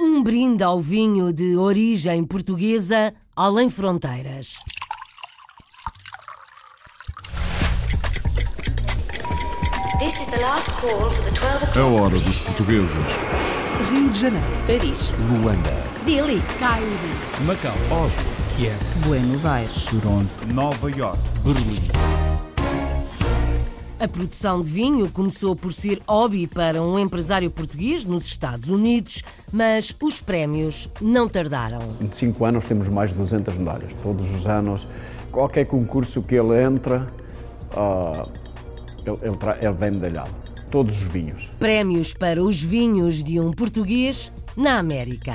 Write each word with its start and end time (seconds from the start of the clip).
Um 0.00 0.22
brinde 0.22 0.62
ao 0.62 0.80
vinho 0.80 1.32
de 1.32 1.56
origem 1.56 2.24
portuguesa 2.24 3.12
além 3.34 3.68
fronteiras. 3.68 4.54
A 11.74 11.84
hora 11.84 12.20
dos 12.20 12.40
portugueses. 12.40 12.96
Rio 13.90 14.08
de 14.10 14.20
Janeiro, 14.20 14.46
Paris, 14.66 15.12
Luanda, 15.28 15.82
Dili, 16.04 16.40
Cairo, 16.60 16.88
Macau, 17.44 17.74
Oslo, 17.90 18.22
Kiev, 18.56 18.78
Buenos 19.04 19.44
Aires, 19.44 19.84
Toronto, 19.86 20.32
Nova 20.54 20.90
York. 20.90 21.18
Berlim. 21.44 22.47
A 24.00 24.06
produção 24.06 24.60
de 24.60 24.70
vinho 24.70 25.10
começou 25.10 25.56
por 25.56 25.72
ser 25.72 26.00
hobby 26.06 26.46
para 26.46 26.80
um 26.80 26.96
empresário 26.96 27.50
português 27.50 28.04
nos 28.04 28.24
Estados 28.26 28.68
Unidos, 28.68 29.24
mas 29.50 29.92
os 30.00 30.20
prémios 30.20 30.88
não 31.00 31.28
tardaram. 31.28 31.80
Em 32.00 32.12
cinco 32.12 32.44
anos 32.44 32.64
temos 32.64 32.88
mais 32.88 33.10
de 33.10 33.16
200 33.16 33.58
medalhas. 33.58 33.94
Todos 34.00 34.32
os 34.32 34.46
anos, 34.46 34.86
qualquer 35.32 35.64
concurso 35.66 36.22
que 36.22 36.36
ele 36.36 36.62
entra, 36.62 37.08
ah, 37.76 38.24
ele, 39.04 39.16
ele, 39.20 39.36
ele 39.60 39.72
vem 39.76 39.90
medalhado. 39.90 40.30
Todos 40.70 40.94
os 41.00 41.08
vinhos. 41.08 41.50
Prémios 41.58 42.14
para 42.14 42.40
os 42.40 42.62
vinhos 42.62 43.24
de 43.24 43.40
um 43.40 43.50
português 43.50 44.30
na 44.56 44.78
América. 44.78 45.34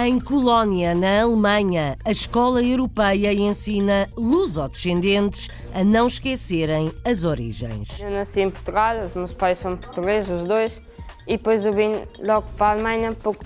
Em 0.00 0.20
Colónia, 0.20 0.94
na 0.94 1.22
Alemanha, 1.22 1.98
a 2.04 2.12
escola 2.12 2.62
europeia 2.62 3.32
ensina 3.32 4.08
lusodescendentes 4.16 5.48
a 5.74 5.82
não 5.82 6.06
esquecerem 6.06 6.92
as 7.04 7.24
origens. 7.24 8.00
Eu 8.00 8.10
nasci 8.12 8.42
em 8.42 8.48
Portugal, 8.48 8.94
os 9.04 9.12
meus 9.16 9.32
pais 9.32 9.58
são 9.58 9.76
portugueses, 9.76 10.30
os 10.30 10.46
dois, 10.46 10.80
e 11.26 11.36
depois 11.36 11.64
eu 11.64 11.72
vim 11.72 11.90
logo 12.24 12.46
para 12.56 12.66
a 12.66 12.70
Alemanha 12.74 13.12
pouco, 13.12 13.44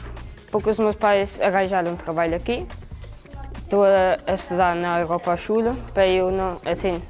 porque 0.51 0.69
os 0.69 0.79
meus 0.79 0.95
pais 0.95 1.41
arranjaram 1.41 1.93
um 1.93 1.97
trabalho 1.97 2.37
aqui. 2.37 2.67
Estou 3.57 3.85
a, 3.85 4.19
a 4.27 4.35
estudar 4.35 4.77
na 4.77 5.01
Europa 5.01 5.35
Schule, 5.39 5.71
para 5.95 6.07
eu 6.07 6.31
não, 6.31 6.61
assim, 6.67 7.01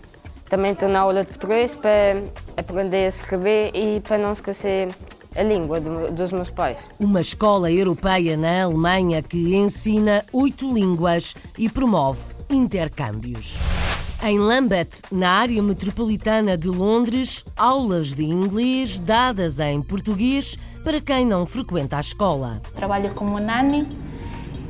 também 0.48 0.70
estou 0.70 0.88
na 0.88 1.00
aula 1.00 1.24
de 1.24 1.30
português 1.30 1.74
para 1.74 2.12
aprender 2.56 3.06
a 3.06 3.08
escrever 3.08 3.72
e 3.74 3.98
para 4.02 4.18
não 4.18 4.34
esquecer 4.34 4.86
a 5.36 5.42
língua 5.42 5.80
do- 5.80 6.10
dos 6.12 6.32
meus 6.32 6.50
pais. 6.50 6.78
Uma 6.98 7.20
escola 7.20 7.70
europeia 7.70 8.36
na 8.36 8.64
Alemanha 8.64 9.22
que 9.22 9.54
ensina 9.54 10.24
oito 10.32 10.72
línguas 10.72 11.34
e 11.58 11.68
promove 11.68 12.20
intercâmbios. 12.50 13.56
Em 14.24 14.38
Lambeth, 14.38 15.02
na 15.10 15.30
área 15.30 15.60
metropolitana 15.62 16.56
de 16.56 16.68
Londres, 16.68 17.44
aulas 17.56 18.14
de 18.14 18.24
inglês 18.24 19.00
dadas 19.00 19.58
em 19.58 19.82
português 19.82 20.56
para 20.84 21.00
quem 21.00 21.26
não 21.26 21.44
frequenta 21.44 21.96
a 21.96 22.00
escola. 22.00 22.60
Trabalho 22.74 23.12
como 23.14 23.40
nani 23.40 23.84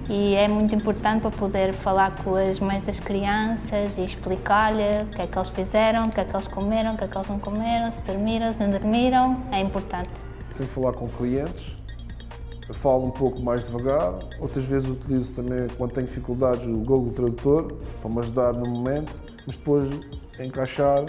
e 0.09 0.35
é 0.35 0.49
muito 0.49 0.75
importante 0.75 1.21
para 1.21 1.31
poder 1.31 1.75
falar 1.75 2.15
com 2.25 2.35
as 2.35 2.59
mães 2.61 2.85
das 2.87 2.99
crianças 2.99 3.99
e 3.99 4.05
explicar-lhe 4.05 5.03
o 5.03 5.07
que 5.15 5.21
é 5.23 5.27
que 5.27 5.39
eles 5.39 5.49
fizeram, 5.51 6.07
o 6.07 6.11
que 6.11 6.21
é 6.21 6.25
que 6.25 6.35
eles 6.35 6.49
comeram, 6.49 6.95
o 6.95 6.97
que 6.97 7.05
é 7.05 7.09
que 7.09 7.17
eles 7.17 7.29
não 7.29 7.39
comeram, 7.39 7.91
se 7.91 8.01
dormiram, 8.11 8.53
se 8.53 8.59
não 8.59 8.71
dormiram. 8.71 9.43
É 9.53 9.61
importante. 9.61 10.09
Falar 10.67 10.93
com 10.93 11.09
clientes, 11.09 11.77
falo 12.73 13.07
um 13.07 13.11
pouco 13.11 13.43
mais 13.43 13.67
devagar. 13.67 14.19
Outras 14.41 14.65
vezes 14.65 14.89
utilizo 14.89 15.33
também, 15.35 15.67
quando 15.77 15.93
tenho 15.93 16.07
dificuldades, 16.07 16.67
o 16.67 16.73
Google 16.73 17.11
Tradutor 17.13 17.73
para 18.01 18.11
me 18.11 18.19
ajudar 18.21 18.53
no 18.53 18.69
momento, 18.69 19.13
mas 19.47 19.57
depois 19.57 19.91
encaixar 20.41 21.05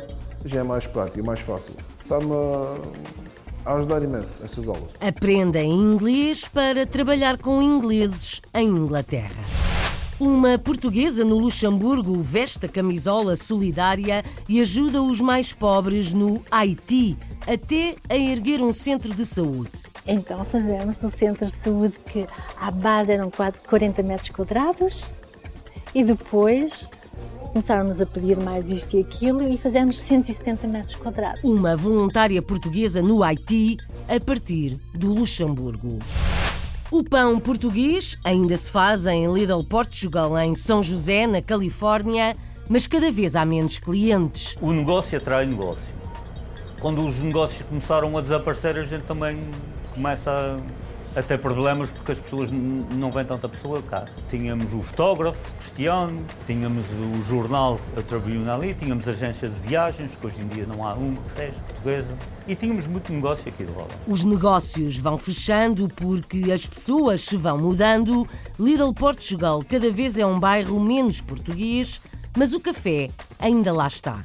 já 0.45 0.59
é 0.59 0.63
mais 0.63 0.85
prático, 0.87 1.19
é 1.19 1.23
mais 1.23 1.39
fácil. 1.39 1.73
Está-me 2.01 2.31
a- 3.65 3.73
ajudar 3.75 4.03
imenso 4.03 4.41
estas 4.43 4.67
aulas. 4.67 4.91
Aprendem 4.99 5.71
inglês 5.71 6.47
para 6.47 6.85
trabalhar 6.85 7.37
com 7.37 7.61
ingleses 7.61 8.41
em 8.53 8.67
Inglaterra. 8.67 9.72
Uma 10.23 10.57
portuguesa 10.57 11.25
no 11.25 11.37
Luxemburgo 11.37 12.13
veste 12.21 12.65
a 12.65 12.69
camisola 12.69 13.35
solidária 13.35 14.23
e 14.47 14.61
ajuda 14.61 15.03
os 15.03 15.19
mais 15.19 15.51
pobres 15.51 16.13
no 16.13 16.41
Haiti, 16.49 17.17
até 17.45 17.97
a 18.09 18.15
erguer 18.15 18.61
um 18.61 18.71
centro 18.71 19.13
de 19.13 19.25
saúde. 19.25 19.83
Então 20.07 20.45
fazemos 20.45 21.03
um 21.03 21.09
centro 21.09 21.47
de 21.47 21.57
saúde 21.57 21.95
que 22.09 22.25
à 22.55 22.71
base 22.71 23.11
eram 23.11 23.29
quase 23.29 23.57
40 23.67 24.01
metros 24.01 24.29
quadrados 24.29 25.13
e 25.93 26.05
depois 26.05 26.87
começaram-nos 27.51 27.99
a 27.99 28.05
pedir 28.05 28.39
mais 28.39 28.69
isto 28.69 28.95
e 28.95 29.01
aquilo 29.01 29.43
e 29.43 29.57
fazemos 29.57 29.97
170 29.97 30.67
metros 30.69 30.95
quadrados. 30.95 31.43
Uma 31.43 31.75
voluntária 31.75 32.41
portuguesa 32.41 33.01
no 33.01 33.23
Haiti, 33.23 33.75
a 34.07 34.17
partir 34.21 34.79
do 34.93 35.13
Luxemburgo. 35.13 35.99
O 36.93 37.03
pão 37.03 37.39
português 37.39 38.19
ainda 38.23 38.55
se 38.55 38.69
faz 38.69 39.07
em 39.07 39.25
Lidl 39.33 39.63
Portugal, 39.63 40.37
em 40.37 40.53
São 40.53 40.83
José, 40.83 41.25
na 41.25 41.41
Califórnia, 41.41 42.35
mas 42.69 42.85
cada 42.85 43.09
vez 43.09 43.35
há 43.35 43.43
menos 43.43 43.79
clientes. 43.79 44.55
O 44.61 44.71
negócio 44.71 45.17
atrai 45.17 45.47
negócio. 45.47 45.81
Quando 46.79 47.03
os 47.03 47.17
negócios 47.23 47.67
começaram 47.67 48.15
a 48.15 48.21
desaparecer, 48.21 48.77
a 48.77 48.83
gente 48.83 49.05
também 49.05 49.39
começa 49.95 50.29
a, 50.29 50.59
a 51.15 51.21
ter 51.21 51.39
problemas 51.39 51.91
porque 51.91 52.11
as 52.11 52.19
pessoas 52.19 52.49
não 52.51 53.11
vêm 53.11 53.25
tanta 53.25 53.47
pessoa 53.47 53.81
cá. 53.81 54.05
Tínhamos 54.29 54.73
o 54.73 54.81
fotógrafo, 54.81 55.53
Cristiano, 55.59 56.25
tínhamos 56.47 56.85
o 56.89 57.23
jornal, 57.23 57.79
a 57.97 58.01
Tribune 58.01 58.49
ali, 58.49 58.73
tínhamos 58.73 59.07
agências 59.07 59.53
de 59.53 59.59
viagens, 59.67 60.15
que 60.15 60.25
hoje 60.25 60.41
em 60.41 60.47
dia 60.47 60.65
não 60.65 60.85
há 60.85 60.93
uma 60.93 61.21
que 61.21 61.35
seja 61.35 61.53
portuguesa, 61.67 62.17
e 62.47 62.55
tínhamos 62.55 62.87
muito 62.87 63.11
negócio 63.13 63.47
aqui 63.47 63.63
de 63.63 63.71
roda. 63.71 63.93
Os 64.07 64.25
negócios 64.25 64.97
vão 64.97 65.17
fechando 65.17 65.87
porque 65.95 66.51
as 66.51 66.65
pessoas 66.65 67.21
se 67.21 67.37
vão 67.37 67.57
mudando. 67.57 68.27
Lidl 68.59 68.93
Portugal 68.93 69.63
cada 69.69 69.89
vez 69.91 70.17
é 70.17 70.25
um 70.25 70.39
bairro 70.39 70.79
menos 70.79 71.21
português, 71.21 72.01
mas 72.35 72.53
o 72.53 72.59
café 72.59 73.09
ainda 73.39 73.71
lá 73.71 73.87
está. 73.87 74.21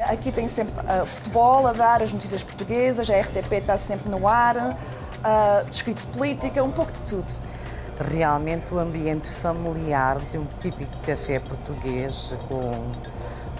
Aqui 0.00 0.32
tem 0.32 0.48
sempre 0.48 0.72
ah, 0.86 1.04
futebol 1.04 1.66
a 1.66 1.72
dar, 1.72 2.02
as 2.02 2.12
notícias 2.12 2.42
portuguesas, 2.42 3.10
a 3.10 3.20
RTP 3.20 3.52
está 3.52 3.76
sempre 3.76 4.10
no 4.10 4.26
ar, 4.26 4.78
uh, 5.24 5.64
descritos 5.68 6.06
de 6.06 6.08
política, 6.12 6.62
um 6.62 6.70
pouco 6.70 6.92
de 6.92 7.02
tudo. 7.02 7.26
Realmente 8.12 8.72
o 8.72 8.78
ambiente 8.78 9.28
familiar 9.28 10.18
de 10.32 10.38
um 10.38 10.46
típico 10.60 10.96
café 11.06 11.38
português 11.38 12.34
com 12.48 12.90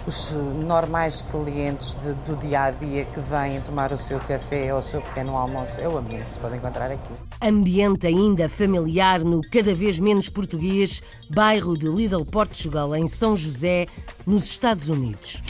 os 0.07 0.31
normais 0.65 1.21
clientes 1.21 1.93
de- 2.01 2.15
do 2.25 2.35
dia 2.37 2.63
a 2.63 2.71
dia 2.71 3.05
que 3.05 3.19
vêm 3.19 3.61
tomar 3.61 3.93
o 3.93 3.97
seu 3.97 4.19
café 4.19 4.73
ou 4.73 4.79
o 4.79 4.83
seu 4.83 4.99
pequeno 4.99 5.37
almoço 5.37 5.79
é 5.79 5.87
o 5.87 5.95
ambiente 5.95 6.25
que 6.25 6.33
se 6.33 6.39
pode 6.39 6.57
encontrar 6.57 6.89
aqui. 6.89 7.13
Ambiente 7.39 8.07
ainda 8.07 8.49
familiar 8.49 9.23
no 9.23 9.41
cada 9.41 9.75
vez 9.75 9.99
menos 9.99 10.27
português 10.27 11.03
bairro 11.29 11.77
de 11.77 11.87
Lidl 11.87 12.25
Portugal, 12.25 12.95
em 12.95 13.07
São 13.07 13.35
José, 13.37 13.85
nos 14.25 14.45
Estados 14.47 14.89
Unidos. 14.89 15.43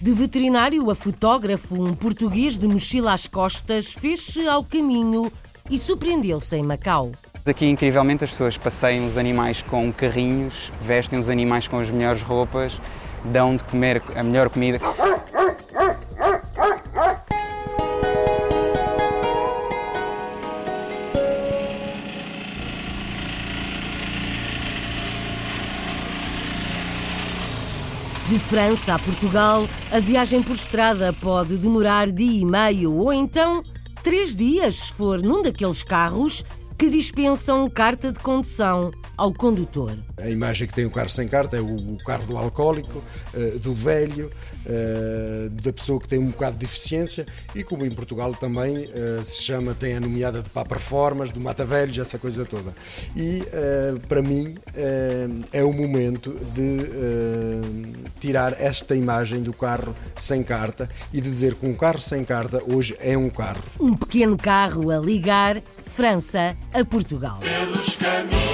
De 0.00 0.12
veterinário 0.12 0.90
a 0.90 0.94
fotógrafo, 0.94 1.82
um 1.82 1.94
português 1.94 2.58
de 2.58 2.68
mochila 2.68 3.14
às 3.14 3.26
costas 3.26 3.94
fez-se 3.94 4.46
ao 4.46 4.62
caminho 4.62 5.32
e 5.70 5.78
surpreendeu-se 5.78 6.54
em 6.54 6.62
Macau. 6.62 7.12
Aqui, 7.46 7.64
incrivelmente, 7.66 8.22
as 8.22 8.30
pessoas 8.30 8.56
passeiam 8.58 9.06
os 9.06 9.16
animais 9.16 9.62
com 9.62 9.90
carrinhos, 9.92 10.70
vestem 10.82 11.18
os 11.18 11.28
animais 11.28 11.66
com 11.66 11.78
as 11.78 11.88
melhores 11.90 12.22
roupas, 12.22 12.78
dão 13.24 13.56
de 13.56 13.64
comer 13.64 14.02
a 14.14 14.22
melhor 14.22 14.50
comida. 14.50 14.80
De 28.28 28.40
França 28.40 28.94
a 28.94 28.98
Portugal, 28.98 29.68
a 29.92 30.00
viagem 30.00 30.42
por 30.42 30.56
estrada 30.56 31.12
pode 31.12 31.56
demorar 31.56 32.10
dia 32.10 32.40
e 32.40 32.44
meio 32.44 32.92
ou 32.92 33.12
então 33.12 33.62
três 34.02 34.34
dias, 34.34 34.74
se 34.74 34.92
for 34.92 35.22
num 35.22 35.42
daqueles 35.42 35.84
carros 35.84 36.44
que 36.76 36.90
dispensam 36.90 37.70
carta 37.70 38.10
de 38.10 38.18
condução 38.18 38.90
ao 39.16 39.32
condutor. 39.32 39.92
A 40.18 40.28
imagem 40.28 40.66
que 40.66 40.74
tem 40.74 40.84
o 40.84 40.90
carro 40.90 41.08
sem 41.08 41.26
carta 41.26 41.56
é 41.56 41.60
o, 41.60 41.96
carro 42.04 42.26
do 42.26 42.36
alcoólico, 42.36 43.02
eh, 43.34 43.58
do 43.58 43.74
velho, 43.74 44.30
eh, 44.66 45.48
da 45.50 45.72
pessoa 45.72 45.98
que 45.98 46.06
tem 46.06 46.18
um 46.18 46.30
bocado 46.30 46.52
de 46.52 46.66
deficiência 46.66 47.24
e 47.54 47.64
como 47.64 47.84
em 47.84 47.90
Portugal 47.90 48.34
também 48.34 48.88
eh, 48.92 49.22
se 49.22 49.42
chama, 49.42 49.74
tem 49.74 49.94
a 49.94 50.00
nomeada 50.00 50.42
de 50.42 50.50
Papa 50.50 50.74
Reformas, 50.74 51.30
do 51.30 51.40
Mata 51.40 51.64
Velhos, 51.64 51.98
essa 51.98 52.18
coisa 52.18 52.44
toda. 52.44 52.74
E 53.14 53.42
para 54.08 54.22
mim 54.22 54.56
é 55.52 55.62
o 55.62 55.72
momento 55.72 56.32
de 56.54 58.10
tirar 58.20 58.52
esta 58.60 58.94
imagem 58.94 59.42
do 59.42 59.52
carro 59.52 59.94
sem 60.16 60.42
carta 60.42 60.88
e 61.12 61.20
de 61.20 61.28
dizer 61.28 61.54
que 61.54 61.66
um 61.66 61.74
carro 61.74 61.98
sem 61.98 62.24
carta 62.24 62.62
hoje 62.66 62.96
é 63.00 63.16
um 63.16 63.30
carro. 63.30 63.62
Um 63.80 63.94
pequeno 63.94 64.36
carro 64.36 64.90
a 64.90 64.98
ligar 64.98 65.62
França 65.84 66.56
a 66.72 66.84
Portugal. 66.84 67.40
Pelos 67.40 67.96
caminhos 67.96 68.45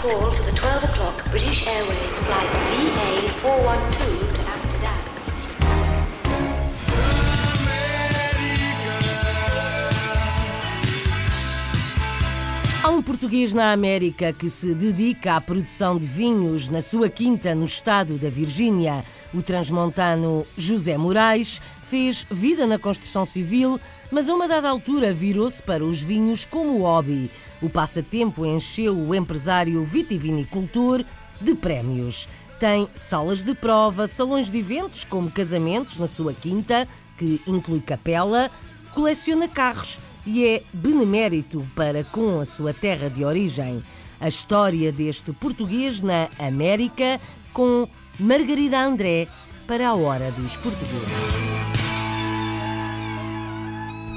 call 0.00 0.32
for 0.32 0.44
the 0.44 0.52
12 0.52 0.84
o'clock 0.84 1.30
British 1.30 1.66
Airways 1.66 2.16
flight 2.16 2.48
VA412 2.72 3.92
to 4.32 4.50
Amsterdam. 4.50 5.00
Há 12.82 12.88
um 12.88 13.02
português 13.02 13.52
na 13.52 13.72
América 13.72 14.32
que 14.32 14.48
se 14.48 14.74
dedica 14.74 15.36
à 15.36 15.40
produção 15.40 15.98
de 15.98 16.06
vinhos 16.06 16.70
na 16.70 16.80
sua 16.80 17.10
quinta 17.10 17.54
no 17.54 17.66
estado 17.66 18.16
da 18.16 18.30
Virgínia. 18.30 19.04
O 19.34 19.42
transmontano 19.42 20.46
José 20.56 20.96
Moraes 20.96 21.60
fez 21.84 22.24
vida 22.30 22.66
na 22.66 22.78
construção 22.78 23.26
civil, 23.26 23.78
mas 24.10 24.28
a 24.28 24.34
uma 24.34 24.48
dada 24.48 24.68
altura 24.68 25.12
virou-se 25.12 25.62
para 25.62 25.84
os 25.84 26.00
vinhos 26.00 26.44
como 26.44 26.78
hobby. 26.78 27.30
O 27.62 27.68
passatempo 27.68 28.44
encheu 28.44 28.96
o 28.96 29.14
empresário 29.14 29.84
vitivinicultor 29.84 31.04
de 31.40 31.54
prémios. 31.54 32.28
Tem 32.58 32.88
salas 32.94 33.42
de 33.42 33.54
prova, 33.54 34.06
salões 34.06 34.50
de 34.50 34.58
eventos 34.58 35.04
como 35.04 35.30
casamentos 35.30 35.98
na 35.98 36.06
sua 36.06 36.34
quinta, 36.34 36.86
que 37.16 37.40
inclui 37.46 37.80
capela, 37.80 38.50
coleciona 38.92 39.48
carros 39.48 39.98
e 40.26 40.44
é 40.44 40.62
benemérito 40.72 41.66
para 41.74 42.04
com 42.04 42.40
a 42.40 42.44
sua 42.44 42.74
terra 42.74 43.08
de 43.08 43.24
origem. 43.24 43.82
A 44.20 44.28
história 44.28 44.92
deste 44.92 45.32
português 45.32 46.02
na 46.02 46.28
América 46.38 47.18
com 47.52 47.88
Margarida 48.18 48.78
André 48.78 49.26
para 49.66 49.88
a 49.88 49.94
Hora 49.94 50.30
dos 50.32 50.56
Portugueses. 50.56 51.49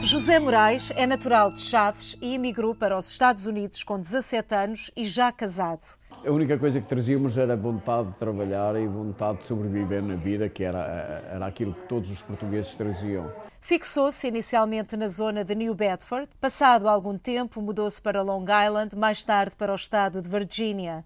José 0.05 0.37
Moraes 0.37 0.91
é 0.97 1.07
natural 1.07 1.49
de 1.49 1.61
Chaves 1.61 2.17
e 2.21 2.35
emigrou 2.35 2.75
para 2.75 2.97
os 2.97 3.09
Estados 3.09 3.45
Unidos 3.45 3.83
com 3.83 3.97
17 3.97 4.53
anos 4.53 4.91
e 4.97 5.05
já 5.05 5.31
casado. 5.31 5.97
A 6.25 6.29
única 6.29 6.57
coisa 6.57 6.81
que 6.81 6.87
trazíamos 6.87 7.37
era 7.37 7.55
vontade 7.55 8.09
de 8.09 8.15
trabalhar 8.15 8.75
e 8.75 8.85
vontade 8.85 9.39
de 9.39 9.45
sobreviver 9.45 10.03
na 10.03 10.15
vida, 10.15 10.49
que 10.49 10.61
era, 10.61 11.23
era 11.31 11.45
aquilo 11.45 11.73
que 11.73 11.87
todos 11.87 12.11
os 12.11 12.21
portugueses 12.21 12.75
traziam. 12.75 13.31
Fixou-se 13.61 14.27
inicialmente 14.27 14.97
na 14.97 15.07
zona 15.07 15.41
de 15.41 15.55
New 15.55 15.73
Bedford. 15.73 16.29
Passado 16.39 16.89
algum 16.89 17.17
tempo, 17.17 17.61
mudou-se 17.61 18.01
para 18.01 18.21
Long 18.21 18.43
Island, 18.43 18.97
mais 18.97 19.23
tarde 19.23 19.55
para 19.55 19.71
o 19.71 19.75
estado 19.75 20.21
de 20.21 20.27
Virgínia. 20.27 21.05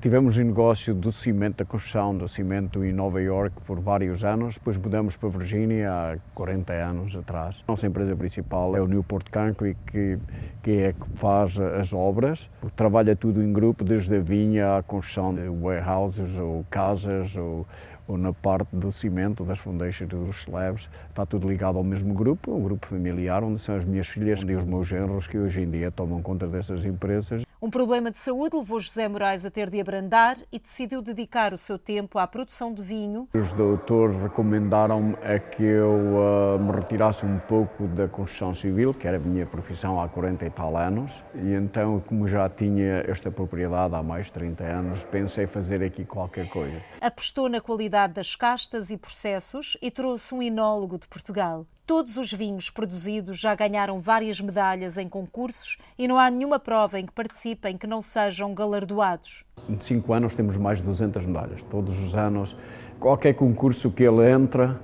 Tivemos 0.00 0.36
o 0.36 0.44
negócio 0.44 0.94
do 0.94 1.10
cimento, 1.10 1.56
da 1.56 1.64
construção 1.64 2.16
do 2.16 2.28
cimento 2.28 2.84
em 2.84 2.92
Nova 2.92 3.20
York 3.20 3.56
por 3.66 3.80
vários 3.80 4.22
anos, 4.22 4.54
depois 4.54 4.76
mudamos 4.76 5.16
para 5.16 5.28
Virgínia 5.28 5.90
há 5.90 6.16
40 6.36 6.72
anos 6.72 7.16
atrás. 7.16 7.64
A 7.66 7.72
nossa 7.72 7.84
empresa 7.88 8.14
principal 8.14 8.76
é 8.76 8.80
o 8.80 8.86
Newport 8.86 9.28
Concrete, 9.28 9.76
que, 9.84 10.18
que 10.62 10.70
é 10.70 10.92
que 10.92 11.04
faz 11.16 11.58
as 11.58 11.92
obras. 11.92 12.48
Trabalha 12.76 13.16
tudo 13.16 13.42
em 13.42 13.52
grupo, 13.52 13.82
desde 13.82 14.14
a 14.14 14.20
vinha 14.20 14.76
à 14.76 14.84
construção 14.84 15.34
de 15.34 15.48
warehouses 15.48 16.36
ou 16.36 16.64
casas 16.70 17.34
ou, 17.34 17.66
ou 18.06 18.16
na 18.16 18.32
parte 18.32 18.68
do 18.76 18.92
cimento, 18.92 19.42
das 19.42 19.58
foundations, 19.58 20.08
dos 20.08 20.42
slabs. 20.42 20.88
Está 21.08 21.26
tudo 21.26 21.48
ligado 21.48 21.76
ao 21.76 21.82
mesmo 21.82 22.14
grupo, 22.14 22.54
um 22.54 22.62
grupo 22.62 22.86
familiar, 22.86 23.42
onde 23.42 23.60
são 23.60 23.74
as 23.74 23.84
minhas 23.84 24.06
filhas 24.06 24.42
e 24.46 24.54
os 24.54 24.64
meus 24.64 24.86
genros 24.86 25.26
que 25.26 25.36
hoje 25.36 25.62
em 25.62 25.68
dia 25.68 25.90
tomam 25.90 26.22
conta 26.22 26.46
dessas 26.46 26.84
empresas. 26.84 27.47
Um 27.60 27.70
problema 27.70 28.08
de 28.08 28.18
saúde 28.18 28.56
levou 28.56 28.78
José 28.78 29.08
Moraes 29.08 29.44
a 29.44 29.50
ter 29.50 29.68
de 29.68 29.80
abrandar 29.80 30.36
e 30.52 30.60
decidiu 30.60 31.02
dedicar 31.02 31.52
o 31.52 31.58
seu 31.58 31.76
tempo 31.76 32.16
à 32.16 32.24
produção 32.24 32.72
de 32.72 32.84
vinho. 32.84 33.28
Os 33.34 33.52
doutores 33.52 34.14
recomendaram-me 34.14 35.16
a 35.16 35.40
que 35.40 35.64
eu 35.64 35.90
uh, 35.90 36.58
me 36.60 36.70
retirasse 36.70 37.26
um 37.26 37.36
pouco 37.40 37.88
da 37.88 38.06
construção 38.06 38.54
civil, 38.54 38.94
que 38.94 39.08
era 39.08 39.16
a 39.16 39.20
minha 39.20 39.44
profissão 39.44 40.00
há 40.00 40.08
40 40.08 40.46
e 40.46 40.50
tal 40.50 40.76
anos, 40.76 41.24
e 41.34 41.52
então, 41.52 41.98
como 42.06 42.28
já 42.28 42.48
tinha 42.48 43.02
esta 43.08 43.28
propriedade 43.28 43.92
há 43.92 44.04
mais 44.04 44.26
de 44.26 44.34
30 44.34 44.62
anos, 44.62 45.02
pensei 45.02 45.48
fazer 45.48 45.82
aqui 45.82 46.04
qualquer 46.04 46.48
coisa. 46.48 46.80
Apostou 47.00 47.48
na 47.48 47.60
qualidade 47.60 48.12
das 48.12 48.36
castas 48.36 48.88
e 48.88 48.96
processos 48.96 49.76
e 49.82 49.90
trouxe 49.90 50.32
um 50.32 50.40
enólogo 50.40 50.96
de 50.96 51.08
Portugal. 51.08 51.66
Todos 51.88 52.18
os 52.18 52.30
vinhos 52.30 52.68
produzidos 52.68 53.38
já 53.38 53.54
ganharam 53.54 53.98
várias 53.98 54.42
medalhas 54.42 54.98
em 54.98 55.08
concursos 55.08 55.78
e 55.96 56.06
não 56.06 56.18
há 56.18 56.30
nenhuma 56.30 56.58
prova 56.58 57.00
em 57.00 57.06
que 57.06 57.12
participem 57.12 57.78
que 57.78 57.86
não 57.86 58.02
sejam 58.02 58.52
galardoados. 58.52 59.42
Em 59.66 59.80
cinco 59.80 60.12
anos 60.12 60.34
temos 60.34 60.58
mais 60.58 60.78
de 60.78 60.84
200 60.84 61.24
medalhas. 61.24 61.62
Todos 61.62 61.98
os 61.98 62.14
anos, 62.14 62.54
qualquer 63.00 63.32
concurso 63.32 63.90
que 63.90 64.02
ele 64.02 64.30
entra, 64.30 64.78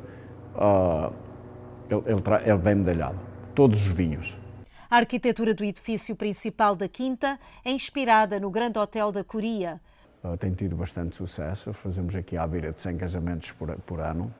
uh, 0.55 1.12
ele, 1.91 2.05
ele, 2.06 2.51
ele 2.51 2.59
vem 2.59 2.77
medalhado. 2.77 3.21
Todos 3.55 3.85
os 3.85 3.93
vinhos. 3.93 4.35
A 4.91 4.97
arquitetura 4.97 5.53
do 5.53 5.62
edifício 5.62 6.17
principal 6.17 6.75
da 6.75 6.89
Quinta 6.89 7.39
é 7.62 7.71
inspirada 7.71 8.41
no 8.41 8.49
Grande 8.49 8.79
Hotel 8.79 9.12
da 9.12 9.23
Coria. 9.23 9.79
Uh, 10.25 10.39
tem 10.39 10.55
tido 10.55 10.75
bastante 10.75 11.17
sucesso. 11.17 11.71
Fazemos 11.75 12.17
aqui 12.17 12.39
à 12.39 12.47
beira 12.47 12.73
de 12.73 12.81
100 12.81 12.97
casamentos 12.97 13.53
por, 13.53 13.77
por 13.81 14.00
ano. 14.00 14.33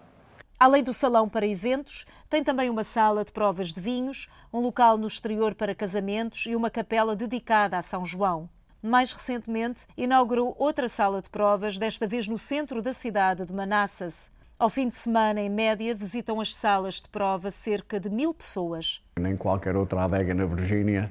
Além 0.59 0.83
do 0.83 0.93
salão 0.93 1.29
para 1.29 1.47
eventos, 1.47 2.07
tem 2.31 2.43
também 2.43 2.71
uma 2.71 2.85
sala 2.85 3.25
de 3.25 3.33
provas 3.33 3.73
de 3.73 3.81
vinhos, 3.81 4.29
um 4.53 4.61
local 4.61 4.97
no 4.97 5.07
exterior 5.07 5.55
para 5.55 5.75
casamentos 5.75 6.47
e 6.47 6.55
uma 6.55 6.71
capela 6.71 7.17
dedicada 7.17 7.77
a 7.77 7.83
São 7.83 8.05
João. 8.05 8.49
Mais 8.81 9.13
recentemente, 9.13 9.87
inaugurou 9.97 10.55
outra 10.59 10.89
sala 10.89 11.21
de 11.21 11.31
provas, 11.31 11.79
desta 11.79 12.07
vez 12.07 12.29
no 12.29 12.39
centro 12.39 12.83
da 12.83 12.93
cidade 12.93 13.45
de 13.45 13.53
Manassas. 13.53 14.31
Ao 14.59 14.71
fim 14.71 14.89
de 14.89 14.95
semana, 14.95 15.41
em 15.41 15.51
média, 15.51 15.95
visitam 15.95 16.41
as 16.41 16.55
salas 16.55 17.01
de 17.01 17.09
prova 17.09 17.51
cerca 17.51 17.99
de 17.99 18.09
mil 18.09 18.33
pessoas. 18.33 19.03
Nem 19.19 19.37
qualquer 19.37 19.75
outra 19.75 20.05
adega 20.05 20.33
na 20.35 20.47
Virgínia, 20.47 21.11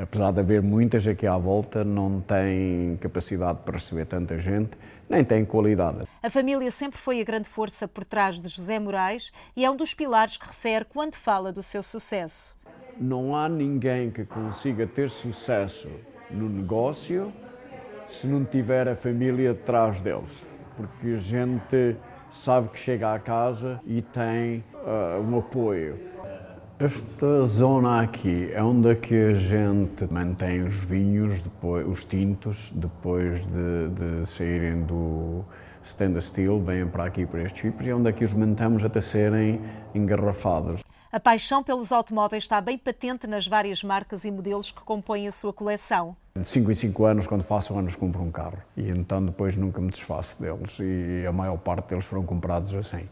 apesar 0.00 0.32
de 0.32 0.40
haver 0.40 0.62
muitas 0.62 1.06
aqui 1.06 1.26
à 1.26 1.36
volta, 1.36 1.84
não 1.84 2.20
tem 2.20 2.96
capacidade 3.00 3.58
para 3.64 3.74
receber 3.74 4.06
tanta 4.06 4.38
gente, 4.38 4.70
nem 5.08 5.24
tem 5.24 5.44
qualidade. 5.44 6.06
A 6.22 6.30
família 6.30 6.70
sempre 6.70 6.98
foi 6.98 7.20
a 7.20 7.24
grande 7.24 7.48
força 7.48 7.88
por 7.88 8.04
trás 8.04 8.40
de 8.40 8.48
José 8.48 8.78
Moraes 8.78 9.32
e 9.56 9.64
é 9.64 9.70
um 9.70 9.76
dos 9.76 9.94
pilares 9.94 10.36
que 10.36 10.46
refere 10.46 10.84
quando 10.84 11.16
fala 11.16 11.52
do 11.52 11.62
seu 11.62 11.82
sucesso. 11.82 12.56
Não 13.00 13.34
há 13.34 13.48
ninguém 13.48 14.10
que 14.10 14.24
consiga 14.24 14.86
ter 14.86 15.08
sucesso 15.10 15.88
no 16.30 16.48
negócio 16.48 17.32
se 18.10 18.26
não 18.26 18.44
tiver 18.44 18.88
a 18.88 18.96
família 18.96 19.52
atrás 19.52 20.00
deles, 20.00 20.46
porque 20.76 21.08
a 21.08 21.18
gente 21.18 21.96
sabe 22.30 22.68
que 22.68 22.78
chega 22.78 23.14
à 23.14 23.18
casa 23.18 23.80
e 23.86 24.02
tem 24.02 24.64
uh, 24.74 25.20
um 25.20 25.38
apoio. 25.38 25.98
Esta 26.80 27.44
zona 27.44 28.02
aqui 28.02 28.52
é 28.52 28.62
onde 28.62 28.88
é 28.90 28.94
que 28.94 29.12
a 29.12 29.34
gente 29.34 30.06
mantém 30.12 30.62
os 30.62 30.76
vinhos, 30.76 31.42
depois, 31.42 31.84
os 31.84 32.04
tintos, 32.04 32.70
depois 32.72 33.44
de, 33.48 33.88
de 33.88 34.24
saírem 34.24 34.82
do 34.82 35.44
stand 35.82 36.20
steel, 36.20 36.60
vêm 36.60 36.86
para 36.86 37.02
aqui 37.02 37.26
para 37.26 37.42
estes 37.42 37.62
tipos 37.62 37.84
e 37.84 37.90
é 37.90 37.94
onde 37.96 38.08
é 38.08 38.12
que 38.12 38.22
os 38.22 38.32
mantemos 38.32 38.84
até 38.84 39.00
serem 39.00 39.60
engarrafados. 39.92 40.84
A 41.10 41.18
paixão 41.18 41.64
pelos 41.64 41.90
automóveis 41.90 42.44
está 42.44 42.60
bem 42.60 42.78
patente 42.78 43.26
nas 43.26 43.44
várias 43.44 43.82
marcas 43.82 44.24
e 44.24 44.30
modelos 44.30 44.70
que 44.70 44.80
compõem 44.82 45.26
a 45.26 45.32
sua 45.32 45.52
coleção. 45.52 46.14
De 46.36 46.48
5 46.48 46.70
em 46.70 46.74
5 46.76 47.04
anos, 47.04 47.26
quando 47.26 47.42
faço 47.42 47.76
anos, 47.76 47.96
compro 47.96 48.22
um 48.22 48.30
carro. 48.30 48.58
E 48.76 48.88
então 48.88 49.24
depois 49.24 49.56
nunca 49.56 49.80
me 49.80 49.90
desfaço 49.90 50.40
deles. 50.40 50.78
E 50.78 51.26
a 51.26 51.32
maior 51.32 51.56
parte 51.56 51.88
deles 51.88 52.04
foram 52.04 52.22
comprados 52.22 52.72
assim. 52.72 53.08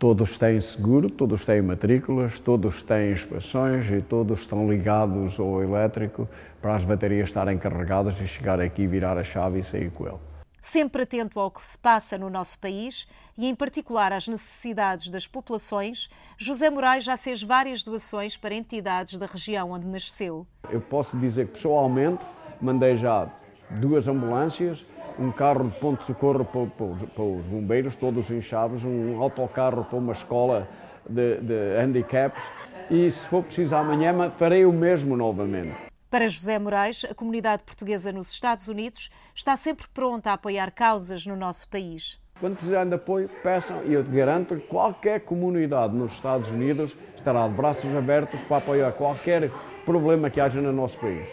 Todos 0.00 0.38
têm 0.38 0.58
seguro, 0.62 1.10
todos 1.10 1.44
têm 1.44 1.60
matrículas, 1.60 2.40
todos 2.40 2.82
têm 2.82 3.12
inspeções 3.12 3.90
e 3.90 4.00
todos 4.00 4.40
estão 4.40 4.66
ligados 4.66 5.38
ao 5.38 5.62
elétrico 5.62 6.26
para 6.58 6.74
as 6.74 6.82
baterias 6.82 7.28
estarem 7.28 7.58
carregadas 7.58 8.18
e 8.18 8.26
chegar 8.26 8.58
aqui, 8.58 8.86
virar 8.86 9.18
a 9.18 9.22
chave 9.22 9.58
e 9.58 9.62
sair 9.62 9.90
com 9.90 10.06
ele. 10.06 10.16
Sempre 10.58 11.02
atento 11.02 11.38
ao 11.38 11.50
que 11.50 11.62
se 11.66 11.76
passa 11.76 12.16
no 12.16 12.30
nosso 12.30 12.58
país 12.58 13.06
e, 13.36 13.46
em 13.46 13.54
particular, 13.54 14.10
às 14.10 14.26
necessidades 14.26 15.10
das 15.10 15.26
populações, 15.26 16.08
José 16.38 16.70
Moraes 16.70 17.04
já 17.04 17.18
fez 17.18 17.42
várias 17.42 17.82
doações 17.82 18.38
para 18.38 18.54
entidades 18.54 19.18
da 19.18 19.26
região 19.26 19.72
onde 19.72 19.86
nasceu. 19.86 20.46
Eu 20.70 20.80
posso 20.80 21.18
dizer 21.18 21.48
que, 21.48 21.52
pessoalmente, 21.52 22.24
mandei 22.58 22.96
já 22.96 23.28
duas 23.70 24.08
ambulâncias, 24.08 24.86
um 25.18 25.30
carro 25.30 25.68
de 25.68 25.78
ponto 25.78 26.00
de 26.00 26.04
socorro 26.04 26.44
para, 26.44 26.66
para, 26.66 27.06
para, 27.06 27.24
os 27.24 27.44
bombeiros, 27.46 27.94
todos 27.94 28.30
em 28.30 28.40
Chaves, 28.40 28.84
um 28.84 29.20
autocarro 29.20 29.84
para 29.84 29.98
uma 29.98 30.12
escola 30.12 30.68
de, 31.08 31.40
de 31.40 31.76
handicaps 31.78 32.50
e, 32.90 33.10
se 33.10 33.26
for 33.26 33.44
preciso 33.44 33.76
amanhã, 33.76 34.30
farei 34.30 34.64
o 34.64 34.72
mesmo 34.72 35.16
novamente. 35.16 35.76
Para 36.10 36.26
José 36.26 36.58
Moraes, 36.58 37.06
a 37.08 37.14
comunidade 37.14 37.62
portuguesa 37.62 38.10
nos 38.10 38.32
Estados 38.32 38.66
Unidos 38.66 39.10
está 39.32 39.54
sempre 39.54 39.86
pronta 39.94 40.30
a 40.30 40.32
apoiar 40.34 40.72
causas 40.72 41.24
no 41.24 41.36
nosso 41.36 41.68
país. 41.68 42.20
Quando 42.40 42.54
precisarem 42.56 42.88
de 42.88 42.96
apoio, 42.96 43.30
peçam 43.42 43.84
e 43.84 43.92
eu 43.92 44.02
te 44.02 44.10
garanto 44.10 44.56
que 44.56 44.66
qualquer 44.66 45.20
comunidade 45.20 45.94
nos 45.94 46.12
Estados 46.12 46.50
Unidos 46.50 46.96
estará 47.14 47.46
de 47.46 47.54
braços 47.54 47.94
abertos 47.94 48.42
para 48.42 48.56
apoiar 48.56 48.92
qualquer 48.92 49.50
problema 49.84 50.30
que 50.30 50.40
haja 50.40 50.60
no 50.60 50.72
nosso 50.72 50.98
país. 50.98 51.28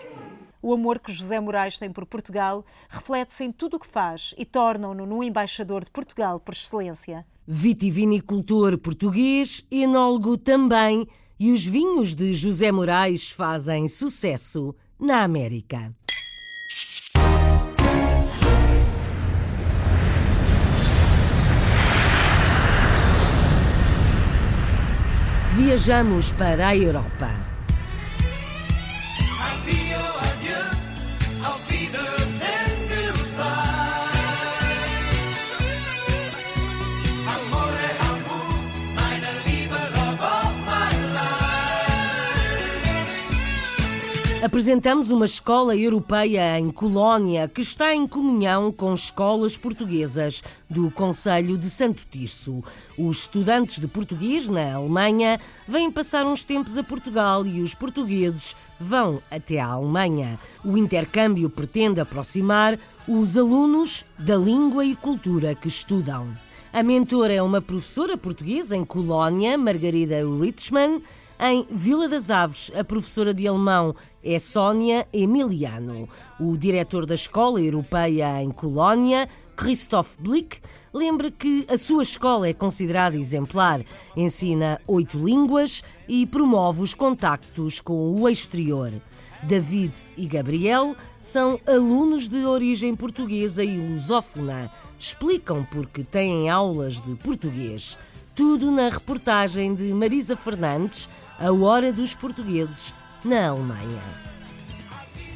O 0.62 0.74
amor 0.74 1.00
que 1.00 1.12
José 1.12 1.40
Moraes 1.40 1.78
tem 1.78 1.92
por 1.92 2.06
Portugal 2.06 2.66
reflete-se 2.90 3.44
em 3.44 3.52
tudo 3.52 3.78
o 3.78 3.80
que 3.80 3.88
faz 3.88 4.34
e 4.38 4.46
torna-no 4.46 5.06
num 5.06 5.24
embaixador 5.24 5.84
de 5.84 5.92
Portugal 5.92 6.40
por 6.40 6.54
excelência. 6.54 7.26
Vitivinicultor 7.46 8.78
português, 8.78 9.66
enólogo 9.72 10.38
também, 10.38 11.08
e 11.40 11.52
os 11.52 11.66
vinhos 11.66 12.16
de 12.16 12.34
José 12.34 12.72
Moraes 12.72 13.32
fazem 13.32 13.88
sucesso 13.88 14.76
na 15.00 15.24
América. 15.24 15.94
Viajamos 25.54 26.32
para 26.34 26.68
a 26.68 26.76
Europa. 26.76 27.47
Apresentamos 44.44 45.10
uma 45.10 45.26
escola 45.26 45.76
europeia 45.76 46.60
em 46.60 46.70
Colónia 46.70 47.48
que 47.48 47.60
está 47.60 47.96
em 47.96 48.06
comunhão 48.06 48.72
com 48.72 48.94
escolas 48.94 49.58
portuguesas 49.58 50.44
do 50.70 50.92
Conselho 50.92 51.58
de 51.58 51.68
Santo 51.72 52.04
Tirso. 52.08 52.64
Os 52.96 53.22
estudantes 53.22 53.80
de 53.80 53.88
português 53.88 54.48
na 54.48 54.76
Alemanha 54.76 55.40
vêm 55.68 55.92
passar 55.92 56.28
uns 56.28 56.46
tempos 56.46 56.78
a 56.78 56.84
Portugal 56.84 57.48
e 57.48 57.64
os 57.64 57.74
portugueses 57.74 58.56
vão 58.80 59.20
até 59.32 59.60
à 59.60 59.70
Alemanha. 59.70 60.40
O 60.64 60.78
intercâmbio 60.78 61.50
pretende 61.50 62.00
aproximar 62.00 62.78
os 63.08 63.40
alunos 63.40 64.06
da 64.20 64.38
língua 64.38 64.86
e 64.86 64.96
cultura 64.96 65.56
que 65.56 65.68
estudam. 65.68 66.28
A 66.72 66.84
mentora 66.84 67.34
é 67.34 67.42
uma 67.42 67.60
professora 67.60 68.16
portuguesa 68.16 68.78
em 68.78 68.86
Colónia, 68.86 69.58
Margarida 69.58 70.18
Richman. 70.40 71.02
Em 71.40 71.68
Vila 71.70 72.10
das 72.10 72.32
Aves, 72.32 72.72
a 72.76 72.84
professora 72.84 73.32
de 73.32 73.48
alemão 73.48 73.96
é 74.24 74.40
Sónia 74.40 75.08
Emiliano. 75.14 76.10
O 76.40 76.58
diretor 76.58 77.06
da 77.06 77.14
Escola 77.14 77.62
Europeia 77.62 78.42
em 78.42 78.50
Colónia, 78.50 79.30
Christoph 79.56 80.16
Blick, 80.20 80.60
lembra 80.92 81.30
que 81.30 81.64
a 81.70 81.78
sua 81.78 82.02
escola 82.02 82.48
é 82.48 82.54
considerada 82.54 83.16
exemplar, 83.16 83.86
ensina 84.16 84.82
oito 84.88 85.20
línguas 85.20 85.84
e 86.10 86.26
promove 86.26 86.82
os 86.82 86.96
contactos 86.96 87.80
com 87.80 88.20
o 88.20 88.28
exterior. 88.28 88.92
David 89.44 89.94
e 90.18 90.26
Gabriel 90.26 90.96
são 91.20 91.60
alunos 91.68 92.28
de 92.28 92.46
origem 92.46 92.96
portuguesa 92.96 93.64
e 93.64 93.78
lusófona. 93.78 94.72
Explicam 94.98 95.64
porque 95.66 96.04
têm 96.04 96.50
aulas 96.50 97.00
de 97.00 97.14
português. 97.14 97.96
Tudo 98.36 98.70
na 98.70 98.90
reportagem 98.90 99.74
de 99.74 99.92
Marisa 99.94 100.36
Fernandes, 100.36 101.10
A 101.40 101.52
Hora 101.52 101.94
dos 101.94 102.16
Portugueses, 102.16 102.92
na 103.24 103.50
Alemanha. 103.50 104.02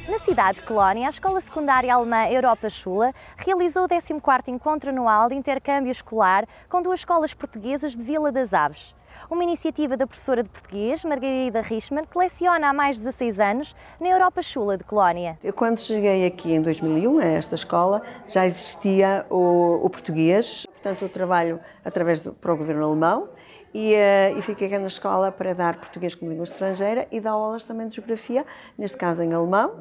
Na 0.08 0.18
cidade 0.18 0.58
de 0.58 0.66
Colónia, 0.66 1.06
a 1.06 1.10
Escola 1.10 1.40
Secundária 1.40 1.94
Alemã 1.94 2.26
Europa 2.26 2.68
Schule 2.68 3.12
realizou 3.36 3.84
o 3.84 3.88
14º 3.88 4.48
Encontro 4.48 4.90
Anual 4.90 5.28
de 5.28 5.36
Intercâmbio 5.36 5.92
Escolar 5.92 6.44
com 6.68 6.82
duas 6.82 6.98
escolas 6.98 7.32
portuguesas 7.32 7.96
de 7.96 8.02
Vila 8.02 8.32
das 8.32 8.52
Aves. 8.52 8.96
Uma 9.30 9.44
iniciativa 9.44 9.96
da 9.96 10.04
professora 10.04 10.42
de 10.42 10.48
português, 10.48 11.04
Margarida 11.04 11.60
Richman, 11.60 12.04
que 12.04 12.18
leciona 12.18 12.70
há 12.70 12.72
mais 12.72 12.96
de 12.96 13.04
16 13.04 13.38
anos 13.38 13.74
na 14.00 14.08
Europa 14.08 14.42
Schule 14.42 14.78
de 14.78 14.84
Colónia. 14.84 15.38
Eu, 15.40 15.52
quando 15.52 15.78
cheguei 15.78 16.26
aqui 16.26 16.52
em 16.52 16.60
2001, 16.60 17.20
a 17.20 17.24
esta 17.24 17.54
escola, 17.54 18.02
já 18.26 18.44
existia 18.44 19.24
o, 19.30 19.86
o 19.86 19.88
português, 19.88 20.66
portanto, 20.72 21.02
eu 21.02 21.08
trabalho 21.08 21.60
através 21.84 22.20
do, 22.22 22.32
para 22.32 22.52
o 22.52 22.56
governo 22.56 22.86
alemão 22.86 23.28
e, 23.74 23.94
uh, 23.94 24.38
e 24.38 24.42
fiquei 24.42 24.68
na 24.78 24.86
escola 24.86 25.32
para 25.32 25.54
dar 25.54 25.76
português 25.76 26.14
como 26.14 26.30
língua 26.30 26.44
estrangeira 26.44 27.06
e 27.10 27.20
dar 27.20 27.30
aulas 27.30 27.64
também 27.64 27.88
de 27.88 27.96
geografia, 27.96 28.44
neste 28.76 28.96
caso 28.96 29.22
em 29.22 29.32
alemão. 29.32 29.72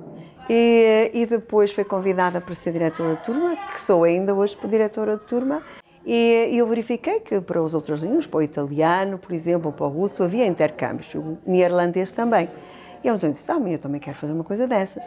E, 0.49 1.11
e 1.13 1.25
depois 1.25 1.71
fui 1.71 1.83
convidada 1.83 2.39
para 2.39 2.55
ser 2.55 2.71
diretora 2.71 3.15
de 3.15 3.23
turma, 3.23 3.55
que 3.71 3.81
sou 3.81 4.03
ainda 4.03 4.33
hoje 4.33 4.57
diretora 4.65 5.17
de 5.17 5.23
turma. 5.23 5.61
E, 6.05 6.49
e 6.51 6.57
eu 6.57 6.67
verifiquei 6.67 7.19
que 7.19 7.39
para 7.41 7.61
os 7.61 7.75
outros 7.75 8.01
línguas, 8.01 8.25
para 8.25 8.39
o 8.39 8.41
italiano, 8.41 9.17
por 9.17 9.33
exemplo, 9.33 9.71
para 9.71 9.85
o 9.85 9.89
russo, 9.89 10.23
havia 10.23 10.45
intercâmbios, 10.45 11.13
o 11.13 11.37
neerlandês 11.45 12.11
também. 12.11 12.49
E 13.03 13.07
eu 13.07 13.15
então 13.15 13.31
disse, 13.31 13.51
ah, 13.51 13.59
eu 13.59 13.79
também 13.79 13.99
quero 13.99 14.17
fazer 14.17 14.33
uma 14.33 14.43
coisa 14.43 14.67
dessas. 14.67 15.03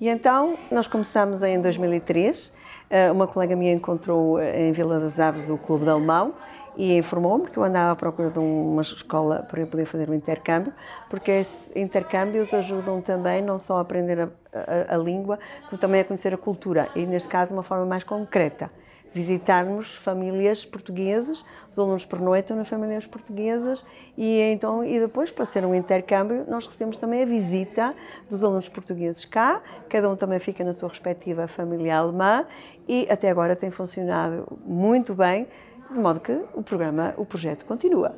E 0.00 0.08
então 0.08 0.56
nós 0.70 0.86
começamos 0.86 1.42
em 1.42 1.60
2003, 1.60 2.52
eh, 2.88 3.10
uma 3.10 3.26
colega 3.26 3.56
minha 3.56 3.72
encontrou 3.72 4.40
em 4.40 4.70
Vila 4.70 5.00
das 5.00 5.18
Aves 5.18 5.50
o 5.50 5.58
Clube 5.58 5.84
de 5.84 5.90
Alemão 5.90 6.34
e 6.78 6.96
informou-me 6.96 7.48
que 7.48 7.58
eu 7.58 7.64
andava 7.64 7.90
à 7.90 7.96
procura 7.96 8.30
de 8.30 8.38
uma 8.38 8.82
escola 8.82 9.44
para 9.50 9.60
eu 9.60 9.66
poder 9.66 9.84
fazer 9.84 10.08
um 10.08 10.14
intercâmbio, 10.14 10.72
porque 11.10 11.32
esses 11.32 11.74
intercâmbios 11.74 12.54
ajudam 12.54 13.02
também 13.02 13.42
não 13.42 13.58
só 13.58 13.78
a 13.78 13.80
aprender 13.80 14.20
a, 14.20 14.28
a, 14.52 14.94
a 14.94 14.96
língua, 14.96 15.40
como 15.68 15.76
também 15.76 16.00
a 16.00 16.04
conhecer 16.04 16.32
a 16.32 16.38
cultura, 16.38 16.88
e 16.94 17.04
neste 17.04 17.28
caso 17.28 17.48
de 17.48 17.54
uma 17.54 17.64
forma 17.64 17.84
mais 17.84 18.04
concreta. 18.04 18.70
Visitarmos 19.12 19.96
famílias 19.96 20.64
portuguesas, 20.66 21.42
os 21.70 21.78
alunos 21.78 22.04
pernoitam 22.04 22.56
nas 22.56 22.68
famílias 22.68 23.06
portuguesas 23.06 23.84
e 24.16 24.38
então 24.38 24.84
e 24.84 25.00
depois 25.00 25.30
para 25.30 25.46
ser 25.46 25.64
um 25.64 25.74
intercâmbio 25.74 26.44
nós 26.46 26.66
recebemos 26.66 27.00
também 27.00 27.22
a 27.22 27.26
visita 27.26 27.94
dos 28.28 28.44
alunos 28.44 28.68
portugueses 28.68 29.24
cá, 29.24 29.62
cada 29.88 30.10
um 30.10 30.14
também 30.14 30.38
fica 30.38 30.62
na 30.62 30.74
sua 30.74 30.90
respectiva 30.90 31.48
família 31.48 31.96
alemã 31.96 32.44
e 32.86 33.06
até 33.10 33.30
agora 33.30 33.56
tem 33.56 33.70
funcionado 33.70 34.46
muito 34.66 35.14
bem, 35.14 35.46
de 35.90 35.98
modo 35.98 36.20
que 36.20 36.32
o 36.54 36.62
programa, 36.62 37.14
o 37.16 37.24
projeto 37.24 37.64
continua. 37.64 38.14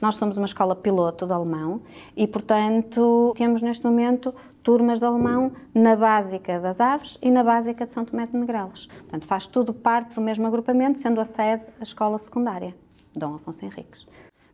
Nós 0.00 0.16
somos 0.16 0.36
uma 0.36 0.46
escola 0.46 0.74
piloto 0.74 1.26
de 1.26 1.32
alemão 1.32 1.82
e, 2.16 2.26
portanto, 2.26 3.34
temos 3.36 3.60
neste 3.60 3.84
momento 3.84 4.34
turmas 4.62 4.98
de 4.98 5.04
alemão 5.04 5.52
na 5.74 5.94
básica 5.94 6.58
das 6.58 6.80
Aves 6.80 7.18
e 7.20 7.30
na 7.30 7.44
básica 7.44 7.86
de 7.86 7.92
São 7.92 8.04
Tomé 8.04 8.26
de 8.26 8.36
Negrelos. 8.36 8.86
Portanto, 8.86 9.26
faz 9.26 9.46
tudo 9.46 9.74
parte 9.74 10.14
do 10.14 10.20
mesmo 10.20 10.46
agrupamento, 10.46 10.98
sendo 10.98 11.20
a 11.20 11.26
sede 11.26 11.66
a 11.78 11.82
escola 11.82 12.18
secundária, 12.18 12.74
Dom 13.14 13.34
Afonso 13.34 13.64
Henriques. 13.64 14.06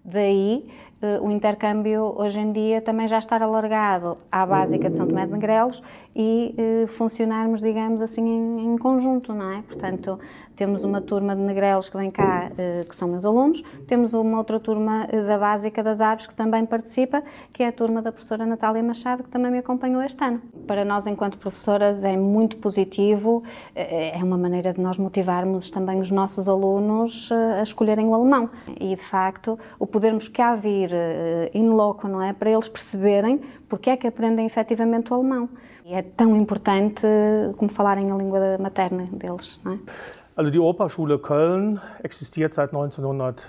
Daí 0.05 0.69
o 1.21 1.31
intercâmbio 1.31 2.15
hoje 2.17 2.41
em 2.41 2.53
dia 2.53 2.81
também 2.81 3.07
já 3.07 3.19
estar 3.19 3.43
alargado 3.43 4.17
à 4.33 4.47
básica 4.47 4.89
de 4.89 4.97
São 4.97 5.07
Tomé 5.07 5.27
de 5.27 5.33
Negrelos 5.33 5.83
e 6.19 6.55
eh, 6.57 6.87
funcionarmos, 6.87 7.61
digamos 7.61 8.01
assim, 8.01 8.27
em, 8.27 8.73
em, 8.73 8.79
conjunto, 8.79 9.35
não 9.35 9.53
é? 9.53 9.61
Portanto, 9.61 10.19
temos 10.57 10.83
uma 10.83 10.99
turma 11.03 11.37
de 11.37 11.43
Negrelos 11.43 11.91
que 11.91 11.97
vem 11.99 12.11
cá, 12.11 12.51
eh, 12.57 12.81
que 12.89 12.97
são 12.97 13.07
meus 13.07 13.23
alunos, 13.23 13.63
temos 13.87 14.15
uma 14.15 14.39
outra 14.39 14.59
turma 14.59 15.07
eh, 15.11 15.23
da 15.23 15.37
básica 15.37 15.83
das 15.83 16.01
aves 16.01 16.27
que 16.27 16.35
também 16.35 16.65
participa, 16.65 17.23
que 17.53 17.63
é 17.63 17.69
a 17.69 17.73
turma 17.73 18.01
da 18.01 18.11
professora 18.11 18.47
Natália 18.47 18.83
Machado, 18.83 19.25
que 19.25 19.29
também 19.29 19.51
me 19.51 19.59
acompanhou 19.59 20.03
este 20.03 20.25
ano. 20.25 20.41
Para 20.67 20.87
nós, 20.87 21.07
enquanto 21.07 21.37
professoras, 21.37 22.03
é 22.03 22.17
muito 22.17 22.57
positivo, 22.57 23.43
eh, 23.75 24.19
é 24.19 24.25
uma 24.25 24.39
maneira 24.39 24.73
de 24.73 24.81
nós 24.81 24.97
motivarmos 24.97 25.69
também 25.69 26.01
os 26.01 26.11
nossos 26.11 26.49
alunos 26.49 27.31
eh, 27.31 27.61
a 27.61 27.63
escolherem 27.63 28.09
o 28.09 28.15
alemão. 28.15 28.49
E, 28.81 28.97
de 28.97 29.03
facto, 29.03 29.59
o 29.79 29.87
podermos 29.87 30.29
cá 30.29 30.55
vir 30.57 30.86
in 31.55 31.69
loco, 31.71 32.09
não 32.09 32.23
é? 32.23 32.33
Para 32.33 32.51
eles 32.51 32.69
perceberem 32.69 33.41
porque 33.69 33.91
é 33.91 33.97
que 33.97 34.07
aprendem 34.07 34.47
efetivamente 34.47 35.13
o 35.13 35.15
alemão. 35.15 35.49
E 35.85 35.95
é 35.95 36.03
tão 36.03 36.37
importante 36.37 37.07
como 37.57 37.71
falarem 37.71 38.11
a 38.11 38.17
língua 38.17 38.59
materna 38.59 39.09
deles, 39.13 39.61
não 39.65 39.73
é? 39.75 39.79
Also 40.37 40.51
die 40.51 40.61
Operschule 40.61 41.19
Köln 41.19 41.81
existiert 42.05 42.55
seit 42.55 42.71
1994, 42.71 43.49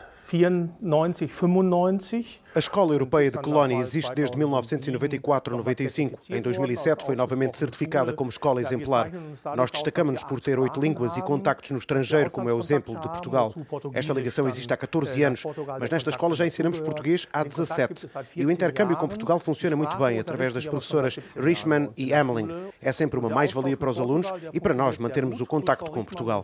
95. 0.80 2.40
A 2.58 2.60
Escola 2.60 2.96
Europeia 2.96 3.30
de 3.30 3.38
Colónia 3.38 3.78
existe 3.78 4.16
desde 4.16 4.36
1994-95. 4.36 6.18
Em 6.32 6.42
2007 6.42 7.06
foi 7.06 7.16
novamente 7.16 7.56
certificada 7.56 8.12
como 8.14 8.32
escola 8.32 8.60
exemplar. 8.60 9.12
Nós 9.56 9.70
destacamos-nos 9.70 10.24
por 10.24 10.40
ter 10.40 10.58
oito 10.58 10.82
línguas 10.82 11.16
e 11.18 11.22
contactos 11.22 11.70
no 11.70 11.78
estrangeiro, 11.78 12.32
como 12.32 12.50
é 12.50 12.54
o 12.54 12.58
exemplo 12.58 13.00
de 13.00 13.08
Portugal. 13.10 13.54
Esta 13.94 14.12
ligação 14.12 14.48
existe 14.48 14.74
há 14.74 14.76
14 14.76 15.22
anos, 15.22 15.44
mas 15.80 15.92
nesta 15.92 16.10
escola 16.10 16.34
já 16.34 16.48
ensinamos 16.48 16.82
português 16.82 17.28
há 17.32 17.44
17. 17.44 18.10
E 18.36 18.44
o 18.44 18.50
intercâmbio 18.50 18.98
com 18.98 19.08
Portugal 19.08 19.38
funciona 19.38 19.76
muito 19.76 19.96
bem 19.96 20.18
através 20.18 20.52
das 20.52 20.66
professoras 20.66 21.20
Richman 21.36 21.92
e 21.96 22.12
Ameling. 22.12 22.72
É 22.82 22.92
sempre 22.92 23.20
uma 23.20 23.30
mais-valia 23.30 23.78
para 23.78 23.92
os 23.92 24.00
alunos 24.00 24.34
e 24.52 24.60
para 24.60 24.74
nós 24.74 24.98
mantermos 24.98 25.40
o 25.42 25.46
contacto 25.46 25.92
com 25.92 26.04
Portugal. 26.04 26.44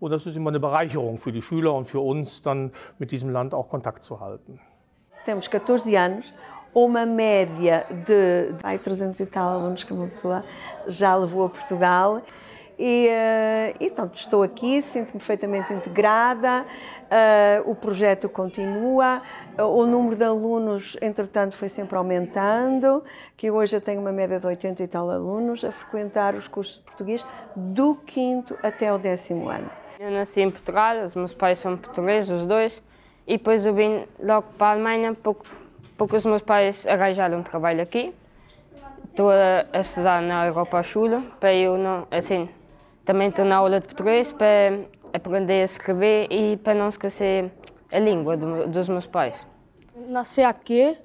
Und 0.00 0.10
das 0.10 0.26
ist 0.26 0.34
immer 0.34 0.50
eine 0.50 0.58
Bereicherung 0.58 1.16
für 1.16 1.30
die 1.30 1.42
Schüler 1.42 1.72
und 1.74 1.84
für 1.84 2.00
uns, 2.00 2.42
dann 2.42 2.72
mit 2.98 3.12
diesem 3.12 3.30
Land 3.30 3.54
auch 3.54 3.68
Kontakt 3.68 4.02
zu 4.02 4.18
halten. 4.18 4.58
Temos 5.24 5.46
14 5.48 5.94
anos, 5.94 6.32
uma 6.74 7.06
média 7.06 7.86
de 7.90 8.54
ai, 8.62 8.78
300 8.78 9.20
e 9.20 9.26
tal 9.26 9.48
alunos 9.50 9.84
que 9.84 9.92
uma 9.92 10.06
pessoa 10.06 10.44
já 10.86 11.14
levou 11.14 11.46
a 11.46 11.48
Portugal. 11.48 12.22
E, 12.78 13.06
uh, 13.06 13.76
e 13.78 13.86
então, 13.86 14.10
estou 14.12 14.42
aqui, 14.42 14.82
sinto-me 14.82 15.18
perfeitamente 15.18 15.72
integrada, 15.72 16.64
uh, 16.64 17.70
o 17.70 17.76
projeto 17.76 18.28
continua, 18.28 19.22
uh, 19.58 19.62
o 19.62 19.86
número 19.86 20.16
de 20.16 20.24
alunos, 20.24 20.96
entretanto, 21.00 21.54
foi 21.54 21.68
sempre 21.68 21.96
aumentando, 21.96 23.04
que 23.36 23.50
hoje 23.50 23.76
eu 23.76 23.80
tenho 23.80 24.00
uma 24.00 24.10
média 24.10 24.40
de 24.40 24.46
80 24.46 24.82
e 24.82 24.88
tal 24.88 25.10
alunos 25.10 25.64
a 25.64 25.70
frequentar 25.70 26.34
os 26.34 26.48
cursos 26.48 26.78
de 26.78 26.82
português 26.82 27.24
do 27.54 27.94
quinto 27.94 28.56
até 28.62 28.92
o 28.92 28.98
décimo 28.98 29.48
ano. 29.48 29.70
Eu 30.00 30.10
nasci 30.10 30.40
em 30.40 30.50
Portugal, 30.50 31.04
os 31.04 31.14
meus 31.14 31.34
pais 31.34 31.58
são 31.58 31.76
portugueses, 31.76 32.30
os 32.30 32.46
dois, 32.46 32.82
e 33.26 33.36
depois 33.36 33.64
eu 33.64 33.74
vim 33.74 34.04
logo 34.20 34.48
para 34.58 34.68
a 34.68 34.70
Alemanha 34.72 35.14
porque, 35.14 35.48
porque 35.96 36.16
os 36.16 36.26
meus 36.26 36.42
pais 36.42 36.86
arranjaram 36.86 37.38
um 37.38 37.42
trabalho 37.42 37.82
aqui. 37.82 38.14
Estou 39.04 39.30
a, 39.30 39.66
a 39.72 39.80
estudar 39.80 40.22
na 40.22 40.46
Europa 40.46 40.82
Schule, 40.82 41.20
para 41.38 41.54
eu 41.54 41.76
não, 41.76 42.06
assim, 42.10 42.48
também 43.04 43.28
estou 43.28 43.44
na 43.44 43.56
aula 43.56 43.80
de 43.80 43.86
português 43.86 44.32
para 44.32 44.80
aprender 45.12 45.62
a 45.62 45.64
escrever 45.64 46.28
e 46.30 46.56
para 46.56 46.74
não 46.74 46.88
esquecer 46.88 47.52
a 47.92 47.98
língua 47.98 48.36
do, 48.36 48.66
dos 48.68 48.88
meus 48.88 49.06
pais. 49.06 49.46
nasci 50.08 50.42
aqui, 50.42 50.96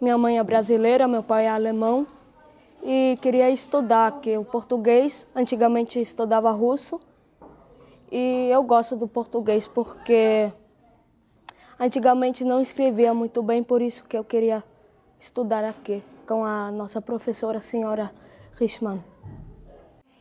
minha 0.00 0.18
mãe 0.18 0.38
é 0.38 0.42
brasileira, 0.44 1.08
meu 1.08 1.22
pai 1.22 1.46
é 1.46 1.48
alemão 1.48 2.06
e 2.82 3.18
queria 3.22 3.50
estudar, 3.50 4.20
que 4.20 4.36
o 4.36 4.44
português, 4.44 5.26
antigamente 5.34 6.00
estudava 6.00 6.50
russo 6.50 7.00
e 8.12 8.48
eu 8.50 8.62
gosto 8.62 8.94
do 8.94 9.08
português 9.08 9.66
porque 9.66 10.52
antigamente 11.78 12.44
não 12.44 12.60
escrevia 12.60 13.14
muito 13.14 13.42
bem, 13.42 13.62
por 13.62 13.80
isso 13.80 14.04
que 14.04 14.16
eu 14.16 14.24
queria 14.24 14.62
estudar 15.18 15.64
aqui 15.64 16.02
com 16.26 16.44
a 16.44 16.70
nossa 16.70 17.00
professora, 17.00 17.58
a 17.58 17.62
senhora 17.62 18.10
Richman. 18.58 19.02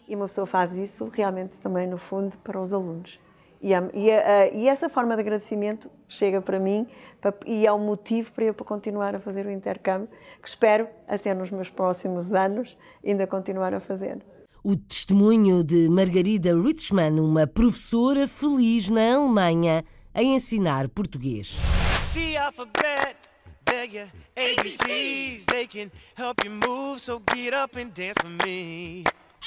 E 0.07 0.15
uma 0.15 0.27
pessoa 0.27 0.47
faz 0.47 0.73
isso 0.77 1.09
realmente 1.11 1.57
também, 1.57 1.85
no 1.85 1.97
fundo, 1.97 2.37
para 2.37 2.61
os 2.61 2.73
alunos. 2.73 3.19
E, 3.61 3.73
a, 3.73 3.89
e, 3.93 4.11
a, 4.11 4.47
e, 4.49 4.67
essa 4.67 4.87
forma 4.87 5.15
de 5.15 5.21
agradecimento 5.21 5.89
chega 6.07 6.39
para 6.39 6.59
mim 6.59 6.87
para, 7.19 7.33
e 7.45 7.65
é 7.65 7.73
um 7.73 7.79
motivo 7.79 8.31
para 8.31 8.45
eu 8.45 8.53
para 8.53 8.65
continuar 8.65 9.15
a 9.15 9.19
fazer 9.19 9.45
o 9.45 9.51
intercâmbio, 9.51 10.07
que 10.41 10.47
espero 10.47 10.87
até 11.07 11.33
nos 11.33 11.49
meus 11.49 11.69
próximos 11.69 12.33
anos 12.33 12.77
ainda 13.03 13.25
continuar 13.25 13.73
a 13.73 13.79
fazer. 13.79 14.23
O 14.63 14.75
testemunho 14.75 15.63
de 15.63 15.89
Margarida 15.89 16.53
Richman, 16.55 17.19
uma 17.19 17.47
professora 17.47 18.27
feliz 18.27 18.89
na 18.89 19.15
Alemanha 19.15 19.83
a 20.17 20.23
ensinar 20.23 20.89
português. 20.89 21.55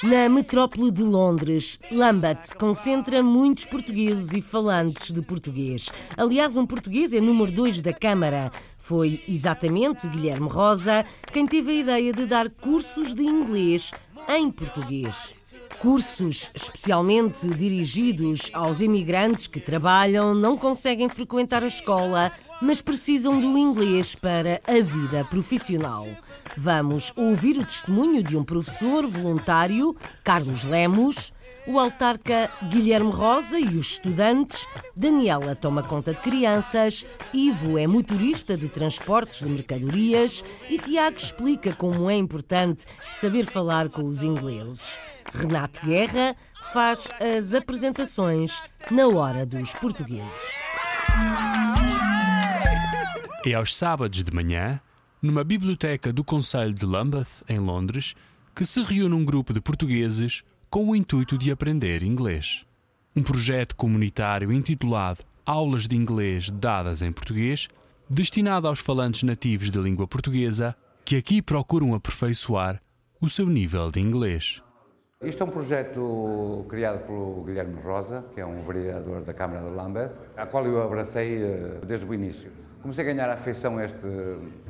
Na 0.01 0.29
metrópole 0.29 0.89
de 0.89 1.03
Londres, 1.03 1.77
Lambeth 1.91 2.55
concentra 2.57 3.21
muitos 3.21 3.65
portugueses 3.65 4.33
e 4.33 4.41
falantes 4.41 5.11
de 5.11 5.21
português. 5.21 5.89
Aliás, 6.15 6.55
um 6.55 6.65
português 6.65 7.13
é 7.13 7.19
número 7.19 7.51
2 7.51 7.81
da 7.81 7.91
Câmara. 7.91 8.49
Foi 8.77 9.21
exatamente 9.27 10.07
Guilherme 10.07 10.47
Rosa 10.47 11.05
quem 11.33 11.45
teve 11.45 11.71
a 11.71 11.75
ideia 11.81 12.13
de 12.13 12.25
dar 12.25 12.49
cursos 12.49 13.13
de 13.13 13.23
inglês 13.23 13.91
em 14.29 14.49
português. 14.49 15.35
Cursos 15.81 16.51
especialmente 16.53 17.47
dirigidos 17.47 18.51
aos 18.53 18.81
imigrantes 18.81 19.47
que 19.47 19.59
trabalham, 19.59 20.31
não 20.35 20.55
conseguem 20.55 21.09
frequentar 21.09 21.63
a 21.63 21.67
escola, 21.67 22.31
mas 22.61 22.81
precisam 22.81 23.41
do 23.41 23.57
inglês 23.57 24.13
para 24.13 24.61
a 24.67 24.79
vida 24.79 25.25
profissional. 25.25 26.07
Vamos 26.55 27.11
ouvir 27.15 27.57
o 27.57 27.65
testemunho 27.65 28.21
de 28.21 28.37
um 28.37 28.43
professor 28.43 29.07
voluntário, 29.07 29.95
Carlos 30.23 30.65
Lemos, 30.65 31.33
o 31.65 31.79
autarca 31.79 32.51
Guilherme 32.69 33.11
Rosa 33.11 33.59
e 33.59 33.65
os 33.65 33.93
estudantes. 33.93 34.67
Daniela 34.95 35.55
toma 35.55 35.81
conta 35.81 36.13
de 36.13 36.21
crianças, 36.21 37.07
Ivo 37.33 37.75
é 37.79 37.87
motorista 37.87 38.55
de 38.55 38.69
transportes 38.69 39.39
de 39.39 39.49
mercadorias 39.49 40.45
e 40.69 40.77
Tiago 40.77 41.17
explica 41.17 41.73
como 41.73 42.07
é 42.07 42.15
importante 42.15 42.85
saber 43.11 43.47
falar 43.47 43.89
com 43.89 44.03
os 44.03 44.21
ingleses. 44.21 44.99
Renato 45.33 45.85
Guerra 45.85 46.35
faz 46.73 47.09
as 47.19 47.53
apresentações 47.53 48.61
na 48.89 49.07
hora 49.07 49.45
dos 49.45 49.73
portugueses. 49.75 50.43
É 53.45 53.53
aos 53.53 53.75
sábados 53.75 54.23
de 54.23 54.31
manhã, 54.31 54.79
numa 55.21 55.43
biblioteca 55.43 56.13
do 56.13 56.23
Conselho 56.23 56.73
de 56.73 56.85
Lambeth, 56.85 57.43
em 57.49 57.59
Londres, 57.59 58.15
que 58.55 58.65
se 58.65 58.81
reúne 58.83 59.15
um 59.15 59.25
grupo 59.25 59.53
de 59.53 59.61
portugueses 59.61 60.43
com 60.69 60.89
o 60.89 60.95
intuito 60.95 61.37
de 61.37 61.51
aprender 61.51 62.03
inglês. 62.03 62.65
Um 63.15 63.23
projeto 63.23 63.75
comunitário 63.75 64.51
intitulado 64.51 65.23
Aulas 65.45 65.87
de 65.87 65.95
Inglês 65.95 66.49
Dadas 66.49 67.01
em 67.01 67.11
Português, 67.11 67.67
destinado 68.09 68.67
aos 68.67 68.79
falantes 68.79 69.23
nativos 69.23 69.69
da 69.69 69.81
língua 69.81 70.07
portuguesa, 70.07 70.75
que 71.03 71.15
aqui 71.15 71.41
procuram 71.41 71.93
aperfeiçoar 71.93 72.79
o 73.19 73.27
seu 73.27 73.47
nível 73.47 73.91
de 73.91 73.99
inglês. 73.99 74.61
Isto 75.23 75.43
é 75.43 75.45
um 75.45 75.51
projeto 75.51 76.65
criado 76.67 77.05
pelo 77.05 77.43
Guilherme 77.43 77.79
Rosa, 77.83 78.25
que 78.33 78.41
é 78.41 78.45
um 78.45 78.63
vereador 78.63 79.21
da 79.21 79.31
Câmara 79.31 79.69
de 79.69 79.75
Lambeth, 79.75 80.09
a 80.35 80.47
qual 80.47 80.65
eu 80.65 80.81
abracei 80.81 81.43
eh, 81.43 81.79
desde 81.85 82.07
o 82.07 82.13
início. 82.13 82.51
Comecei 82.81 83.03
a 83.03 83.13
ganhar 83.13 83.29
afeição 83.29 83.77
a 83.77 83.85
este 83.85 83.99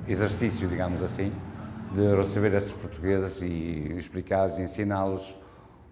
exercício, 0.05 0.67
digamos 0.67 1.01
assim, 1.01 1.31
de 1.93 2.15
receber 2.17 2.53
estes 2.53 2.73
portugueses 2.73 3.41
e 3.41 3.93
explicar-lhes 3.97 4.59
ensiná-los 4.59 5.33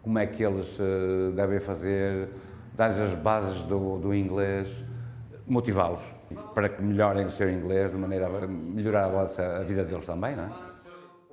como 0.04 0.20
é 0.20 0.28
que 0.28 0.44
eles 0.44 0.78
eh, 0.78 1.32
devem 1.34 1.62
fazer, 1.62 2.28
dar-lhes 2.76 3.00
as 3.00 3.14
bases 3.14 3.64
do, 3.64 3.98
do 3.98 4.14
inglês, 4.14 4.68
motivá-los 5.48 6.02
para 6.54 6.68
que 6.68 6.82
melhorem 6.82 7.26
o 7.26 7.32
seu 7.32 7.50
inglês 7.50 7.92
de 7.92 7.98
maneira 7.98 8.28
a 8.28 8.46
melhorar 8.46 9.06
a, 9.06 9.64
vida 9.64 9.86
deles 9.86 10.06
também, 10.06 10.36
não 10.36 10.44
é? 10.44 10.69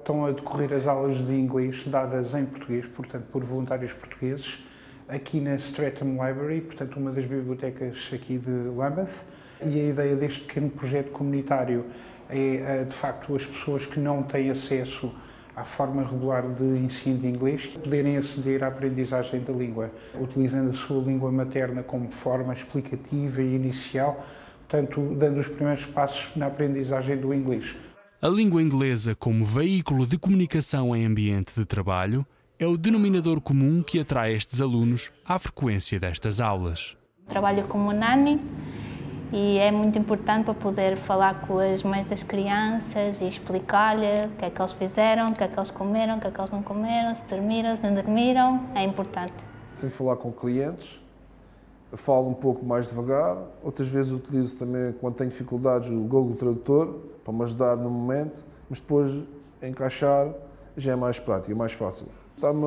Estão 0.07 0.25
a 0.25 0.31
decorrer 0.31 0.73
as 0.73 0.87
aulas 0.87 1.17
de 1.17 1.33
inglês 1.33 1.83
dadas 1.83 2.33
em 2.33 2.45
português, 2.45 2.87
portanto, 2.87 3.25
por 3.33 3.43
voluntários 3.43 3.93
portugueses, 3.93 4.65
aqui 5.09 5.41
na 5.41 5.57
Streatham 5.57 6.11
Library, 6.11 6.61
portanto, 6.61 6.97
uma 6.97 7.11
das 7.11 7.25
bibliotecas 7.25 8.09
aqui 8.15 8.39
de 8.39 8.53
Lambeth. 8.77 9.25
E 9.65 9.81
a 9.81 9.89
ideia 9.89 10.15
deste 10.15 10.43
pequeno 10.43 10.71
projeto 10.71 11.11
comunitário 11.11 11.87
é, 12.31 12.85
de 12.85 12.95
facto, 12.95 13.35
as 13.35 13.45
pessoas 13.45 13.85
que 13.85 13.99
não 13.99 14.23
têm 14.23 14.49
acesso 14.49 15.13
à 15.57 15.65
forma 15.65 16.05
regular 16.05 16.55
de 16.55 16.63
ensino 16.63 17.19
de 17.19 17.27
inglês 17.27 17.67
poderem 17.67 18.17
aceder 18.17 18.63
à 18.63 18.69
aprendizagem 18.69 19.41
da 19.41 19.53
língua, 19.53 19.91
utilizando 20.21 20.71
a 20.71 20.75
sua 20.75 21.03
língua 21.03 21.33
materna 21.33 21.83
como 21.83 22.09
forma 22.13 22.53
explicativa 22.53 23.43
e 23.43 23.57
inicial, 23.57 24.25
portanto, 24.69 25.17
dando 25.17 25.41
os 25.41 25.49
primeiros 25.49 25.85
passos 25.85 26.29
na 26.37 26.47
aprendizagem 26.47 27.17
do 27.17 27.35
inglês. 27.35 27.75
A 28.23 28.29
língua 28.29 28.63
inglesa, 28.63 29.15
como 29.15 29.45
veículo 29.45 30.07
de 30.07 30.17
comunicação 30.17 30.97
em 30.97 31.05
ambiente 31.05 31.53
de 31.55 31.67
trabalho, 31.67 32.25
é 32.59 32.67
o 32.67 32.79
denominador 32.79 33.43
comum 33.43 33.83
que 33.83 34.01
atrai 34.01 34.33
estes 34.33 34.59
alunos 34.59 35.13
à 35.23 35.39
frequência 35.39 36.01
destas 36.01 36.41
aulas. 36.41 36.97
Trabalho 37.29 37.65
como 37.65 37.93
nani 37.93 38.41
e 39.31 39.59
é 39.59 39.71
muito 39.71 39.99
importante 39.99 40.47
para 40.47 40.55
poder 40.55 40.97
falar 40.97 41.43
com 41.43 41.59
as 41.59 41.83
mães 41.83 42.09
das 42.09 42.23
crianças 42.23 43.21
e 43.21 43.29
explicar-lhe 43.29 44.25
o 44.25 44.31
que 44.31 44.47
é 44.47 44.51
que 44.51 44.63
eles 44.63 44.73
fizeram, 44.73 45.29
o 45.29 45.35
que 45.35 45.45
é 45.45 45.49
que 45.49 45.59
eles 45.59 45.71
comeram, 45.71 46.17
o 46.17 46.21
que 46.21 46.27
é 46.27 46.31
que 46.31 46.41
eles 46.41 46.51
não 46.51 46.63
comeram, 46.63 47.13
se 47.13 47.23
dormiram, 47.27 47.77
se 47.77 47.83
não 47.83 47.93
dormiram. 47.93 48.67
É 48.75 48.83
importante. 48.83 49.35
Tenho 49.79 49.93
que 49.93 49.99
falar 49.99 50.17
com 50.17 50.33
clientes, 50.33 51.03
falo 51.93 52.31
um 52.31 52.35
pouco 52.35 52.65
mais 52.65 52.89
devagar, 52.89 53.37
outras 53.63 53.89
vezes 53.89 54.11
utilizo 54.11 54.57
também, 54.57 54.95
quando 54.95 55.17
tenho 55.17 55.29
dificuldades, 55.29 55.91
o 55.91 56.01
Google 56.01 56.35
Tradutor 56.35 57.16
para 57.27 57.35
me 57.35 57.43
ajudar 57.43 57.77
no 57.77 57.91
momento, 57.91 58.47
mas 58.71 58.79
depois 58.79 59.25
encaixar 59.61 60.33
já 60.77 60.93
é 60.93 60.97
mais 60.97 61.19
prático, 61.19 61.51
é 61.51 61.55
mais 61.57 61.73
fácil. 61.73 62.07
Está-me 62.37 62.65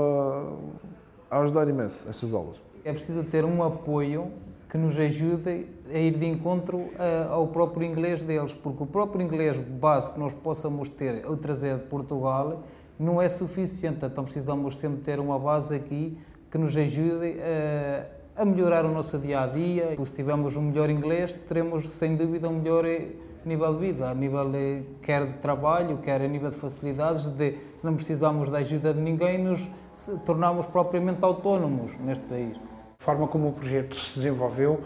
a 1.32 1.40
ajudar 1.40 1.70
imenso 1.70 2.10
estas 2.10 2.34
aulas. 2.34 2.62
É 2.84 2.92
preciso 2.92 3.24
ter 3.24 3.46
um 3.46 3.64
apoio 3.64 4.34
que 4.70 4.78
nos 4.78 5.00
ajude 5.00 5.66
a 5.90 5.98
ir 5.98 6.18
de 6.18 6.26
encontro 6.26 6.90
ao 7.30 7.48
próprio 7.48 7.88
inglês 7.88 8.22
deles, 8.22 8.52
porque 8.52 8.84
o 8.84 8.86
próprio 8.86 9.24
inglês 9.24 9.58
base 9.58 10.12
que 10.12 10.20
nós 10.20 10.34
possamos 10.34 10.90
ter 10.90 11.26
ou 11.26 11.38
trazer 11.38 11.78
de 11.78 11.86
Portugal 11.86 12.62
não 13.00 13.22
é 13.22 13.30
suficiente, 13.30 14.06
então 14.06 14.26
precisamos 14.26 14.78
sempre 14.78 15.00
ter 15.02 15.22
uma 15.22 15.40
base 15.40 15.74
aqui 15.74 16.18
que 16.52 16.58
nos 16.58 16.76
ajude 16.76 17.38
a, 18.36 18.42
a 18.42 18.44
melhorar 18.44 18.84
o 18.84 18.92
nosso 18.92 19.18
dia 19.18 19.42
a 19.42 19.48
dia. 19.48 19.96
Se 20.06 20.14
tivermos 20.14 20.58
um 20.58 20.64
melhor 20.64 20.90
inglês, 20.90 21.34
teremos 21.48 21.88
sem 21.90 22.18
dúvida 22.18 22.50
um 22.50 22.60
melhor 22.60 22.84
nível 23.46 23.74
de 23.74 23.80
vida, 23.80 24.10
a 24.10 24.14
nível 24.14 24.52
de, 24.52 24.84
quer 25.02 25.26
de 25.26 25.34
trabalho, 25.34 25.98
quer 26.00 26.22
a 26.22 26.28
nível 26.28 26.50
de 26.50 26.58
facilidades, 26.58 27.28
de 27.28 27.58
não 27.82 27.96
precisamos 27.96 28.50
da 28.50 28.58
ajuda 28.58 28.94
de 28.94 29.00
ninguém, 29.00 29.38
nos 29.38 29.68
tornamos 30.26 30.66
propriamente 30.66 31.24
autónomos 31.24 31.92
neste 32.00 32.26
país. 32.26 32.58
A 33.00 33.04
forma 33.04 33.28
como 33.28 33.50
o 33.50 33.54
projeto 33.54 33.96
se 33.96 34.20
desenvolveu 34.20 34.84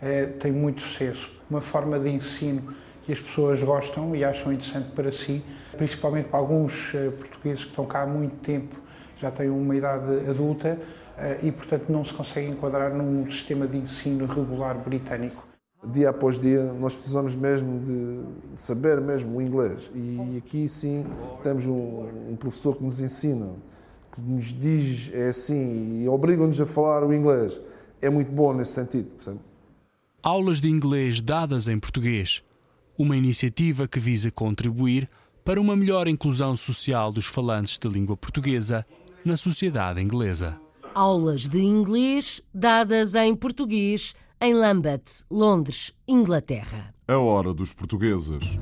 é, 0.00 0.26
tem 0.26 0.52
muito 0.52 0.82
sucesso. 0.82 1.32
Uma 1.48 1.60
forma 1.60 1.98
de 1.98 2.10
ensino 2.10 2.74
que 3.04 3.12
as 3.12 3.20
pessoas 3.20 3.62
gostam 3.62 4.14
e 4.14 4.24
acham 4.24 4.52
interessante 4.52 4.90
para 4.90 5.10
si, 5.12 5.42
principalmente 5.76 6.28
para 6.28 6.38
alguns 6.38 6.94
eh, 6.94 7.10
portugueses 7.10 7.64
que 7.64 7.70
estão 7.70 7.84
cá 7.84 8.02
há 8.02 8.06
muito 8.06 8.36
tempo, 8.36 8.76
já 9.18 9.30
têm 9.30 9.50
uma 9.50 9.76
idade 9.76 10.28
adulta 10.28 10.78
eh, 11.18 11.40
e, 11.42 11.52
portanto, 11.52 11.90
não 11.90 12.02
se 12.02 12.14
conseguem 12.14 12.50
enquadrar 12.50 12.94
num 12.94 13.30
sistema 13.30 13.66
de 13.66 13.76
ensino 13.76 14.24
regular 14.24 14.78
britânico 14.78 15.53
dia 15.92 16.10
após 16.10 16.38
dia, 16.38 16.72
nós 16.74 16.94
precisamos 16.94 17.36
mesmo 17.36 17.80
de, 17.80 18.20
saber 18.60 19.00
mesmo 19.00 19.38
o 19.38 19.42
inglês. 19.42 19.90
E 19.94 20.36
aqui 20.38 20.68
sim 20.68 21.04
temos 21.42 21.66
um, 21.66 22.30
um 22.30 22.36
professor 22.36 22.76
que 22.76 22.82
nos 22.82 23.00
ensina, 23.00 23.52
que 24.12 24.20
nos 24.20 24.52
diz 24.52 25.10
é 25.12 25.28
assim 25.28 26.02
e 26.02 26.08
obriga-nos 26.08 26.60
a 26.60 26.66
falar 26.66 27.04
o 27.04 27.12
inglês. 27.12 27.60
É 28.00 28.10
muito 28.10 28.30
bom 28.30 28.52
nesse 28.52 28.72
sentido. 28.72 29.10
Percebe? 29.14 29.38
Aulas 30.22 30.60
de 30.60 30.68
inglês 30.68 31.20
dadas 31.20 31.68
em 31.68 31.78
português. 31.78 32.42
Uma 32.96 33.16
iniciativa 33.16 33.88
que 33.88 33.98
visa 33.98 34.30
contribuir 34.30 35.08
para 35.44 35.60
uma 35.60 35.76
melhor 35.76 36.08
inclusão 36.08 36.56
social 36.56 37.12
dos 37.12 37.26
falantes 37.26 37.78
de 37.78 37.88
língua 37.88 38.16
portuguesa 38.16 38.86
na 39.24 39.36
sociedade 39.36 40.00
inglesa. 40.00 40.58
Aulas 40.94 41.48
de 41.48 41.60
inglês 41.60 42.40
dadas 42.54 43.14
em 43.14 43.34
português 43.34 44.14
em 44.40 44.54
Lambeth, 44.54 45.24
Londres, 45.30 45.92
Inglaterra. 46.06 46.94
A 47.06 47.18
hora 47.18 47.52
dos 47.52 47.72
portugueses. 47.72 48.58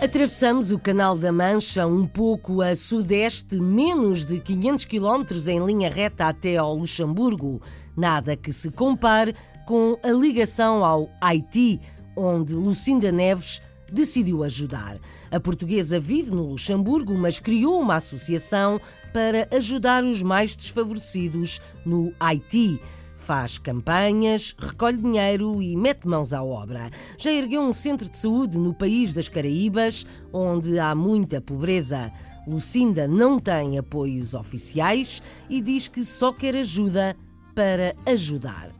Atravessamos 0.00 0.70
o 0.70 0.78
Canal 0.78 1.18
da 1.18 1.32
Mancha 1.32 1.84
um 1.84 2.06
pouco 2.06 2.62
a 2.62 2.76
sudeste, 2.76 3.56
menos 3.56 4.24
de 4.24 4.38
500 4.38 4.84
quilómetros 4.84 5.48
em 5.48 5.64
linha 5.64 5.90
reta 5.90 6.28
até 6.28 6.56
ao 6.56 6.74
Luxemburgo. 6.76 7.60
Nada 7.96 8.36
que 8.36 8.52
se 8.52 8.70
compare 8.70 9.34
com 9.66 9.98
a 10.02 10.10
ligação 10.10 10.84
ao 10.84 11.10
Haiti, 11.20 11.80
onde 12.16 12.54
Lucinda 12.54 13.10
Neves 13.10 13.60
decidiu 13.92 14.44
ajudar. 14.44 14.96
A 15.30 15.40
portuguesa 15.40 15.98
vive 15.98 16.30
no 16.30 16.50
Luxemburgo, 16.50 17.14
mas 17.14 17.38
criou 17.38 17.80
uma 17.80 17.96
associação 17.96 18.80
para 19.12 19.48
ajudar 19.56 20.04
os 20.04 20.22
mais 20.22 20.56
desfavorecidos 20.56 21.60
no 21.84 22.12
Haiti. 22.18 22.80
Faz 23.16 23.58
campanhas, 23.58 24.54
recolhe 24.58 24.96
dinheiro 24.96 25.60
e 25.60 25.76
mete 25.76 26.06
mãos 26.06 26.32
à 26.32 26.42
obra. 26.42 26.90
Já 27.18 27.32
ergueu 27.32 27.60
um 27.60 27.72
centro 27.72 28.08
de 28.08 28.16
saúde 28.16 28.56
no 28.56 28.72
país 28.72 29.12
das 29.12 29.28
Caraíbas, 29.28 30.06
onde 30.32 30.78
há 30.78 30.94
muita 30.94 31.40
pobreza. 31.40 32.12
Lucinda 32.46 33.06
não 33.06 33.38
tem 33.38 33.76
apoios 33.76 34.32
oficiais 34.32 35.20
e 35.50 35.60
diz 35.60 35.88
que 35.88 36.04
só 36.04 36.32
quer 36.32 36.56
ajuda 36.56 37.14
para 37.54 37.94
ajudar. 38.06 38.77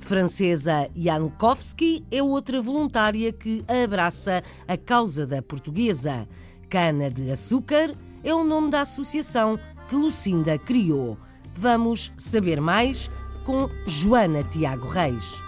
Francesa 0.00 0.90
Jankowski 0.96 2.04
é 2.10 2.20
outra 2.20 2.60
voluntária 2.60 3.32
que 3.32 3.64
abraça 3.68 4.42
a 4.66 4.76
causa 4.76 5.26
da 5.26 5.40
portuguesa. 5.40 6.26
Cana 6.68 7.10
de 7.10 7.30
Açúcar 7.30 7.94
é 8.24 8.34
o 8.34 8.42
nome 8.42 8.70
da 8.70 8.80
associação 8.80 9.58
que 9.88 9.94
Lucinda 9.94 10.58
criou. 10.58 11.16
Vamos 11.54 12.12
saber 12.16 12.60
mais 12.60 13.10
com 13.44 13.68
Joana 13.86 14.42
Tiago 14.42 14.88
Reis. 14.88 15.40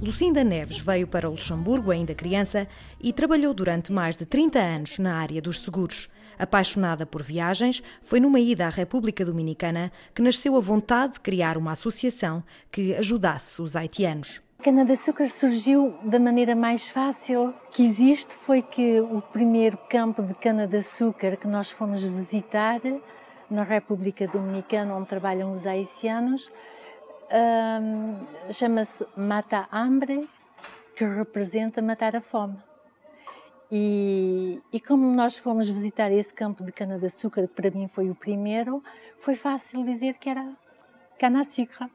Lucinda 0.00 0.44
Neves 0.44 0.78
veio 0.78 1.06
para 1.06 1.28
o 1.28 1.32
Luxemburgo 1.32 1.90
ainda 1.90 2.14
criança 2.14 2.68
e 3.00 3.12
trabalhou 3.12 3.54
durante 3.54 3.92
mais 3.92 4.16
de 4.16 4.26
30 4.26 4.58
anos 4.58 4.98
na 4.98 5.16
área 5.16 5.40
dos 5.40 5.60
seguros. 5.60 6.08
Apaixonada 6.38 7.06
por 7.06 7.22
viagens, 7.22 7.82
foi 8.02 8.20
numa 8.20 8.40
ida 8.40 8.66
à 8.66 8.70
República 8.70 9.24
Dominicana 9.24 9.92
que 10.14 10.22
nasceu 10.22 10.56
a 10.56 10.60
vontade 10.60 11.14
de 11.14 11.20
criar 11.20 11.56
uma 11.56 11.72
associação 11.72 12.42
que 12.70 12.94
ajudasse 12.94 13.60
os 13.60 13.76
haitianos. 13.76 14.42
A 14.58 14.62
cana-de-açúcar 14.62 15.28
surgiu 15.28 15.98
da 16.02 16.18
maneira 16.18 16.54
mais 16.54 16.88
fácil 16.88 17.52
que 17.72 17.84
existe, 17.84 18.34
foi 18.46 18.62
que 18.62 19.00
o 19.00 19.20
primeiro 19.20 19.76
campo 19.90 20.22
de 20.22 20.34
cana-de-açúcar 20.34 21.36
que 21.36 21.46
nós 21.46 21.70
fomos 21.70 22.02
visitar 22.02 22.80
na 23.50 23.62
República 23.62 24.26
Dominicana, 24.26 24.94
onde 24.94 25.08
trabalham 25.08 25.54
os 25.54 25.66
haitianos, 25.66 26.50
um, 27.30 28.52
chama-se 28.52 29.04
Mata 29.16 29.66
Hambre, 29.70 30.28
que 30.96 31.04
representa 31.04 31.82
matar 31.82 32.16
a 32.16 32.20
fome. 32.20 32.56
E, 33.76 34.62
e, 34.72 34.78
como 34.78 35.04
nós 35.10 35.36
fomos 35.36 35.68
visitar 35.68 36.12
esse 36.12 36.32
campo 36.32 36.62
de 36.62 36.70
cana-de-açúcar, 36.70 37.48
que 37.48 37.54
para 37.54 37.72
mim 37.72 37.88
foi 37.88 38.08
o 38.08 38.14
primeiro, 38.14 38.80
foi 39.18 39.34
fácil 39.34 39.84
dizer 39.84 40.14
que 40.14 40.28
era 40.28 40.48
cana-açúcar. 41.18 41.90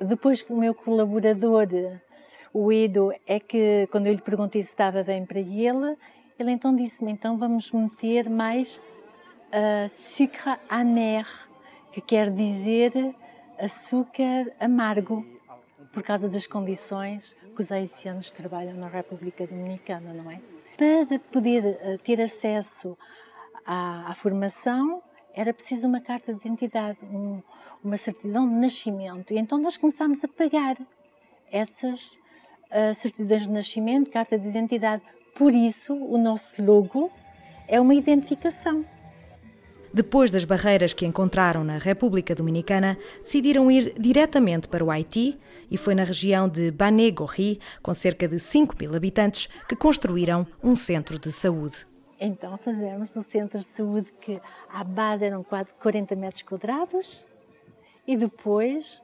Depois, 0.00 0.44
o 0.48 0.56
meu 0.56 0.74
colaborador, 0.74 1.68
o 2.52 2.72
Edo, 2.72 3.12
é 3.28 3.38
que 3.38 3.86
quando 3.92 4.08
eu 4.08 4.12
lhe 4.14 4.20
perguntei 4.20 4.60
se 4.60 4.70
estava 4.70 5.04
bem 5.04 5.24
para 5.24 5.38
ele, 5.38 5.96
ele 6.36 6.50
então 6.50 6.74
disse-me: 6.74 7.12
então 7.12 7.38
vamos 7.38 7.70
meter 7.70 8.28
mais 8.28 8.82
uh, 9.52 9.88
sucre 9.88 10.56
amer, 10.68 11.28
que 11.92 12.00
quer 12.00 12.28
dizer 12.28 13.14
açúcar 13.56 14.52
amargo, 14.58 15.24
por 15.92 16.02
causa 16.02 16.28
das 16.28 16.48
condições 16.48 17.36
que 17.54 17.62
os 17.62 17.70
haitianos 17.70 18.32
trabalham 18.32 18.74
na 18.74 18.88
República 18.88 19.46
Dominicana, 19.46 20.12
não 20.12 20.28
é? 20.28 20.40
Para 20.76 21.18
poder 21.32 21.64
uh, 21.64 21.98
ter 21.98 22.20
acesso 22.20 22.96
à, 23.64 24.10
à, 24.10 24.14
formação, 24.14 25.02
era 25.34 25.52
preciso 25.52 25.86
uma 25.86 26.00
carta 26.00 26.34
de 26.34 26.40
identidade, 26.40 26.98
um, 27.04 27.42
uma 27.82 27.96
certidão 27.96 28.48
de 28.48 28.54
nascimento. 28.54 29.32
E 29.32 29.38
então 29.38 29.58
nós 29.58 29.76
começámos 29.76 30.22
a 30.22 30.28
pagar 30.28 30.76
essas 31.50 32.18
uh, 32.70 32.94
certidões 32.94 33.42
de 33.42 33.50
nascimento, 33.50 34.10
carta 34.10 34.38
de 34.38 34.48
identidade. 34.48 35.02
Por 35.34 35.54
isso, 35.54 35.94
o 35.94 36.18
nosso 36.18 36.62
logo 36.62 37.10
é 37.68 37.80
uma 37.80 37.94
identificação. 37.94 38.84
Depois 39.96 40.30
das 40.30 40.44
barreiras 40.44 40.92
que 40.92 41.06
encontraram 41.06 41.64
na 41.64 41.78
República 41.78 42.34
Dominicana, 42.34 42.98
decidiram 43.22 43.70
ir 43.70 43.94
diretamente 43.98 44.68
para 44.68 44.84
o 44.84 44.90
Haiti 44.90 45.40
e 45.70 45.78
foi 45.78 45.94
na 45.94 46.04
região 46.04 46.46
de 46.46 46.70
Bané-Gorri, 46.70 47.58
com 47.80 47.94
cerca 47.94 48.28
de 48.28 48.38
5 48.38 48.74
mil 48.78 48.94
habitantes, 48.94 49.48
que 49.66 49.74
construíram 49.74 50.46
um 50.62 50.76
centro 50.76 51.18
de 51.18 51.32
saúde. 51.32 51.86
Então 52.20 52.58
fizemos 52.58 53.16
um 53.16 53.22
centro 53.22 53.58
de 53.58 53.64
saúde 53.68 54.12
que 54.20 54.38
à 54.70 54.84
base 54.84 55.24
eram 55.24 55.42
40 55.42 56.14
metros 56.14 56.42
quadrados 56.42 57.26
e 58.06 58.18
depois 58.18 59.02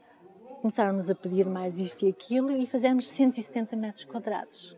começaram-nos 0.61 1.09
a 1.09 1.14
pedir 1.14 1.46
mais 1.46 1.78
isto 1.78 2.05
e 2.05 2.11
aquilo 2.11 2.50
e 2.50 2.66
fizemos 2.66 3.09
170 3.09 3.74
metros 3.76 4.05
quadrados. 4.05 4.76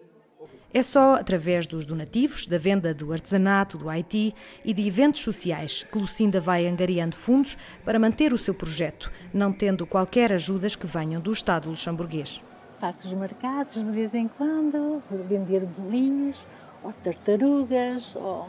É 0.77 0.83
só 0.83 1.15
através 1.15 1.69
dos 1.69 1.85
donativos, 1.85 2.49
da 2.49 2.59
venda 2.59 2.93
do 2.93 3.13
artesanato 3.13 3.79
do 3.79 3.89
Haiti 3.89 4.35
e 4.65 4.75
de 4.75 4.85
eventos 4.85 5.21
sociais 5.21 5.85
que 5.85 5.97
Lucinda 5.97 6.41
vai 6.41 6.67
angariando 6.67 7.15
fundos 7.15 7.57
para 7.85 7.97
manter 7.97 8.33
o 8.33 8.39
seu 8.39 8.53
projeto, 8.53 9.09
não 9.33 9.53
tendo 9.53 9.87
qualquer 9.87 10.33
ajudas 10.33 10.75
que 10.75 10.85
venham 10.85 11.21
do 11.21 11.31
Estado 11.31 11.71
luxemburguês. 11.71 12.43
Faço 12.81 13.07
os 13.07 13.13
mercados 13.13 13.75
de 13.75 13.85
vez 13.85 14.13
em 14.15 14.27
quando, 14.27 15.01
vender 15.29 15.65
bolinhos, 15.65 16.45
ou 16.83 16.93
tartarugas, 16.93 18.17
ou 18.17 18.49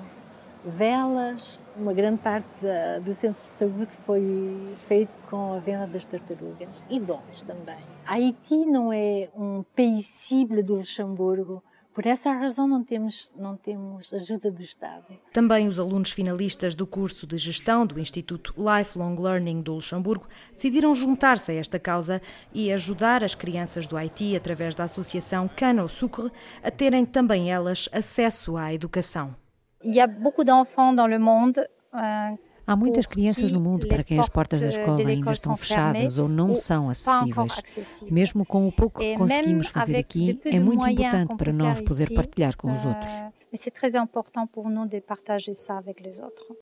velas. 0.65 1.61
Uma 1.77 1.93
grande 1.93 2.21
parte 2.23 2.47
da, 2.59 2.97
do 2.97 3.13
centro 3.13 3.39
de 3.43 3.59
saúde 3.59 3.91
foi 4.03 4.75
feito 4.87 5.11
com 5.29 5.53
a 5.53 5.59
venda 5.59 5.85
das 5.85 6.05
tartarugas 6.05 6.83
e 6.89 6.99
dons 6.99 7.43
também. 7.45 7.77
Haiti 8.07 8.65
não 8.65 8.91
é 8.91 9.29
um 9.37 9.63
país 9.75 10.27
do 10.65 10.77
Luxemburgo, 10.77 11.61
por 11.95 12.05
essa 12.05 12.29
razão 12.33 12.67
não 12.67 12.83
temos, 12.83 13.31
não 13.37 13.55
temos 13.55 14.13
ajuda 14.13 14.51
do 14.51 14.61
Estado. 14.61 15.17
Também 15.31 15.65
os 15.65 15.79
alunos 15.79 16.11
finalistas 16.11 16.75
do 16.75 16.85
curso 16.85 17.25
de 17.25 17.37
gestão 17.37 17.85
do 17.85 17.97
Instituto 17.97 18.53
Lifelong 18.57 19.15
Learning 19.17 19.61
do 19.61 19.75
Luxemburgo 19.75 20.27
decidiram 20.53 20.93
juntar-se 20.93 21.53
a 21.53 21.55
esta 21.55 21.79
causa 21.79 22.21
e 22.53 22.71
ajudar 22.73 23.23
as 23.23 23.33
crianças 23.33 23.87
do 23.87 23.95
Haiti 23.95 24.35
através 24.35 24.75
da 24.75 24.83
associação 24.83 25.49
Cano 25.55 25.87
Sucre 25.87 26.29
a 26.61 26.69
terem 26.69 27.05
também 27.05 27.49
elas 27.49 27.87
acesso 27.93 28.57
à 28.57 28.73
educação. 28.73 29.33
Il 29.81 29.95
y 29.95 30.01
a 30.01 30.07
beaucoup 30.07 30.43
d'enfants 30.43 30.93
dans 30.95 31.07
le 31.07 31.19
monde 31.19 31.59
euh, 31.93 32.35
Há 32.67 32.75
muitas 32.75 33.05
crianças 33.05 33.51
no 33.51 33.61
mundo 33.61 33.87
para 33.87 34.03
quem 34.03 34.19
as 34.19 34.27
portas 34.27 34.59
da 34.59 34.69
escola 34.69 35.07
ainda 35.07 35.31
estão 35.31 35.55
fechadas 35.55 36.17
ou 36.17 36.27
não 36.27 36.55
são 36.55 36.89
acessíveis. 36.89 38.03
Mesmo 38.09 38.45
com 38.45 38.67
o 38.67 38.71
pouco 38.71 38.99
que 38.99 39.15
conseguimos 39.15 39.67
fazer 39.67 39.97
aqui, 39.97 40.39
é 40.45 40.59
muito 40.59 40.87
importante 40.87 41.35
para 41.35 41.53
nós 41.53 41.81
poder 41.81 42.13
partilhar 42.13 42.57
com 42.57 42.71
os 42.71 42.83
outros. 42.83 43.11
Mas 43.51 43.67
é 43.67 43.99
muito 43.99 44.19
importante 44.19 44.51
para 44.51 44.69
nós 44.69 44.89
de 44.89 44.99
partilhar 44.99 45.69
isso 45.69 45.77
com 45.77 46.01
os 46.01 46.15
outros. 46.19 46.55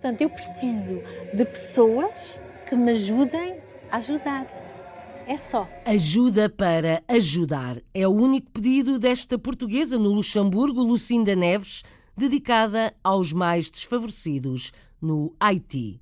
Portanto, 0.00 0.20
eu 0.20 0.30
preciso 0.30 1.00
de 1.34 1.44
pessoas 1.44 2.40
que 2.68 2.76
me 2.76 2.90
ajudem 2.92 3.60
a 3.90 3.96
ajudar. 3.98 4.46
É 5.26 5.36
só. 5.36 5.68
Ajuda 5.84 6.48
para 6.48 7.02
ajudar. 7.06 7.76
É 7.94 8.08
o 8.08 8.10
único 8.10 8.50
pedido 8.50 8.98
desta 8.98 9.38
portuguesa 9.38 9.96
no 9.98 10.10
Luxemburgo, 10.10 10.82
Lucinda 10.82 11.36
Neves, 11.36 11.84
dedicada 12.16 12.92
aos 13.04 13.32
mais 13.32 13.70
desfavorecidos 13.70 14.72
no 15.02 15.32
Haiti. 15.40 16.00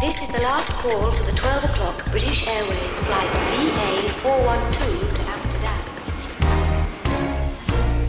This 0.00 0.22
is 0.22 0.28
the 0.28 0.40
last 0.42 0.70
call 0.70 1.10
for 1.10 1.24
the 1.24 1.36
12 1.36 1.64
o'clock 1.64 2.10
British 2.12 2.46
Airways 2.46 2.98
flight 2.98 3.30
VA412 3.52 4.98
to 5.14 5.30
Amsterdam. 5.30 5.80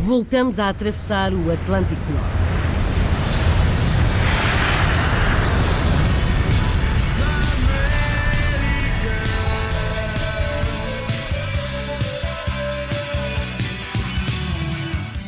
Voltamos 0.03 0.59
a 0.59 0.69
atravessar 0.69 1.33
o 1.33 1.51
Atlântico 1.51 2.11
Norte. 2.11 2.36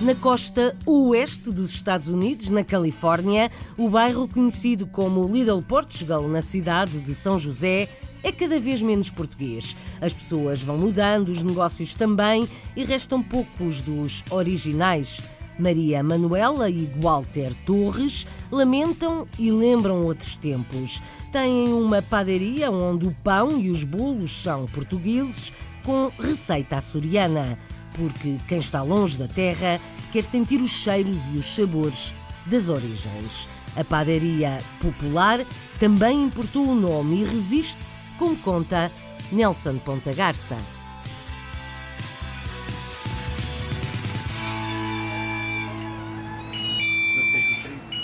Na 0.01 0.15
costa 0.15 0.73
oeste 0.85 1.51
dos 1.51 1.71
Estados 1.71 2.07
Unidos, 2.07 2.49
na 2.49 2.63
Califórnia, 2.63 3.51
o 3.77 3.89
bairro 3.89 4.29
conhecido 4.29 4.87
como 4.87 5.27
Little 5.27 5.61
Portugal, 5.61 6.25
na 6.25 6.41
cidade 6.41 7.01
de 7.01 7.13
São 7.13 7.37
José, 7.37 7.89
é 8.23 8.31
cada 8.31 8.57
vez 8.57 8.81
menos 8.81 9.09
português. 9.09 9.75
As 9.99 10.13
pessoas 10.13 10.63
vão 10.63 10.77
mudando, 10.77 11.27
os 11.27 11.43
negócios 11.43 11.95
também, 11.95 12.47
e 12.77 12.85
restam 12.85 13.21
poucos 13.21 13.81
dos 13.81 14.23
originais. 14.29 15.21
Maria 15.59 16.01
Manuela 16.01 16.69
e 16.69 16.89
Walter 17.01 17.53
Torres 17.65 18.25
lamentam 18.49 19.27
e 19.37 19.51
lembram 19.51 20.05
outros 20.05 20.37
tempos. 20.37 21.03
Têm 21.33 21.73
uma 21.73 22.01
padaria 22.01 22.71
onde 22.71 23.05
o 23.05 23.15
pão 23.21 23.59
e 23.59 23.69
os 23.69 23.83
bolos 23.83 24.31
são 24.43 24.65
portugueses, 24.67 25.51
com 25.83 26.09
receita 26.19 26.77
açoriana, 26.77 27.59
porque 27.93 28.37
quem 28.47 28.59
está 28.59 28.81
longe 28.81 29.17
da 29.17 29.27
terra 29.27 29.79
quer 30.11 30.23
sentir 30.23 30.61
os 30.61 30.71
cheiros 30.71 31.27
e 31.27 31.37
os 31.37 31.55
sabores 31.55 32.13
das 32.45 32.69
origens. 32.69 33.47
A 33.75 33.83
padaria 33.83 34.61
popular 34.81 35.45
também 35.79 36.23
importou 36.23 36.67
o 36.67 36.75
nome 36.75 37.21
e 37.21 37.23
resiste, 37.23 37.85
como 38.17 38.35
conta 38.37 38.91
Nelson 39.31 39.77
Ponta 39.77 40.13
Garça. 40.13 40.57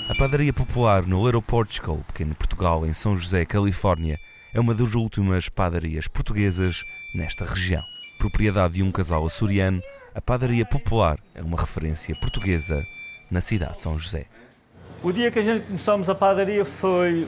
A 0.07 0.13
padaria 0.17 0.53
popular 0.53 1.05
no 1.05 1.25
Little 1.25 1.41
Portugal, 1.41 1.97
pequeno 2.07 2.35
Portugal, 2.35 2.85
em 2.85 2.93
São 2.93 3.17
José, 3.17 3.43
Califórnia, 3.43 4.19
é 4.53 4.59
uma 4.59 4.73
das 4.73 4.93
últimas 4.93 5.49
padarias 5.49 6.07
portuguesas 6.07 6.85
nesta 7.13 7.43
região. 7.43 7.94
Propriedade 8.25 8.73
de 8.73 8.81
um 8.81 8.91
casal 8.91 9.23
açoriano, 9.23 9.83
a 10.15 10.19
padaria 10.19 10.65
popular 10.65 11.19
é 11.35 11.43
uma 11.43 11.55
referência 11.55 12.15
portuguesa 12.15 12.83
na 13.29 13.39
cidade 13.39 13.73
de 13.73 13.81
São 13.83 13.99
José. 13.99 14.25
O 15.03 15.11
dia 15.11 15.29
que 15.29 15.37
a 15.37 15.43
gente 15.43 15.67
começamos 15.67 16.09
a 16.09 16.15
padaria 16.15 16.65
foi. 16.65 17.27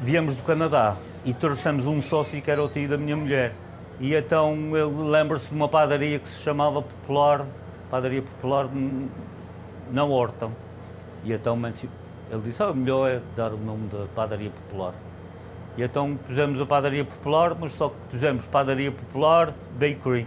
Viemos 0.00 0.34
do 0.34 0.42
Canadá 0.42 0.96
e 1.26 1.34
trouxemos 1.34 1.86
um 1.86 2.00
sócio 2.00 2.40
que 2.40 2.50
era 2.50 2.64
o 2.64 2.68
tio 2.70 2.88
da 2.88 2.96
minha 2.96 3.14
mulher. 3.14 3.52
E 4.00 4.14
então 4.14 4.54
ele 4.74 5.10
lembra-se 5.10 5.48
de 5.48 5.54
uma 5.54 5.68
padaria 5.68 6.18
que 6.18 6.26
se 6.26 6.42
chamava 6.42 6.80
Popular, 6.80 7.44
Padaria 7.90 8.22
Popular 8.22 8.70
na 9.90 10.02
Horta. 10.02 10.48
E 11.24 11.32
então 11.34 11.60
ele 12.30 12.42
disse, 12.42 12.62
ah, 12.62 12.72
melhor 12.72 13.10
é 13.10 13.20
dar 13.36 13.52
o 13.52 13.58
nome 13.58 13.86
da 13.88 14.06
padaria 14.14 14.48
popular. 14.48 14.94
E 15.76 15.82
então 15.82 16.16
pusemos 16.26 16.60
a 16.60 16.66
padaria 16.66 17.04
popular, 17.04 17.54
mas 17.58 17.72
só 17.72 17.88
que 17.88 17.96
pusemos 18.10 18.44
padaria 18.46 18.92
popular 18.92 19.52
bakery. 19.78 20.26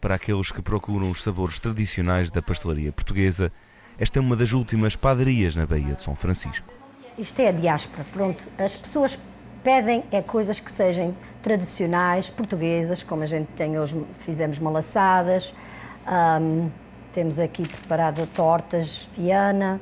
Para 0.00 0.16
aqueles 0.16 0.52
que 0.52 0.60
procuram 0.60 1.10
os 1.10 1.22
sabores 1.22 1.58
tradicionais 1.58 2.30
da 2.30 2.42
pastelaria 2.42 2.92
portuguesa, 2.92 3.50
esta 3.98 4.18
é 4.18 4.20
uma 4.20 4.36
das 4.36 4.52
últimas 4.52 4.94
padarias 4.94 5.56
na 5.56 5.66
Baía 5.66 5.94
de 5.94 6.02
São 6.02 6.14
Francisco. 6.14 6.72
Isto 7.18 7.40
é 7.40 7.48
a 7.48 7.52
diáspora, 7.52 8.04
pronto. 8.12 8.44
As 8.58 8.76
pessoas 8.76 9.18
pedem 9.64 10.04
é 10.12 10.20
coisas 10.20 10.60
que 10.60 10.70
sejam 10.70 11.14
tradicionais, 11.42 12.28
portuguesas, 12.28 13.02
como 13.02 13.22
a 13.22 13.26
gente 13.26 13.48
tem 13.56 13.78
hoje, 13.78 14.04
fizemos 14.18 14.58
malaçadas, 14.58 15.54
um, 16.06 16.70
temos 17.12 17.38
aqui 17.38 17.66
preparado 17.66 18.26
tortas 18.26 19.08
Viana, 19.16 19.80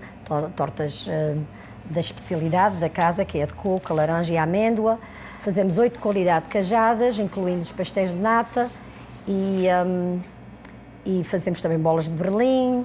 tortas 0.54 1.06
uh, 1.08 1.42
da 1.90 2.00
especialidade 2.00 2.76
da 2.76 2.88
casa, 2.88 3.24
que 3.24 3.38
é 3.38 3.46
de 3.46 3.52
coco, 3.52 3.92
laranja 3.92 4.32
e 4.32 4.36
amêndoa. 4.36 4.98
Fazemos 5.40 5.76
oito 5.78 5.98
qualidades 5.98 6.50
cajadas, 6.50 7.18
incluindo 7.18 7.62
os 7.62 7.72
pastéis 7.72 8.10
de 8.10 8.16
nata 8.16 8.70
e, 9.28 9.66
um, 9.86 10.20
e 11.04 11.22
fazemos 11.24 11.60
também 11.60 11.78
bolas 11.78 12.06
de 12.06 12.12
Berlim. 12.12 12.84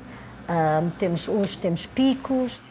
Um, 0.50 0.90
temos, 0.98 1.28
hoje 1.28 1.58
temos 1.58 1.86
picos. 1.86 2.62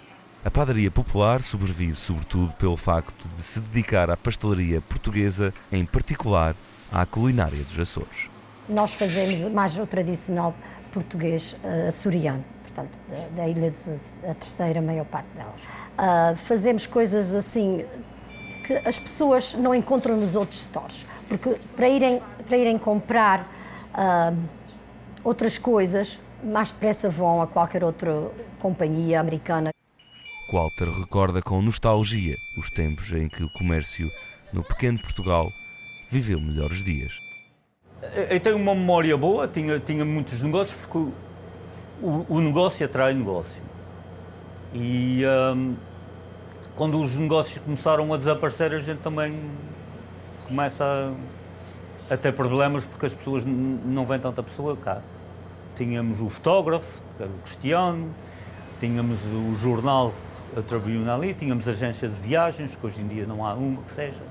A 0.45 0.51
padaria 0.51 0.91
popular 0.91 1.43
sobrevive 1.43 1.97
sobretudo 1.97 2.53
pelo 2.55 2.77
facto 2.77 3.27
de 3.37 3.43
se 3.43 3.61
dedicar 3.61 4.11
à 4.11 4.17
pastelaria 4.17 4.81
portuguesa, 4.81 5.53
em 5.73 5.85
particular 5.85 6.55
à 6.93 7.05
culinária 7.07 7.62
dos 7.64 7.79
Açores. 7.79 8.29
Nós 8.69 8.93
fazemos 8.93 9.51
mais 9.53 9.77
o 9.79 9.87
tradicional 9.87 10.55
português 10.93 11.57
uh, 11.64 11.88
açoriano 11.88 12.45
portanto, 12.79 12.99
da, 13.09 13.43
da 13.43 13.49
ilha, 13.49 13.71
de, 13.71 14.29
a 14.29 14.35
terceira 14.35 14.81
maior 14.81 15.05
parte 15.07 15.29
delas. 15.35 15.61
Uh, 15.99 16.37
fazemos 16.37 16.87
coisas 16.87 17.35
assim 17.35 17.85
que 18.65 18.73
as 18.87 18.99
pessoas 18.99 19.55
não 19.55 19.75
encontram 19.75 20.17
nos 20.17 20.37
outros 20.37 20.63
stores, 20.63 21.05
porque 21.29 21.57
para 21.75 21.89
irem, 21.89 22.23
para 22.47 22.57
irem 22.57 22.79
comprar 22.79 23.41
uh, 23.95 24.39
outras 25.25 25.59
coisas, 25.59 26.19
mais 26.45 26.71
depressa 26.71 27.11
vão 27.11 27.43
a 27.43 27.47
qualquer 27.47 27.83
outra 27.83 28.31
companhia 28.61 29.19
americana. 29.19 29.71
Walter 30.53 30.89
recorda 30.89 31.43
com 31.43 31.61
nostalgia 31.61 32.37
os 32.57 32.71
tempos 32.71 33.13
em 33.13 33.29
que 33.29 33.43
o 33.43 33.51
comércio 33.51 34.09
no 34.53 34.63
pequeno 34.63 34.99
Portugal 35.01 35.51
viveu 36.09 36.41
melhores 36.41 36.83
dias. 36.83 37.19
Eu 38.31 38.39
tenho 38.39 38.57
uma 38.57 38.75
memória 38.75 39.17
boa, 39.17 39.49
tinha, 39.49 39.81
tinha 39.81 40.05
muitos 40.05 40.43
negócios, 40.43 40.79
porque 40.81 41.13
o, 42.01 42.27
o 42.29 42.41
negócio 42.41 42.87
atrai 42.87 43.13
negócio. 43.13 43.61
E 44.73 45.23
um, 45.55 45.77
quando 46.79 47.03
os 47.03 47.19
negócios 47.19 47.59
começaram 47.59 48.14
a 48.14 48.17
desaparecer, 48.17 48.73
a 48.73 48.79
gente 48.79 49.01
também 49.01 49.35
começa 50.47 51.12
a, 52.09 52.14
a 52.14 52.17
ter 52.17 52.33
problemas 52.33 52.85
porque 52.85 53.05
as 53.05 53.12
pessoas 53.12 53.43
não 53.45 54.07
vêm 54.07 54.21
tanta 54.21 54.45
pessoa 54.45 54.77
cá. 54.77 55.03
Tínhamos 55.77 56.21
o 56.21 56.29
fotógrafo, 56.29 57.03
que 57.17 57.25
era 57.25 57.33
o 57.33 57.38
Cristiano, 57.41 58.09
tínhamos 58.79 59.19
o 59.25 59.57
jornal, 59.59 60.14
a 60.57 60.62
Tribune 60.62 61.11
ali, 61.11 61.35
tínhamos 61.35 61.67
agência 61.67 62.09
de 62.09 62.14
viagens, 62.14 62.77
que 62.77 62.87
hoje 62.87 63.03
em 63.03 63.09
dia 63.09 63.27
não 63.27 63.45
há 63.45 63.55
uma 63.55 63.83
que 63.83 63.93
seja 63.93 64.23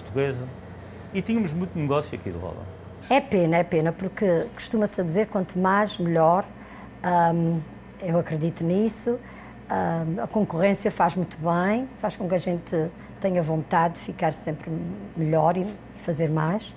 portuguesa, 0.00 0.42
e 1.14 1.22
tínhamos 1.22 1.52
muito 1.52 1.78
negócio 1.78 2.18
aqui 2.18 2.32
de 2.32 2.38
roda. 2.38 2.66
É 3.08 3.20
pena, 3.20 3.58
é 3.58 3.64
pena, 3.64 3.92
porque 3.92 4.48
costuma-se 4.54 5.00
dizer 5.04 5.28
quanto 5.28 5.56
mais, 5.56 5.98
melhor, 5.98 6.44
um, 7.32 7.60
eu 8.02 8.18
acredito 8.18 8.64
nisso. 8.64 9.20
A 9.68 10.26
concorrência 10.28 10.90
faz 10.90 11.16
muito 11.16 11.36
bem, 11.38 11.88
faz 11.98 12.16
com 12.16 12.28
que 12.28 12.34
a 12.34 12.38
gente 12.38 12.90
tenha 13.20 13.42
vontade 13.42 13.94
de 13.94 14.00
ficar 14.00 14.32
sempre 14.32 14.70
melhor 15.16 15.56
e 15.56 15.66
fazer 15.96 16.28
mais. 16.30 16.74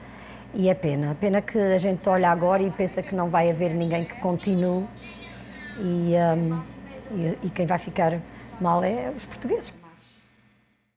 E 0.54 0.69
é 0.69 0.73
pena. 0.73 1.15
Pena 1.19 1.41
que 1.41 1.58
a 1.58 1.78
gente 1.78 2.08
olha 2.10 2.30
agora 2.30 2.63
e 2.63 2.71
pensa 2.71 3.04
que 3.04 3.13
não 3.13 3.30
vai 3.30 3.52
haver 3.52 3.73
ninguém 3.73 4.04
que 4.04 4.19
continue 4.19 4.88
e, 5.78 6.13
um, 6.15 6.63
e, 7.12 7.38
e 7.43 7.49
quem 7.52 7.67
vai 7.67 7.78
ficar 7.78 8.19
mal 8.60 8.84
é 8.84 9.12
os 9.15 9.25
portugueses. 9.25 9.73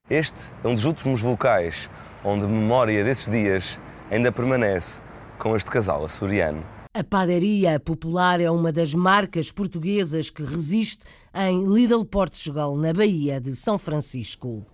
Este 0.09 0.51
é 0.65 0.69
um 0.69 0.75
dos 0.75 0.85
últimos 0.85 1.23
locais 1.23 1.91
onde 2.25 2.45
a 2.45 2.49
memória 2.49 3.05
desses 3.05 3.31
dias 3.31 3.79
ainda 4.11 4.33
permanece 4.33 5.01
com 5.39 5.55
este 5.57 5.71
casal 5.71 6.05
açoriano. 6.05 6.65
A 6.95 7.03
padaria 7.03 7.81
popular 7.81 8.41
é 8.41 8.51
uma 8.51 8.71
das 8.71 8.95
marcas 8.95 9.51
portuguesas 9.51 10.29
que 10.29 10.43
resiste 10.43 11.07
em 11.35 11.67
Lidl 11.67 12.05
Portugal, 12.05 12.77
na 12.77 12.93
Baía 12.93 13.41
de 13.41 13.55
São 13.57 13.79
Francisco. 13.79 14.67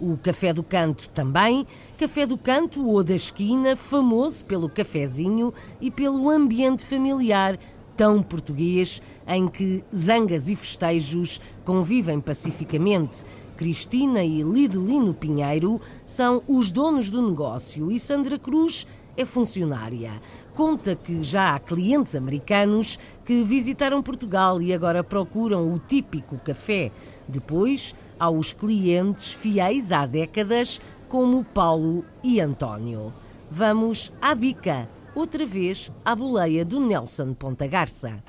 O 0.00 0.16
Café 0.16 0.52
do 0.52 0.62
Canto 0.62 1.08
também. 1.10 1.66
Café 1.98 2.26
do 2.26 2.36
Canto 2.36 2.86
ou 2.86 3.02
da 3.02 3.14
Esquina, 3.14 3.76
famoso 3.76 4.44
pelo 4.44 4.68
cafezinho 4.68 5.52
e 5.80 5.90
pelo 5.90 6.28
ambiente 6.28 6.84
familiar 6.84 7.58
tão 7.96 8.22
português 8.22 9.00
em 9.26 9.48
que 9.48 9.82
zangas 9.94 10.48
e 10.48 10.56
festejos 10.56 11.40
convivem 11.64 12.20
pacificamente. 12.20 13.24
Cristina 13.56 14.22
e 14.22 14.42
Lidelino 14.42 15.14
Pinheiro 15.14 15.80
são 16.04 16.42
os 16.46 16.70
donos 16.70 17.10
do 17.10 17.26
negócio 17.26 17.90
e 17.90 17.98
Sandra 17.98 18.38
Cruz 18.38 18.86
é 19.16 19.24
funcionária. 19.24 20.12
Conta 20.56 20.96
que 20.96 21.22
já 21.22 21.54
há 21.54 21.60
clientes 21.60 22.16
americanos 22.16 22.98
que 23.26 23.44
visitaram 23.44 24.02
Portugal 24.02 24.62
e 24.62 24.72
agora 24.72 25.04
procuram 25.04 25.70
o 25.70 25.78
típico 25.78 26.38
café. 26.38 26.90
Depois, 27.28 27.94
há 28.18 28.30
os 28.30 28.54
clientes 28.54 29.34
fiéis 29.34 29.92
há 29.92 30.06
décadas, 30.06 30.80
como 31.10 31.44
Paulo 31.44 32.06
e 32.24 32.40
António. 32.40 33.12
Vamos 33.50 34.10
à 34.20 34.34
bica, 34.34 34.88
outra 35.14 35.44
vez 35.44 35.92
à 36.02 36.16
boleia 36.16 36.64
do 36.64 36.80
Nelson 36.80 37.34
Ponta 37.34 37.66
Garça. 37.66 38.24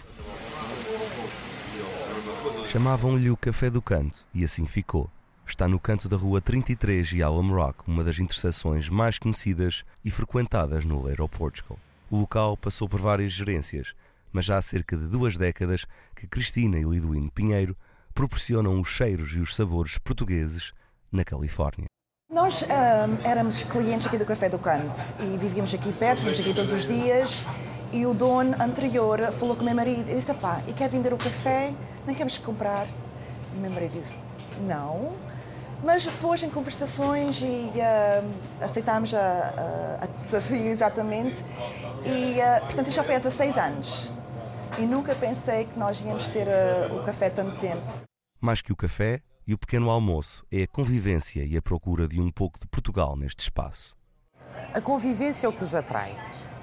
Chamavam-lhe 2.66 3.32
o 3.32 3.38
Café 3.38 3.70
do 3.70 3.82
Canto 3.82 4.26
e 4.36 4.44
assim 4.44 4.68
ficou 4.68 5.10
está 5.48 5.66
no 5.66 5.80
canto 5.80 6.10
da 6.10 6.18
rua 6.18 6.42
33 6.42 7.14
e 7.14 7.24
Alum 7.24 7.54
Rock, 7.54 7.80
uma 7.88 8.04
das 8.04 8.20
interseções 8.20 8.90
mais 8.90 9.18
conhecidas 9.18 9.86
e 10.04 10.12
frequentadas 10.12 10.84
no 10.84 11.08
Little 11.08 11.30
Portugal. 11.30 11.80
O 12.10 12.18
local 12.18 12.56
passou 12.56 12.88
por 12.88 13.02
várias 13.02 13.34
gerências, 13.34 13.94
mas 14.32 14.46
já 14.46 14.58
há 14.58 14.62
cerca 14.62 14.96
de 14.96 15.08
duas 15.08 15.36
décadas 15.36 15.86
que 16.16 16.26
Cristina 16.26 16.80
e 16.80 16.84
Liduíno 16.84 17.30
Pinheiro 17.30 17.76
proporcionam 18.14 18.80
os 18.80 18.88
cheiros 18.88 19.36
e 19.36 19.40
os 19.40 19.54
sabores 19.54 19.98
portugueses 19.98 20.74
na 21.12 21.24
Califórnia. 21.24 21.86
Nós 22.32 22.64
um, 22.64 23.28
éramos 23.28 23.64
clientes 23.64 24.08
aqui 24.08 24.18
do 24.18 24.26
Café 24.26 24.50
do 24.50 24.60
Canto 24.60 25.00
e 25.20 25.38
vivíamos 25.38 25.74
aqui 25.74 25.92
perto, 25.94 26.20
vivíamos 26.20 26.40
aqui 26.40 26.54
todos 26.54 26.72
os 26.72 26.86
dias. 26.86 27.44
E 27.92 28.06
o 28.06 28.14
dono 28.14 28.62
anterior 28.62 29.32
falou 29.34 29.56
com 29.56 29.62
o 29.62 29.66
meu 29.66 29.76
marido 29.76 30.10
e 30.10 30.16
disse: 30.16 30.34
pá, 30.34 30.62
e 30.68 30.74
quer 30.74 30.90
vender 30.90 31.14
o 31.14 31.18
café? 31.18 31.74
Nem 32.06 32.14
queremos 32.14 32.38
comprar. 32.38 32.86
E 33.54 33.58
o 33.58 33.62
meu 33.62 33.72
marido 33.72 33.94
disse: 33.94 34.14
não, 34.68 35.14
mas 35.84 36.04
depois, 36.04 36.42
em 36.44 36.50
conversações, 36.50 37.42
e 37.42 37.46
uh, 37.46 38.64
aceitámos 38.64 39.14
a, 39.14 39.20
a, 39.20 40.04
a, 40.04 40.08
desafio 40.24 40.68
exatamente. 40.68 41.44
E, 42.06 42.40
uh, 42.40 42.66
portanto, 42.66 42.92
já 42.92 43.04
foi 43.04 43.16
há 43.16 43.20
16 43.20 43.58
anos. 43.58 44.12
E 44.78 44.86
nunca 44.86 45.16
pensei 45.16 45.66
que 45.66 45.78
nós 45.78 46.00
íamos 46.02 46.28
ter 46.28 46.48
uh, 46.48 47.00
o 47.00 47.04
café 47.04 47.30
tanto 47.30 47.58
tempo. 47.58 47.86
Mais 48.42 48.62
que 48.62 48.72
o 48.72 48.76
café 48.76 49.22
e 49.48 49.54
o 49.54 49.58
pequeno 49.58 49.90
almoço, 49.90 50.46
é 50.52 50.64
a 50.64 50.68
convivência 50.68 51.46
e 51.46 51.56
a 51.56 51.62
procura 51.62 52.06
de 52.06 52.20
um 52.20 52.30
pouco 52.30 52.60
de 52.60 52.68
Portugal 52.68 53.16
neste 53.16 53.40
espaço. 53.44 53.96
a 54.74 54.82
convivência 54.82 55.46
é 55.46 55.50
o 55.50 55.54
que 55.54 55.64
os 55.64 55.74
atrai. 55.74 56.14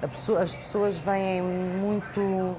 Pessoa, 0.01 0.43
as 0.43 0.55
pessoas 0.55 0.99
vêm 0.99 1.41
muito 1.41 2.55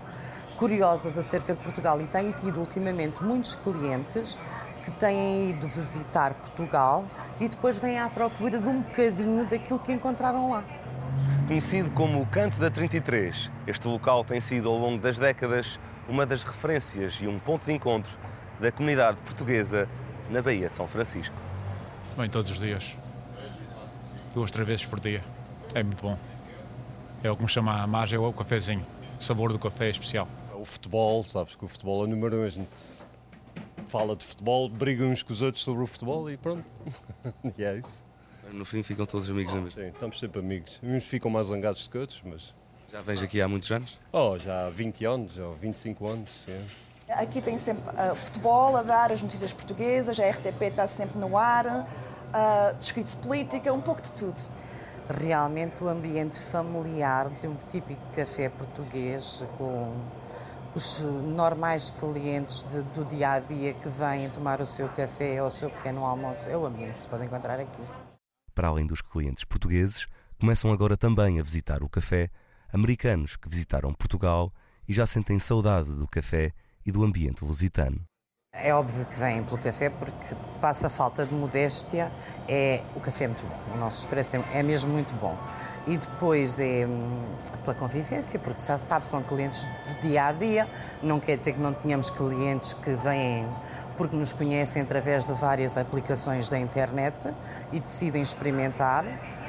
curiosas 0.56 1.16
acerca 1.16 1.54
de 1.54 1.62
Portugal 1.62 2.00
e 2.00 2.06
tenho 2.06 2.32
tido 2.32 2.58
ultimamente 2.58 3.22
muitos 3.22 3.54
clientes 3.54 4.38
que 4.86 4.92
têm 4.92 5.50
ido 5.50 5.66
visitar 5.66 6.32
Portugal 6.34 7.04
e 7.40 7.48
depois 7.48 7.76
vêm 7.80 7.98
à 7.98 8.08
procura 8.08 8.60
de 8.60 8.68
um 8.68 8.82
bocadinho 8.82 9.44
daquilo 9.44 9.80
que 9.80 9.92
encontraram 9.92 10.52
lá. 10.52 10.64
Conhecido 11.48 11.90
como 11.90 12.22
o 12.22 12.26
Canto 12.26 12.60
da 12.60 12.70
33, 12.70 13.50
este 13.66 13.88
local 13.88 14.24
tem 14.24 14.40
sido 14.40 14.68
ao 14.68 14.78
longo 14.78 15.02
das 15.02 15.18
décadas 15.18 15.80
uma 16.08 16.24
das 16.24 16.44
referências 16.44 17.18
e 17.20 17.26
um 17.26 17.36
ponto 17.36 17.66
de 17.66 17.72
encontro 17.72 18.16
da 18.60 18.70
comunidade 18.70 19.18
portuguesa 19.22 19.88
na 20.30 20.40
Baía 20.40 20.68
de 20.68 20.72
São 20.72 20.86
Francisco. 20.86 21.34
Bem, 22.16 22.30
todos 22.30 22.52
os 22.52 22.58
dias. 22.60 22.96
Duas, 24.32 24.52
três 24.52 24.68
vezes 24.68 24.86
por 24.86 25.00
dia. 25.00 25.22
É 25.74 25.82
muito 25.82 26.00
bom. 26.00 26.16
É 27.24 27.30
o 27.30 27.36
que 27.36 27.42
me 27.42 27.48
chama 27.48 27.82
a 27.82 27.86
margem, 27.88 28.16
é 28.16 28.20
o 28.22 28.32
cafezinho. 28.32 28.86
O 29.18 29.24
sabor 29.24 29.52
do 29.52 29.58
café 29.58 29.86
é 29.86 29.90
especial. 29.90 30.28
O 30.54 30.64
futebol, 30.64 31.24
sabes 31.24 31.56
que 31.56 31.64
o 31.64 31.68
futebol 31.68 32.04
é 32.04 32.08
número 32.08 32.36
um. 32.36 32.44
A 32.44 32.48
gente 32.48 33.04
fala 33.86 34.16
de 34.16 34.24
futebol, 34.24 34.68
brigam 34.68 35.08
uns 35.08 35.22
com 35.22 35.32
os 35.32 35.42
outros 35.42 35.62
sobre 35.62 35.82
o 35.82 35.86
futebol 35.86 36.30
e 36.30 36.36
pronto. 36.36 36.64
e 37.56 37.64
é 37.64 37.76
isso. 37.76 38.06
No 38.52 38.64
fim 38.64 38.82
ficam 38.82 39.06
todos 39.06 39.30
amigos, 39.30 39.52
não 39.54 39.66
é 39.66 39.70
Sim, 39.70 39.88
estamos 39.88 40.20
sempre 40.20 40.40
amigos. 40.40 40.80
Uns 40.82 41.04
ficam 41.06 41.30
mais 41.30 41.48
zangados 41.48 41.88
que 41.88 41.98
outros, 41.98 42.22
mas... 42.24 42.54
Já 42.90 43.00
vens 43.00 43.22
aqui 43.22 43.42
há 43.42 43.48
muitos 43.48 43.70
anos? 43.72 43.98
Oh, 44.12 44.38
já 44.38 44.66
há 44.66 44.70
20 44.70 45.04
anos, 45.04 45.38
ou 45.38 45.54
25 45.54 46.08
anos, 46.08 46.30
Aqui 47.08 47.40
tem 47.40 47.56
sempre 47.56 47.84
uh, 47.94 48.16
futebol 48.16 48.76
a 48.76 48.82
dar, 48.82 49.12
as 49.12 49.22
notícias 49.22 49.52
portuguesas, 49.52 50.18
a 50.18 50.28
RTP 50.28 50.60
está 50.62 50.88
sempre 50.88 51.20
no 51.20 51.38
ar, 51.38 51.66
uh, 51.66 52.76
discute 52.80 53.16
política, 53.18 53.72
um 53.72 53.80
pouco 53.80 54.02
de 54.02 54.10
tudo. 54.10 54.40
Realmente 55.08 55.84
o 55.84 55.88
ambiente 55.88 56.36
familiar 56.36 57.30
de 57.40 57.46
um 57.46 57.56
típico 57.70 58.00
café 58.12 58.48
português 58.48 59.44
com 59.56 59.94
os 60.76 61.00
normais 61.00 61.88
clientes 61.88 62.62
de, 62.64 62.82
do 62.94 63.02
dia 63.06 63.32
a 63.32 63.40
dia 63.40 63.72
que 63.72 63.88
vêm 63.88 64.28
tomar 64.28 64.60
o 64.60 64.66
seu 64.66 64.86
café 64.90 65.40
ou 65.40 65.48
o 65.48 65.50
seu 65.50 65.70
pequeno 65.70 66.04
almoço, 66.04 66.50
é 66.50 66.56
o 66.56 66.66
ambiente 66.66 66.92
que 66.92 67.00
se 67.00 67.08
pode 67.08 67.24
encontrar 67.24 67.58
aqui. 67.58 67.82
Para 68.54 68.68
além 68.68 68.86
dos 68.86 69.00
clientes 69.00 69.42
portugueses, 69.42 70.06
começam 70.38 70.70
agora 70.70 70.94
também 70.94 71.40
a 71.40 71.42
visitar 71.42 71.82
o 71.82 71.88
café 71.88 72.28
americanos 72.70 73.36
que 73.36 73.48
visitaram 73.48 73.94
Portugal 73.94 74.52
e 74.86 74.92
já 74.92 75.06
sentem 75.06 75.38
saudade 75.38 75.94
do 75.94 76.06
café 76.06 76.52
e 76.84 76.92
do 76.92 77.02
ambiente 77.02 77.42
lusitano. 77.42 78.04
É 78.58 78.72
óbvio 78.74 79.04
que 79.04 79.18
vêm 79.18 79.42
pelo 79.42 79.58
café 79.58 79.90
porque 79.90 80.34
passa 80.60 80.88
falta 80.88 81.26
de 81.26 81.34
modéstia. 81.34 82.10
É, 82.48 82.80
o 82.94 83.00
café 83.00 83.24
é 83.24 83.28
muito 83.28 83.44
bom, 83.44 83.76
o 83.76 83.78
nosso 83.78 83.98
expresso 83.98 84.36
é, 84.36 84.44
é 84.54 84.62
mesmo 84.62 84.92
muito 84.92 85.14
bom. 85.14 85.36
E 85.86 85.96
depois 85.98 86.58
é 86.58 86.86
hum, 86.86 87.22
pela 87.64 87.76
convivência, 87.76 88.38
porque 88.38 88.60
já 88.60 88.78
sabe, 88.78 89.06
são 89.06 89.22
clientes 89.22 89.64
do 89.64 90.08
dia 90.08 90.26
a 90.26 90.32
dia. 90.32 90.68
Não 91.02 91.20
quer 91.20 91.36
dizer 91.36 91.52
que 91.52 91.60
não 91.60 91.72
tenhamos 91.72 92.10
clientes 92.10 92.72
que 92.72 92.90
vêm 92.92 93.46
porque 93.96 94.16
nos 94.16 94.32
conhecem 94.32 94.82
através 94.82 95.24
de 95.24 95.32
várias 95.34 95.76
aplicações 95.76 96.48
da 96.48 96.58
internet 96.58 97.14
e 97.72 97.80
decidem 97.80 98.22
experimentar. 98.22 99.04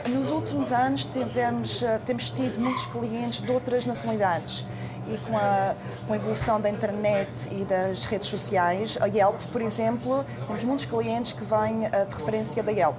Nos 0.08 0.30
últimos 0.30 0.72
anos 0.72 1.06
tivemos, 1.06 1.82
eh, 1.82 2.00
temos 2.06 2.30
tido 2.30 2.60
muitos 2.60 2.86
clientes 2.86 3.42
de 3.42 3.52
outras 3.52 3.86
nacionalidades 3.86 4.66
e 5.10 5.18
com 5.20 5.38
a, 5.38 5.76
com 6.06 6.14
a, 6.14 6.16
evolução 6.16 6.60
da 6.60 6.70
internet 6.70 7.50
e 7.52 7.64
das 7.66 8.06
redes 8.06 8.28
sociais, 8.28 8.98
a 9.00 9.06
Yelp, 9.06 9.40
por 9.52 9.62
exemplo, 9.62 10.26
temos 10.46 10.64
muitos 10.64 10.86
clientes 10.86 11.32
que 11.32 11.44
vêm 11.44 11.86
eh, 11.86 12.06
de 12.06 12.16
referência 12.16 12.62
da 12.62 12.72
Yelp. 12.72 12.98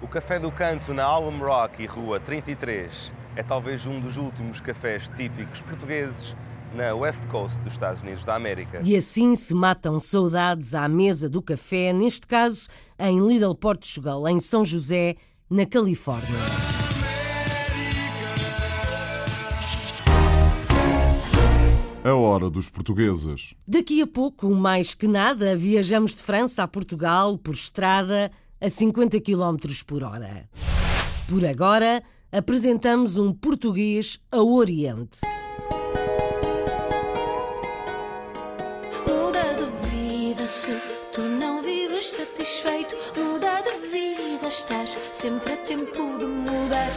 O 0.00 0.08
Café 0.08 0.38
do 0.38 0.50
Canto 0.50 0.92
na 0.92 1.04
Alum 1.04 1.38
Rock 1.38 1.82
e 1.82 1.86
Rua 1.86 2.18
33 2.20 3.12
é 3.36 3.42
talvez 3.42 3.86
um 3.86 4.00
dos 4.00 4.16
últimos 4.16 4.60
cafés 4.60 5.08
típicos 5.08 5.60
portugueses 5.60 6.36
na 6.74 6.94
West 6.94 7.26
Coast 7.26 7.58
dos 7.60 7.72
Estados 7.72 8.02
Unidos 8.02 8.24
da 8.24 8.34
América. 8.34 8.80
E 8.82 8.96
assim 8.96 9.34
se 9.34 9.54
matam 9.54 9.98
saudades 10.00 10.74
à 10.74 10.88
mesa 10.88 11.28
do 11.28 11.42
café, 11.42 11.92
neste 11.92 12.26
caso 12.26 12.68
em 12.98 13.26
Little 13.26 13.54
Portugal, 13.54 14.26
em 14.28 14.40
São 14.40 14.64
José, 14.64 15.16
na 15.48 15.66
Califórnia. 15.66 16.71
A 22.04 22.14
hora 22.14 22.50
dos 22.50 22.68
portugueses. 22.68 23.54
Daqui 23.64 24.02
a 24.02 24.06
pouco, 24.08 24.50
mais 24.50 24.92
que 24.92 25.06
nada, 25.06 25.54
viajamos 25.54 26.16
de 26.16 26.22
França 26.24 26.64
a 26.64 26.66
Portugal 26.66 27.38
por 27.38 27.54
estrada 27.54 28.28
a 28.60 28.68
50 28.68 29.20
km 29.20 29.56
por 29.86 30.02
hora. 30.02 30.48
Por 31.28 31.46
agora, 31.46 32.02
apresentamos 32.32 33.16
um 33.16 33.32
português 33.32 34.18
ao 34.32 34.48
Oriente. 34.48 35.20
Muda 39.06 39.54
de 39.54 39.88
vida 39.88 40.48
se 40.48 40.76
tu 41.12 41.22
não 41.22 41.62
vives 41.62 42.10
satisfeito. 42.10 42.96
Muda 43.16 43.62
de 43.62 43.88
vida, 43.88 44.48
estás 44.48 44.98
sempre 45.12 45.52
a 45.52 45.56
tempo 45.58 46.18
de 46.18 46.26
mudar. 46.26 46.90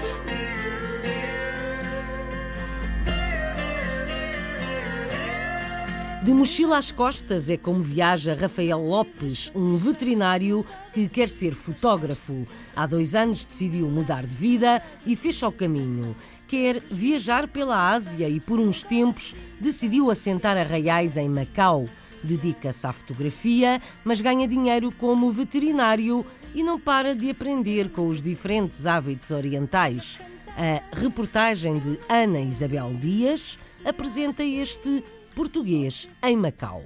De 6.25 6.33
mochila 6.33 6.79
às 6.79 6.91
costas 6.91 7.51
é 7.51 7.55
como 7.55 7.83
viaja 7.83 8.33
Rafael 8.33 8.79
Lopes, 8.79 9.51
um 9.53 9.77
veterinário 9.77 10.65
que 10.91 11.07
quer 11.07 11.29
ser 11.29 11.53
fotógrafo. 11.53 12.47
Há 12.75 12.87
dois 12.87 13.13
anos 13.13 13.45
decidiu 13.45 13.87
mudar 13.87 14.25
de 14.25 14.35
vida 14.35 14.81
e 15.05 15.15
fez 15.15 15.43
ao 15.43 15.51
caminho. 15.51 16.15
Quer 16.47 16.81
viajar 16.89 17.47
pela 17.47 17.91
Ásia 17.91 18.27
e, 18.27 18.39
por 18.39 18.59
uns 18.59 18.83
tempos, 18.83 19.35
decidiu 19.61 20.09
assentar 20.09 20.57
arraiais 20.57 21.15
em 21.15 21.29
Macau. 21.29 21.85
Dedica-se 22.23 22.87
à 22.87 22.91
fotografia, 22.91 23.79
mas 24.03 24.19
ganha 24.19 24.47
dinheiro 24.47 24.91
como 24.91 25.31
veterinário 25.31 26.25
e 26.55 26.63
não 26.63 26.79
para 26.79 27.15
de 27.15 27.29
aprender 27.29 27.91
com 27.91 28.07
os 28.07 28.19
diferentes 28.19 28.87
hábitos 28.87 29.29
orientais. 29.29 30.19
A 30.57 30.81
reportagem 30.97 31.77
de 31.77 31.99
Ana 32.09 32.39
Isabel 32.39 32.95
Dias 32.95 33.59
apresenta 33.83 34.41
este 34.41 35.03
português 35.35 36.07
em 36.23 36.37
Macau. 36.37 36.81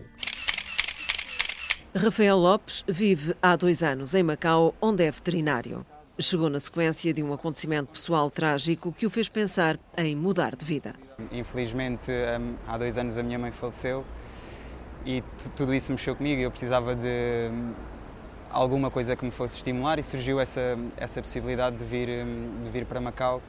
Rafael 1.96 2.36
Lopes 2.36 2.84
vive 2.88 3.36
há 3.42 3.56
dois 3.56 3.84
anos 3.84 4.16
em 4.16 4.24
Macau, 4.24 4.74
onde 4.82 5.04
é 5.04 5.12
veterinário. 5.12 5.86
Chegou 6.20 6.50
na 6.50 6.60
sequência 6.60 7.14
de 7.14 7.22
um 7.22 7.32
acontecimento 7.32 7.92
pessoal 7.92 8.30
trágico 8.30 8.92
que 8.92 9.06
o 9.06 9.10
fez 9.10 9.30
pensar 9.30 9.80
em 9.96 10.16
mudar 10.16 10.56
de 10.56 10.66
vida. 10.66 10.94
Infelizmente, 11.32 12.12
hum, 12.12 12.56
há 12.68 12.78
dois 12.78 12.98
anos 12.98 13.18
a 13.18 13.24
minha 13.24 13.38
mãe 13.38 13.52
faleceu 13.52 14.04
e 15.06 15.24
tudo 15.56 15.74
isso 15.74 15.92
mexeu 15.92 16.16
comigo. 16.16 16.42
Eu 16.42 16.50
precisava 16.50 16.96
de 16.96 17.50
hum, 17.52 17.74
alguma 18.50 18.90
coisa 18.90 19.16
que 19.16 19.24
me 19.24 19.32
fosse 19.32 19.58
estimular 19.58 20.00
e 20.00 20.04
surgiu 20.04 20.40
essa, 20.40 20.76
essa 20.98 21.22
possibilidade 21.22 21.78
de 21.78 21.86
vir, 21.86 22.10
hum, 22.10 22.64
de 22.64 22.70
vir 22.72 22.86
para 22.86 23.00
Macau 23.00 23.42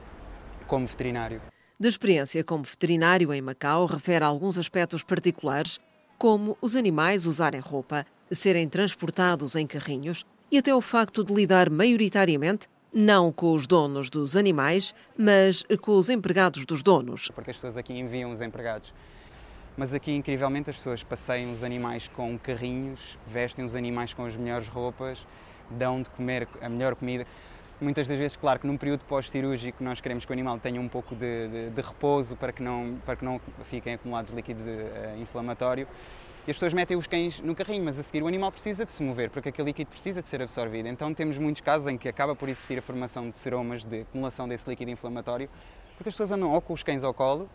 como 0.66 0.86
veterinário. 0.86 1.40
Da 1.80 1.88
experiência 1.88 2.44
como 2.44 2.62
veterinário 2.62 3.32
em 3.32 3.40
Macau, 3.40 3.86
refere 3.86 4.22
alguns 4.22 4.58
aspectos 4.58 5.02
particulares, 5.02 5.80
como 6.18 6.54
os 6.60 6.76
animais 6.76 7.24
usarem 7.24 7.58
roupa, 7.58 8.04
serem 8.30 8.68
transportados 8.68 9.56
em 9.56 9.66
carrinhos 9.66 10.26
e 10.52 10.58
até 10.58 10.74
o 10.74 10.82
facto 10.82 11.24
de 11.24 11.32
lidar 11.32 11.70
maioritariamente 11.70 12.68
não 12.92 13.32
com 13.32 13.54
os 13.54 13.66
donos 13.66 14.10
dos 14.10 14.36
animais, 14.36 14.94
mas 15.16 15.64
com 15.80 15.92
os 15.92 16.10
empregados 16.10 16.66
dos 16.66 16.82
donos. 16.82 17.30
Porque 17.34 17.50
as 17.50 17.56
pessoas 17.56 17.78
aqui 17.78 17.94
enviam 17.94 18.30
os 18.30 18.42
empregados. 18.42 18.92
Mas 19.74 19.94
aqui, 19.94 20.14
incrivelmente, 20.14 20.68
as 20.68 20.76
pessoas 20.76 21.02
passeiam 21.02 21.50
os 21.50 21.64
animais 21.64 22.08
com 22.08 22.38
carrinhos, 22.38 23.16
vestem 23.26 23.64
os 23.64 23.74
animais 23.74 24.12
com 24.12 24.26
as 24.26 24.36
melhores 24.36 24.68
roupas, 24.68 25.26
dão 25.70 26.02
de 26.02 26.10
comer 26.10 26.46
a 26.60 26.68
melhor 26.68 26.94
comida. 26.94 27.26
Muitas 27.80 28.06
das 28.06 28.18
vezes, 28.18 28.36
claro 28.36 28.60
que 28.60 28.66
num 28.66 28.76
período 28.76 29.00
pós-cirúrgico 29.06 29.82
nós 29.82 30.02
queremos 30.02 30.26
que 30.26 30.30
o 30.30 30.34
animal 30.34 30.58
tenha 30.58 30.78
um 30.78 30.88
pouco 30.88 31.14
de, 31.14 31.48
de, 31.48 31.70
de 31.70 31.80
repouso 31.80 32.36
para 32.36 32.52
que, 32.52 32.62
não, 32.62 32.98
para 33.06 33.16
que 33.16 33.24
não 33.24 33.40
fiquem 33.70 33.94
acumulados 33.94 34.30
líquido 34.32 34.62
uh, 34.62 35.18
inflamatório. 35.18 35.88
E 36.46 36.50
as 36.50 36.56
pessoas 36.56 36.74
metem 36.74 36.94
os 36.94 37.06
cães 37.06 37.40
no 37.40 37.54
carrinho, 37.54 37.82
mas 37.82 37.98
a 37.98 38.02
seguir 38.02 38.22
o 38.22 38.26
animal 38.26 38.52
precisa 38.52 38.84
de 38.84 38.92
se 38.92 39.02
mover, 39.02 39.30
porque 39.30 39.48
aquele 39.48 39.68
líquido 39.68 39.88
precisa 39.90 40.20
de 40.20 40.28
ser 40.28 40.42
absorvido. 40.42 40.88
Então 40.88 41.14
temos 41.14 41.38
muitos 41.38 41.62
casos 41.62 41.86
em 41.86 41.96
que 41.96 42.06
acaba 42.06 42.36
por 42.36 42.50
existir 42.50 42.78
a 42.78 42.82
formação 42.82 43.30
de 43.30 43.36
seromas 43.36 43.82
de 43.82 44.02
acumulação 44.02 44.46
desse 44.46 44.68
líquido 44.68 44.90
inflamatório, 44.90 45.48
porque 45.96 46.10
as 46.10 46.14
pessoas 46.14 46.32
andam 46.32 46.52
ou 46.52 46.60
com 46.60 46.74
os 46.74 46.82
cães 46.82 47.02
ao 47.02 47.14
colo 47.14 47.48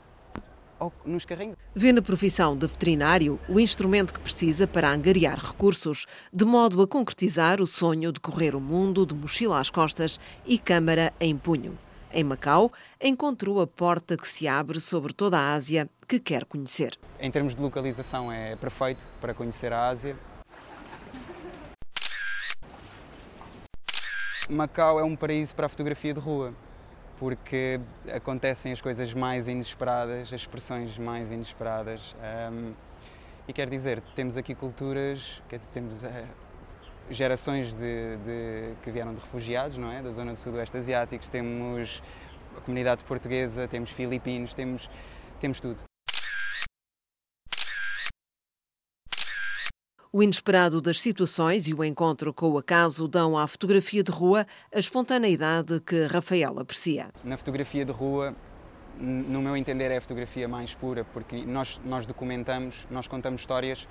nos 1.05 1.25
carrinhos. 1.25 1.55
Vê 1.73 1.91
na 1.91 2.01
profissão 2.01 2.55
de 2.55 2.67
veterinário 2.67 3.39
o 3.47 3.59
instrumento 3.59 4.13
que 4.13 4.19
precisa 4.19 4.67
para 4.67 4.91
angariar 4.91 5.39
recursos, 5.39 6.05
de 6.31 6.45
modo 6.45 6.81
a 6.81 6.87
concretizar 6.87 7.61
o 7.61 7.67
sonho 7.67 8.11
de 8.11 8.19
correr 8.19 8.55
o 8.55 8.61
mundo 8.61 9.05
de 9.05 9.13
mochila 9.13 9.59
às 9.59 9.69
costas 9.69 10.19
e 10.45 10.57
câmara 10.57 11.13
em 11.19 11.37
punho. 11.37 11.77
Em 12.11 12.23
Macau, 12.23 12.71
encontrou 13.01 13.59
a 13.59 13.67
porta 13.67 14.15
que 14.15 14.27
se 14.27 14.47
abre 14.47 14.79
sobre 14.79 15.11
toda 15.11 15.37
a 15.37 15.53
Ásia 15.53 15.89
que 16.07 16.19
quer 16.19 16.45
conhecer. 16.45 16.97
Em 17.19 17.29
termos 17.29 17.55
de 17.55 17.61
localização, 17.61 18.31
é 18.31 18.55
perfeito 18.55 19.05
para 19.19 19.33
conhecer 19.33 19.73
a 19.73 19.87
Ásia. 19.87 20.15
Macau 24.49 24.99
é 24.99 25.03
um 25.03 25.15
paraíso 25.15 25.53
para 25.55 25.65
a 25.65 25.69
fotografia 25.69 26.13
de 26.13 26.19
rua. 26.19 26.53
Porque 27.19 27.79
acontecem 28.13 28.71
as 28.71 28.81
coisas 28.81 29.13
mais 29.13 29.47
inesperadas, 29.47 30.33
as 30.33 30.41
expressões 30.41 30.97
mais 30.97 31.31
inesperadas. 31.31 32.15
Um, 32.51 32.73
e 33.47 33.53
quer 33.53 33.69
dizer, 33.69 34.01
temos 34.15 34.37
aqui 34.37 34.55
culturas, 34.55 35.41
quer 35.47 35.57
dizer, 35.57 35.69
temos 35.69 36.03
uh, 36.03 36.07
gerações 37.09 37.73
de, 37.73 38.17
de, 38.17 38.73
que 38.81 38.91
vieram 38.91 39.13
de 39.13 39.19
refugiados, 39.19 39.77
não 39.77 39.91
é? 39.91 40.01
Da 40.01 40.11
zona 40.11 40.33
do 40.33 40.39
sudoeste 40.39 40.77
asiático, 40.77 41.29
temos 41.29 42.01
a 42.57 42.61
comunidade 42.61 43.03
portuguesa, 43.03 43.67
temos 43.67 43.91
filipinos, 43.91 44.53
temos, 44.53 44.89
temos 45.39 45.59
tudo. 45.59 45.94
O 50.15 50.23
inesperado 50.23 50.79
das 50.79 51.01
situações 51.01 51.67
e 51.67 51.73
o 51.73 51.83
encontro 51.83 52.33
com 52.33 52.51
o 52.51 52.57
acaso 52.57 53.05
dão 53.05 53.37
à 53.37 53.45
fotografia 53.47 54.01
de 54.01 54.11
rua 54.11 54.47
a 54.73 54.79
espontaneidade 54.79 55.81
que 55.81 56.05
Rafael 56.05 56.57
aprecia. 56.57 57.09
Na 57.21 57.35
fotografia 57.35 57.83
de 57.83 57.91
rua, 57.91 58.33
no 58.97 59.41
meu 59.41 59.57
entender, 59.57 59.91
é 59.91 59.97
a 59.97 59.99
fotografia 59.99 60.47
mais 60.47 60.73
pura, 60.73 61.03
porque 61.03 61.45
nós, 61.45 61.81
nós 61.83 62.05
documentamos, 62.05 62.87
nós 62.89 63.09
contamos 63.09 63.41
histórias 63.41 63.89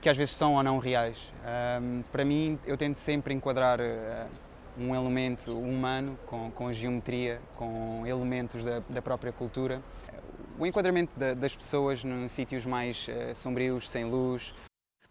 que 0.00 0.08
às 0.08 0.16
vezes 0.16 0.34
são 0.34 0.54
ou 0.54 0.62
não 0.62 0.78
reais. 0.78 1.30
Um, 1.82 2.02
para 2.10 2.24
mim, 2.24 2.58
eu 2.64 2.78
tento 2.78 2.96
sempre 2.96 3.34
enquadrar 3.34 3.80
uh, 3.80 4.26
um 4.78 4.94
elemento 4.94 5.52
humano 5.52 6.18
com, 6.24 6.50
com 6.52 6.72
geometria, 6.72 7.38
com 7.54 8.02
elementos 8.06 8.64
da, 8.64 8.80
da 8.88 9.02
própria 9.02 9.30
cultura. 9.30 9.82
O 10.58 10.64
enquadramento 10.64 11.12
da, 11.18 11.34
das 11.34 11.54
pessoas 11.54 12.02
em 12.02 12.28
sítios 12.28 12.64
mais 12.64 13.08
uh, 13.08 13.34
sombrios, 13.34 13.90
sem 13.90 14.06
luz, 14.06 14.54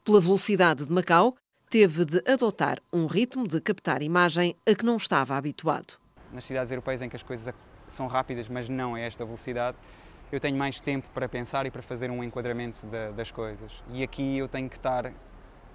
pela 0.04 0.20
velocidade 0.20 0.86
de 0.86 0.92
Macau, 0.92 1.36
teve 1.70 2.06
de 2.06 2.24
adotar 2.32 2.80
um 2.92 3.08
ritmo 3.08 3.48
de 3.48 3.60
captar 3.60 4.02
imagem 4.02 4.56
a 4.66 4.76
que 4.76 4.86
não 4.86 4.98
estava 4.98 5.36
habituado. 5.36 5.96
Nas 6.32 6.44
cidades 6.44 6.72
europeias 6.72 7.02
em 7.02 7.10
que 7.10 7.16
as 7.16 7.24
coisas 7.24 7.54
são 7.88 8.08
rápidas, 8.08 8.48
mas 8.48 8.68
não 8.68 8.96
a 8.96 9.00
esta 9.00 9.24
velocidade, 9.26 9.78
eu 10.32 10.40
tenho 10.40 10.58
mais 10.58 10.80
tempo 10.80 11.08
para 11.14 11.30
pensar 11.30 11.66
e 11.66 11.72
para 11.72 11.82
fazer 11.82 12.12
um 12.12 12.24
enquadramento 12.24 12.86
das 13.16 13.32
coisas. 13.32 13.72
E 13.92 14.04
aqui 14.04 14.38
eu 14.38 14.48
tenho 14.48 14.70
que 14.70 14.76
estar 14.76 15.12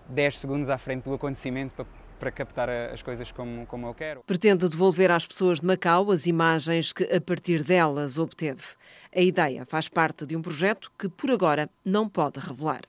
10 0.09 0.39
segundos 0.39 0.69
à 0.69 0.77
frente 0.79 1.05
do 1.05 1.15
acontecimento 1.15 1.73
para, 1.77 1.87
para 2.19 2.31
captar 2.31 2.69
as 2.69 3.03
coisas 3.03 3.31
como, 3.31 3.67
como 3.67 3.87
eu 3.87 3.95
quero. 3.95 4.23
Pretende 4.27 4.69
devolver 4.69 5.11
às 5.11 5.27
pessoas 5.27 5.61
de 5.61 5.67
Macau 5.67 6.11
as 6.11 6.27
imagens 6.27 6.93
que 6.93 7.05
a 7.05 7.21
partir 7.21 7.63
delas 7.63 8.19
obteve. 8.19 8.63
A 9.15 9.21
ideia 9.21 9.65
faz 9.65 9.89
parte 9.89 10.27
de 10.27 10.37
um 10.37 10.43
projeto 10.43 10.91
que 10.99 11.09
por 11.09 11.31
agora 11.31 11.71
não 11.85 12.09
pode 12.09 12.41
revelar 12.41 12.83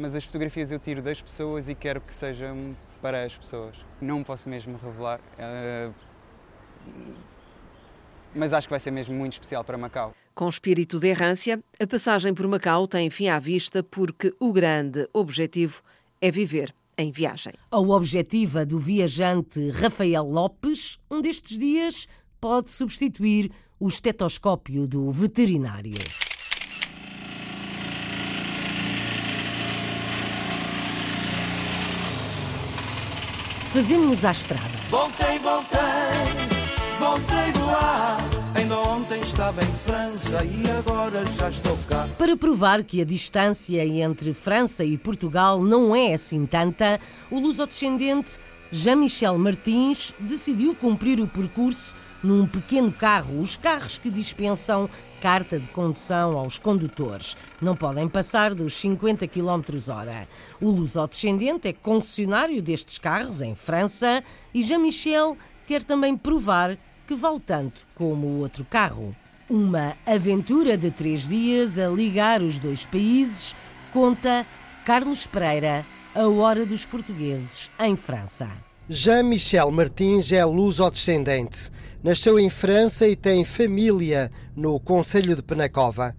mas 0.00 0.16
as 0.16 0.24
fotografias 0.24 0.70
eu 0.70 0.78
tiro 0.78 1.02
das 1.02 1.20
pessoas 1.20 1.68
e 1.68 1.74
quero 1.74 2.00
que 2.00 2.14
sejam 2.14 2.74
para 3.02 3.24
as 3.24 3.36
pessoas. 3.36 3.76
Não 4.00 4.24
posso 4.24 4.48
mesmo 4.48 4.78
revelar, 4.82 5.20
uh, 5.20 5.94
mas 8.34 8.52
acho 8.52 8.66
que 8.66 8.72
vai 8.72 8.80
ser 8.80 8.90
mesmo 8.90 9.14
muito 9.14 9.34
especial 9.34 9.62
para 9.62 9.76
Macau. 9.76 10.14
Com 10.34 10.48
espírito 10.48 10.98
de 10.98 11.08
errância, 11.08 11.62
a 11.78 11.86
passagem 11.86 12.32
por 12.32 12.46
Macau 12.48 12.88
tem 12.88 13.10
fim 13.10 13.28
à 13.28 13.38
vista 13.38 13.82
porque 13.82 14.34
o 14.40 14.52
grande 14.52 15.06
objetivo 15.12 15.82
é 16.20 16.30
viver 16.30 16.74
em 16.96 17.10
viagem. 17.10 17.52
A 17.70 17.78
objetiva 17.78 18.64
do 18.64 18.78
viajante 18.78 19.70
Rafael 19.70 20.24
Lopes, 20.24 20.98
um 21.10 21.20
destes 21.20 21.58
dias, 21.58 22.06
pode 22.40 22.70
substituir 22.70 23.50
o 23.78 23.88
estetoscópio 23.88 24.86
do 24.86 25.10
veterinário. 25.10 25.94
Fazemos-nos 33.72 34.24
à 34.24 34.32
estrada. 34.32 34.64
Voltei, 34.90 35.38
voltei, 35.38 35.78
voltei 36.98 37.52
do 37.52 37.70
ar. 37.70 38.18
Ainda 38.56 38.76
ontem 38.80 39.20
estava 39.20 39.62
em 39.62 39.72
França 39.84 40.44
e 40.44 40.68
agora 40.72 41.24
já 41.38 41.48
estou 41.48 41.78
cá. 41.88 42.08
Para 42.18 42.36
provar 42.36 42.82
que 42.82 43.00
a 43.00 43.04
distância 43.04 43.86
entre 43.86 44.34
França 44.34 44.84
e 44.84 44.98
Portugal 44.98 45.62
não 45.62 45.94
é 45.94 46.14
assim 46.14 46.46
tanta, 46.46 46.98
o 47.30 47.38
luso-descendente 47.38 48.40
Jean-Michel 48.72 49.38
Martins 49.38 50.12
decidiu 50.18 50.74
cumprir 50.74 51.20
o 51.20 51.28
percurso 51.28 51.94
num 52.22 52.46
pequeno 52.46 52.92
carro, 52.92 53.40
os 53.40 53.56
carros 53.56 53.98
que 53.98 54.10
dispensam 54.10 54.88
carta 55.20 55.58
de 55.58 55.68
condução 55.68 56.38
aos 56.38 56.58
condutores. 56.58 57.36
Não 57.60 57.76
podem 57.76 58.08
passar 58.08 58.54
dos 58.54 58.74
50 58.74 59.26
km 59.28 59.62
hora. 59.90 60.28
O 60.60 60.70
luso-descendente 60.70 61.68
é 61.68 61.72
concessionário 61.72 62.62
destes 62.62 62.98
carros 62.98 63.42
em 63.42 63.54
França 63.54 64.22
e 64.52 64.62
Jean-Michel 64.62 65.36
quer 65.66 65.82
também 65.82 66.16
provar 66.16 66.78
que 67.06 67.14
vale 67.14 67.40
tanto 67.40 67.86
como 67.94 68.26
o 68.26 68.38
outro 68.40 68.64
carro. 68.64 69.14
Uma 69.48 69.96
aventura 70.06 70.78
de 70.78 70.90
três 70.90 71.28
dias 71.28 71.78
a 71.78 71.88
ligar 71.88 72.40
os 72.40 72.58
dois 72.58 72.86
países, 72.86 73.54
conta 73.92 74.46
Carlos 74.84 75.26
Pereira, 75.26 75.84
A 76.14 76.28
Hora 76.28 76.64
dos 76.64 76.86
Portugueses, 76.86 77.70
em 77.80 77.96
França. 77.96 78.69
Jean-Michel 78.92 79.70
Martins 79.70 80.32
é 80.32 80.44
luso-descendente. 80.44 81.70
Nasceu 82.02 82.40
em 82.40 82.50
França 82.50 83.06
e 83.06 83.14
tem 83.14 83.44
família 83.44 84.32
no 84.56 84.80
Conselho 84.80 85.36
de 85.36 85.42
Penacova. 85.44 86.12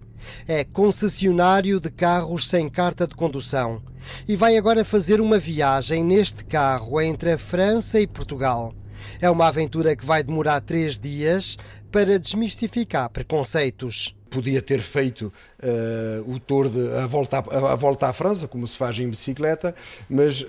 É 0.48 0.64
concessionário 0.64 1.78
de 1.78 1.90
carros 1.90 2.48
sem 2.48 2.70
carta 2.70 3.06
de 3.06 3.14
condução 3.14 3.82
e 4.26 4.34
vai 4.36 4.56
agora 4.56 4.86
fazer 4.86 5.20
uma 5.20 5.38
viagem 5.38 6.02
neste 6.02 6.46
carro 6.46 6.98
entre 6.98 7.32
a 7.32 7.38
França 7.38 8.00
e 8.00 8.06
Portugal. 8.06 8.74
É 9.20 9.28
uma 9.28 9.48
aventura 9.48 9.94
que 9.94 10.06
vai 10.06 10.22
demorar 10.22 10.62
três 10.62 10.98
dias 10.98 11.58
para 11.90 12.18
desmistificar 12.18 13.10
preconceitos 13.10 14.16
podia 14.32 14.62
ter 14.62 14.80
feito 14.80 15.32
uh, 15.62 16.32
o 16.32 16.40
Tour 16.40 16.68
de, 16.68 16.96
a, 16.96 17.06
volta 17.06 17.38
a, 17.38 17.72
a, 17.72 17.76
volta 17.76 18.08
à 18.08 18.12
França, 18.12 18.48
como 18.48 18.66
se 18.66 18.78
faz 18.78 18.98
em 18.98 19.08
bicicleta, 19.08 19.74
mas 20.08 20.40
uh, 20.42 20.46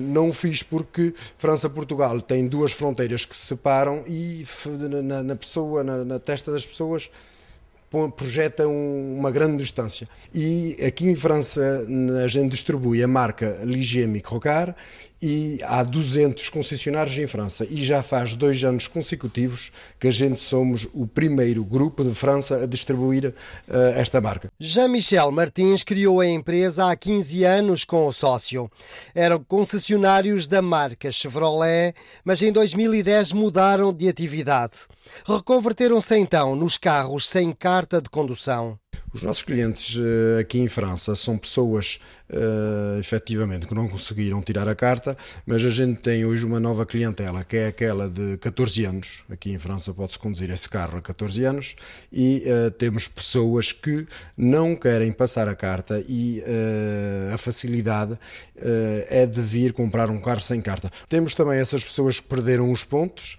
não 0.00 0.28
o 0.28 0.32
fiz 0.32 0.62
porque 0.62 1.12
França-Portugal 1.36 2.20
tem 2.20 2.46
duas 2.46 2.72
fronteiras 2.72 3.26
que 3.26 3.36
se 3.36 3.46
separam 3.46 4.04
e 4.06 4.44
na, 5.02 5.22
na 5.22 5.36
pessoa, 5.36 5.82
na, 5.82 6.04
na, 6.04 6.18
testa 6.18 6.52
das 6.52 6.64
pessoas, 6.64 7.10
projeta 8.16 8.66
um, 8.66 9.18
uma 9.18 9.30
grande 9.30 9.56
distância. 9.56 10.08
E 10.32 10.76
aqui 10.84 11.08
em 11.08 11.14
França 11.14 11.86
a 12.24 12.28
gente 12.28 12.50
distribui 12.50 13.02
a 13.02 13.08
marca 13.08 13.60
Ligier 13.62 14.08
Microcar 14.08 14.74
e 15.22 15.58
há 15.62 15.82
200 15.82 16.48
concessionários 16.48 17.16
em 17.18 17.26
França 17.26 17.66
e 17.70 17.82
já 17.82 18.02
faz 18.02 18.34
dois 18.34 18.62
anos 18.64 18.86
consecutivos 18.86 19.72
que 19.98 20.08
a 20.08 20.10
gente 20.10 20.40
somos 20.40 20.86
o 20.92 21.06
primeiro 21.06 21.64
grupo 21.64 22.04
de 22.04 22.14
França 22.14 22.64
a 22.64 22.66
distribuir 22.66 23.26
uh, 23.26 23.74
esta 23.96 24.20
marca. 24.20 24.50
Jean-Michel 24.58 25.30
Martins 25.30 25.82
criou 25.84 26.20
a 26.20 26.26
empresa 26.26 26.90
há 26.90 26.96
15 26.96 27.44
anos 27.44 27.84
com 27.84 28.06
o 28.06 28.12
sócio. 28.12 28.70
Eram 29.14 29.42
concessionários 29.44 30.46
da 30.46 30.60
marca 30.60 31.10
Chevrolet, 31.10 31.94
mas 32.24 32.42
em 32.42 32.52
2010 32.52 33.32
mudaram 33.32 33.92
de 33.92 34.08
atividade. 34.08 34.80
Reconverteram-se 35.26 36.16
então 36.16 36.54
nos 36.56 36.76
carros 36.76 37.28
sem 37.28 37.52
carta 37.52 38.00
de 38.00 38.08
condução. 38.08 38.78
Os 39.12 39.22
nossos 39.22 39.42
clientes 39.42 39.96
uh, 39.96 40.40
aqui 40.40 40.58
em 40.58 40.68
França 40.68 41.14
são 41.14 41.38
pessoas 41.38 42.00
uh, 42.28 42.98
efetivamente 42.98 43.66
que 43.66 43.74
não 43.74 43.88
conseguiram 43.88 44.42
tirar 44.42 44.68
a 44.68 44.74
carta, 44.74 45.16
mas 45.46 45.64
a 45.64 45.70
gente 45.70 46.00
tem 46.00 46.24
hoje 46.24 46.44
uma 46.44 46.58
nova 46.58 46.84
clientela 46.84 47.44
que 47.44 47.56
é 47.56 47.68
aquela 47.68 48.08
de 48.08 48.36
14 48.38 48.84
anos. 48.84 49.22
Aqui 49.30 49.52
em 49.52 49.58
França 49.58 49.94
pode-se 49.94 50.18
conduzir 50.18 50.50
esse 50.50 50.68
carro 50.68 50.98
a 50.98 51.02
14 51.02 51.44
anos 51.44 51.76
e 52.12 52.42
uh, 52.46 52.70
temos 52.72 53.06
pessoas 53.06 53.70
que 53.70 54.06
não 54.36 54.74
querem 54.74 55.12
passar 55.12 55.48
a 55.48 55.54
carta 55.54 56.04
e 56.08 56.42
a 57.32 57.38
facilidade 57.38 58.18
é 59.08 59.26
de 59.26 59.40
vir 59.40 59.72
comprar 59.72 60.10
um 60.10 60.20
carro 60.20 60.40
sem 60.40 60.60
carta. 60.60 60.90
Temos 61.08 61.34
também 61.34 61.58
essas 61.58 61.84
pessoas 61.84 62.20
que 62.20 62.26
perderam 62.26 62.70
os 62.70 62.84
pontos, 62.84 63.36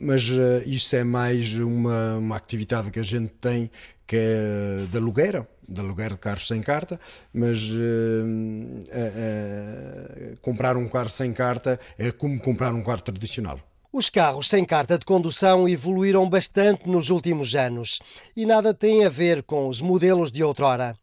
mas 0.00 0.24
isso 0.66 0.96
é 0.96 1.04
mais 1.04 1.54
uma, 1.54 2.16
uma 2.16 2.36
atividade 2.36 2.90
que 2.90 2.98
a 2.98 3.04
gente 3.04 3.32
tem 3.40 3.70
que 4.10 4.16
é 4.16 4.86
de 4.90 4.96
aluguer, 4.96 5.46
de 5.68 5.80
aluguer 5.80 6.10
de 6.10 6.18
carros 6.18 6.48
sem 6.48 6.60
carta, 6.60 6.98
mas 7.32 7.70
uh, 7.70 7.76
uh, 7.76 10.32
uh, 10.32 10.36
comprar 10.42 10.76
um 10.76 10.88
carro 10.88 11.08
sem 11.08 11.32
carta 11.32 11.78
é 11.96 12.10
como 12.10 12.40
comprar 12.40 12.74
um 12.74 12.82
carro 12.82 13.02
tradicional. 13.02 13.60
Os 13.92 14.10
carros 14.10 14.48
sem 14.48 14.64
carta 14.64 14.98
de 14.98 15.04
condução 15.04 15.68
evoluíram 15.68 16.28
bastante 16.28 16.88
nos 16.88 17.08
últimos 17.08 17.54
anos 17.54 18.00
e 18.36 18.44
nada 18.44 18.74
tem 18.74 19.04
a 19.04 19.08
ver 19.08 19.44
com 19.44 19.68
os 19.68 19.80
modelos 19.80 20.32
de 20.32 20.42
outrora. 20.42 20.96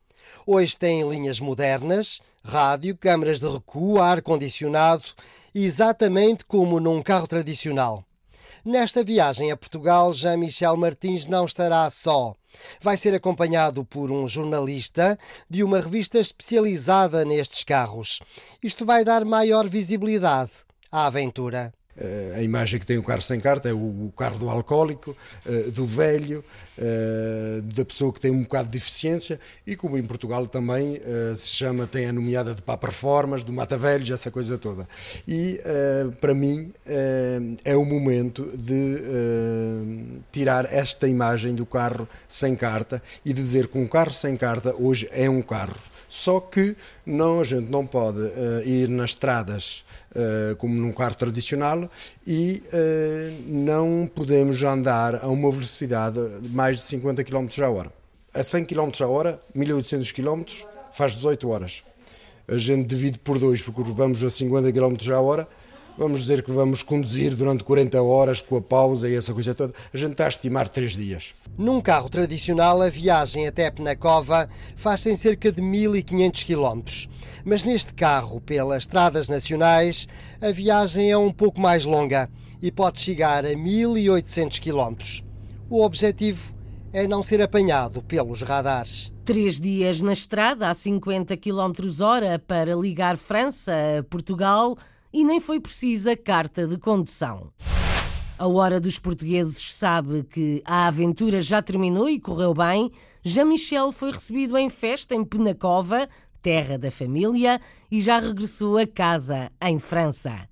Hoje 0.45 0.77
têm 0.77 1.09
linhas 1.09 1.39
modernas, 1.39 2.19
rádio, 2.43 2.97
câmaras 2.97 3.39
de 3.39 3.47
recuo, 3.47 4.01
ar-condicionado, 4.01 5.13
exatamente 5.65 6.45
como 6.45 6.79
num 6.79 7.01
carro 7.01 7.27
tradicional. 7.27 8.03
Nesta 8.63 9.03
viagem 9.03 9.51
a 9.51 9.57
Portugal, 9.57 10.11
Jean-Michel 10.11 10.75
Martins 10.75 11.25
não 11.25 11.45
estará 11.45 11.89
só. 11.89 12.35
Vai 12.81 12.97
ser 12.97 13.15
acompanhado 13.15 13.85
por 13.85 14.11
um 14.11 14.27
jornalista 14.27 15.17
de 15.49 15.63
uma 15.63 15.79
revista 15.79 16.19
especializada 16.19 17.23
nestes 17.23 17.63
carros. 17.63 18.19
Isto 18.61 18.85
vai 18.85 19.05
dar 19.05 19.23
maior 19.23 19.67
visibilidade 19.67 20.51
à 20.91 21.05
aventura. 21.05 21.73
Eh, 21.97 22.33
a 22.35 22.41
imagem 22.43 22.79
que 22.79 22.85
tem 22.85 22.97
o 22.97 23.03
carro 23.03 23.21
sem 23.21 23.39
carta 23.39 23.67
é 23.67 23.73
o 23.73 24.11
carro 24.15 24.37
do 24.37 24.49
alcoólico, 24.49 25.17
eh, 25.45 25.71
do 25.71 25.85
velho, 25.85 26.43
eh, 26.77 27.61
da 27.63 27.83
pessoa 27.83 28.13
que 28.13 28.19
tem 28.19 28.29
um 28.29 28.43
bocado 28.43 28.65
de 28.65 28.77
deficiência 28.77 29.39
e 29.65 29.75
como 29.75 29.97
em 29.97 30.03
Portugal 30.03 30.45
também 30.47 31.01
se 31.35 31.47
chama, 31.47 31.87
tem 31.87 32.05
a 32.05 32.13
nomeada 32.13 32.53
de 32.53 32.61
Papa 32.61 32.87
Reformas, 32.87 33.43
do 33.43 33.51
Mata 33.51 33.77
Velhos, 33.77 34.11
essa 34.11 34.29
coisa 34.29 34.57
toda. 34.57 34.87
E 35.27 35.59
para 36.19 36.33
mim 36.33 36.71
é 37.63 37.75
o 37.75 37.85
momento 37.85 38.51
de 38.55 38.97
tirar 40.31 40.65
esta 40.71 41.07
imagem 41.07 41.53
do 41.55 41.65
carro 41.65 42.07
sem 42.27 42.55
carta 42.55 43.01
e 43.25 43.33
de 43.33 43.41
dizer 43.41 43.67
que 43.67 43.77
um 43.77 43.87
carro 43.87 44.11
sem 44.11 44.35
carta 44.37 44.75
hoje 44.77 45.07
é 45.11 45.29
um 45.29 45.41
carro. 45.41 45.75
Só 46.09 46.39
que 46.39 46.75
não, 47.05 47.41
a 47.41 47.43
gente 47.43 47.69
não 47.69 47.85
pode 47.85 48.19
ir 48.65 48.87
nas 48.87 49.09
estradas 49.11 49.83
eh, 50.17 50.55
como 50.57 50.73
num 50.73 50.91
carro 50.91 51.13
tradicional, 51.13 51.87
e 52.25 52.63
uh, 52.73 53.43
não 53.45 54.09
podemos 54.15 54.63
andar 54.63 55.23
a 55.23 55.27
uma 55.27 55.51
velocidade 55.51 56.17
de 56.41 56.49
mais 56.49 56.77
de 56.77 56.81
50 56.83 57.23
km 57.23 57.47
a 57.61 57.69
hora. 57.69 57.93
A 58.33 58.41
100 58.41 58.65
km 58.65 58.89
a 59.01 59.07
hora, 59.07 59.39
1800 59.53 60.11
km, 60.11 60.43
faz 60.91 61.13
18 61.13 61.47
horas. 61.47 61.83
A 62.47 62.57
gente 62.57 62.87
divide 62.87 63.19
por 63.19 63.37
dois, 63.37 63.61
porque 63.61 63.83
vamos 63.91 64.23
a 64.23 64.29
50 64.31 64.71
km 64.71 64.95
a 65.13 65.21
hora, 65.21 65.47
vamos 65.97 66.21
dizer 66.21 66.43
que 66.43 66.51
vamos 66.51 66.83
conduzir 66.83 67.35
durante 67.35 67.63
40 67.63 68.01
horas 68.01 68.41
com 68.41 68.57
a 68.57 68.61
pausa 68.61 69.09
e 69.09 69.15
essa 69.15 69.33
coisa 69.33 69.55
toda, 69.55 69.73
a 69.93 69.97
gente 69.97 70.11
está 70.11 70.25
a 70.25 70.29
estimar 70.29 70.69
3 70.69 70.95
dias. 70.95 71.33
Num 71.57 71.81
carro 71.81 72.09
tradicional, 72.09 72.81
a 72.81 72.89
viagem 72.89 73.47
até 73.47 73.71
Penacova 73.71 74.47
faz-se 74.75 75.09
em 75.09 75.15
cerca 75.15 75.51
de 75.51 75.61
1500 75.61 76.43
km. 76.43 76.81
Mas 77.43 77.63
neste 77.63 77.93
carro, 77.93 78.39
pelas 78.41 78.83
estradas 78.83 79.27
nacionais, 79.27 80.07
a 80.41 80.51
viagem 80.51 81.11
é 81.11 81.17
um 81.17 81.31
pouco 81.31 81.59
mais 81.59 81.85
longa 81.85 82.29
e 82.61 82.71
pode 82.71 82.99
chegar 82.99 83.45
a 83.45 83.55
1800 83.55 84.59
km. 84.59 84.95
O 85.69 85.83
objetivo 85.83 86.53
é 86.93 87.07
não 87.07 87.21
ser 87.21 87.41
apanhado 87.41 88.01
pelos 88.01 88.41
radares. 88.41 89.13
Três 89.25 89.59
dias 89.59 90.01
na 90.01 90.13
estrada 90.13 90.69
a 90.69 90.73
50 90.73 91.35
km 91.37 91.73
hora 92.01 92.39
para 92.39 92.75
ligar 92.75 93.17
França 93.17 93.73
a 93.99 94.03
Portugal 94.03 94.77
e 95.17 95.23
nem 95.23 95.39
foi 95.39 95.59
precisa 95.59 96.15
carta 96.15 96.67
de 96.67 96.77
condução. 96.77 97.51
A 98.37 98.45
hora 98.45 98.79
dos 98.79 98.99
portugueses 98.99 99.73
sabe 99.73 100.23
que 100.23 100.61
a 100.63 100.85
aventura 100.85 101.41
já 101.41 101.59
terminou 101.59 102.07
e 102.07 102.19
correu 102.19 102.53
bem. 102.53 102.91
Jean-Michel 103.23 103.91
foi 103.91 104.11
recebido 104.11 104.55
em 104.55 104.69
festa 104.69 105.15
em 105.15 105.25
Penacova, 105.25 106.07
terra 106.39 106.77
da 106.77 106.91
família, 106.91 107.59
e 107.89 107.99
já 107.99 108.19
regressou 108.19 108.77
a 108.77 108.85
casa, 108.85 109.49
em 109.59 109.79
França. 109.79 110.47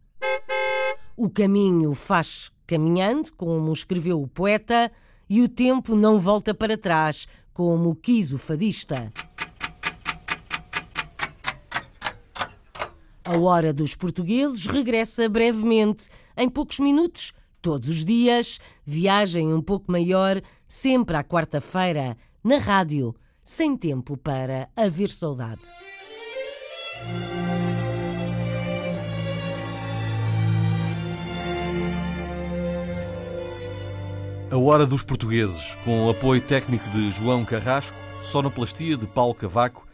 O 1.16 1.30
caminho 1.30 1.93
faz 1.93 2.51
caminhando, 2.66 3.34
como 3.38 3.72
escreveu 3.72 4.20
o 4.20 4.28
poeta, 4.28 4.91
e 5.30 5.43
o 5.43 5.47
tempo 5.47 5.95
não 5.95 6.18
volta 6.18 6.55
para 6.55 6.76
trás, 6.76 7.28
como 7.53 7.95
quis 7.95 8.34
o 8.34 8.39
fadista. 8.39 9.13
A 13.26 13.39
Hora 13.39 13.73
dos 13.73 13.95
Portugueses 13.95 14.67
regressa 14.67 15.28
brevemente, 15.28 16.09
em 16.38 16.47
poucos 16.47 16.78
minutos, 16.78 17.34
todos 17.59 17.89
os 17.89 18.05
dias, 18.05 18.59
viagem 18.86 19.51
um 19.51 19.63
pouco 19.63 19.91
maior, 19.91 20.39
sempre 20.67 21.17
à 21.17 21.23
quarta-feira, 21.23 22.15
na 22.43 22.59
rádio, 22.59 23.15
sem 23.43 23.76
tempo 23.76 24.15
para 24.15 24.69
haver 24.76 25.09
saudade. 25.09 25.67
A 34.51 34.57
Hora 34.57 34.86
dos 34.86 35.01
Portugueses, 35.01 35.76
com 35.84 36.05
o 36.05 36.11
apoio 36.11 36.41
técnico 36.41 36.88
de 36.91 37.09
João 37.09 37.43
Carrasco, 37.43 37.97
sonoplastia 38.21 38.95
de 38.95 39.07
Paulo 39.07 39.34
Cavaco 39.34 39.85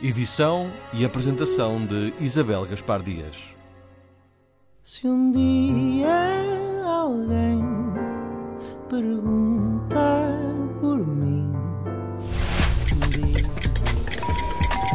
Edição 0.00 0.70
e 0.92 1.04
apresentação 1.04 1.84
de 1.84 2.14
Isabel 2.20 2.64
Gaspar 2.64 3.02
Dias. 3.02 3.36
Se 4.80 5.08
um 5.08 5.32
dia 5.32 6.08
alguém 6.86 7.60
perguntar 8.88 10.38
por 10.80 11.04
mim. 11.04 11.52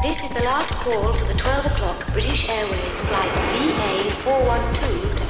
This 0.04 0.24
is 0.24 0.30
the 0.30 0.44
last 0.46 0.72
call 0.76 1.14
for 1.14 1.26
the 1.28 1.34
12 1.34 1.66
o'clock 1.66 2.12
British 2.14 2.48
Airways 2.48 2.98
flight 3.02 3.34
VA412 4.24 5.23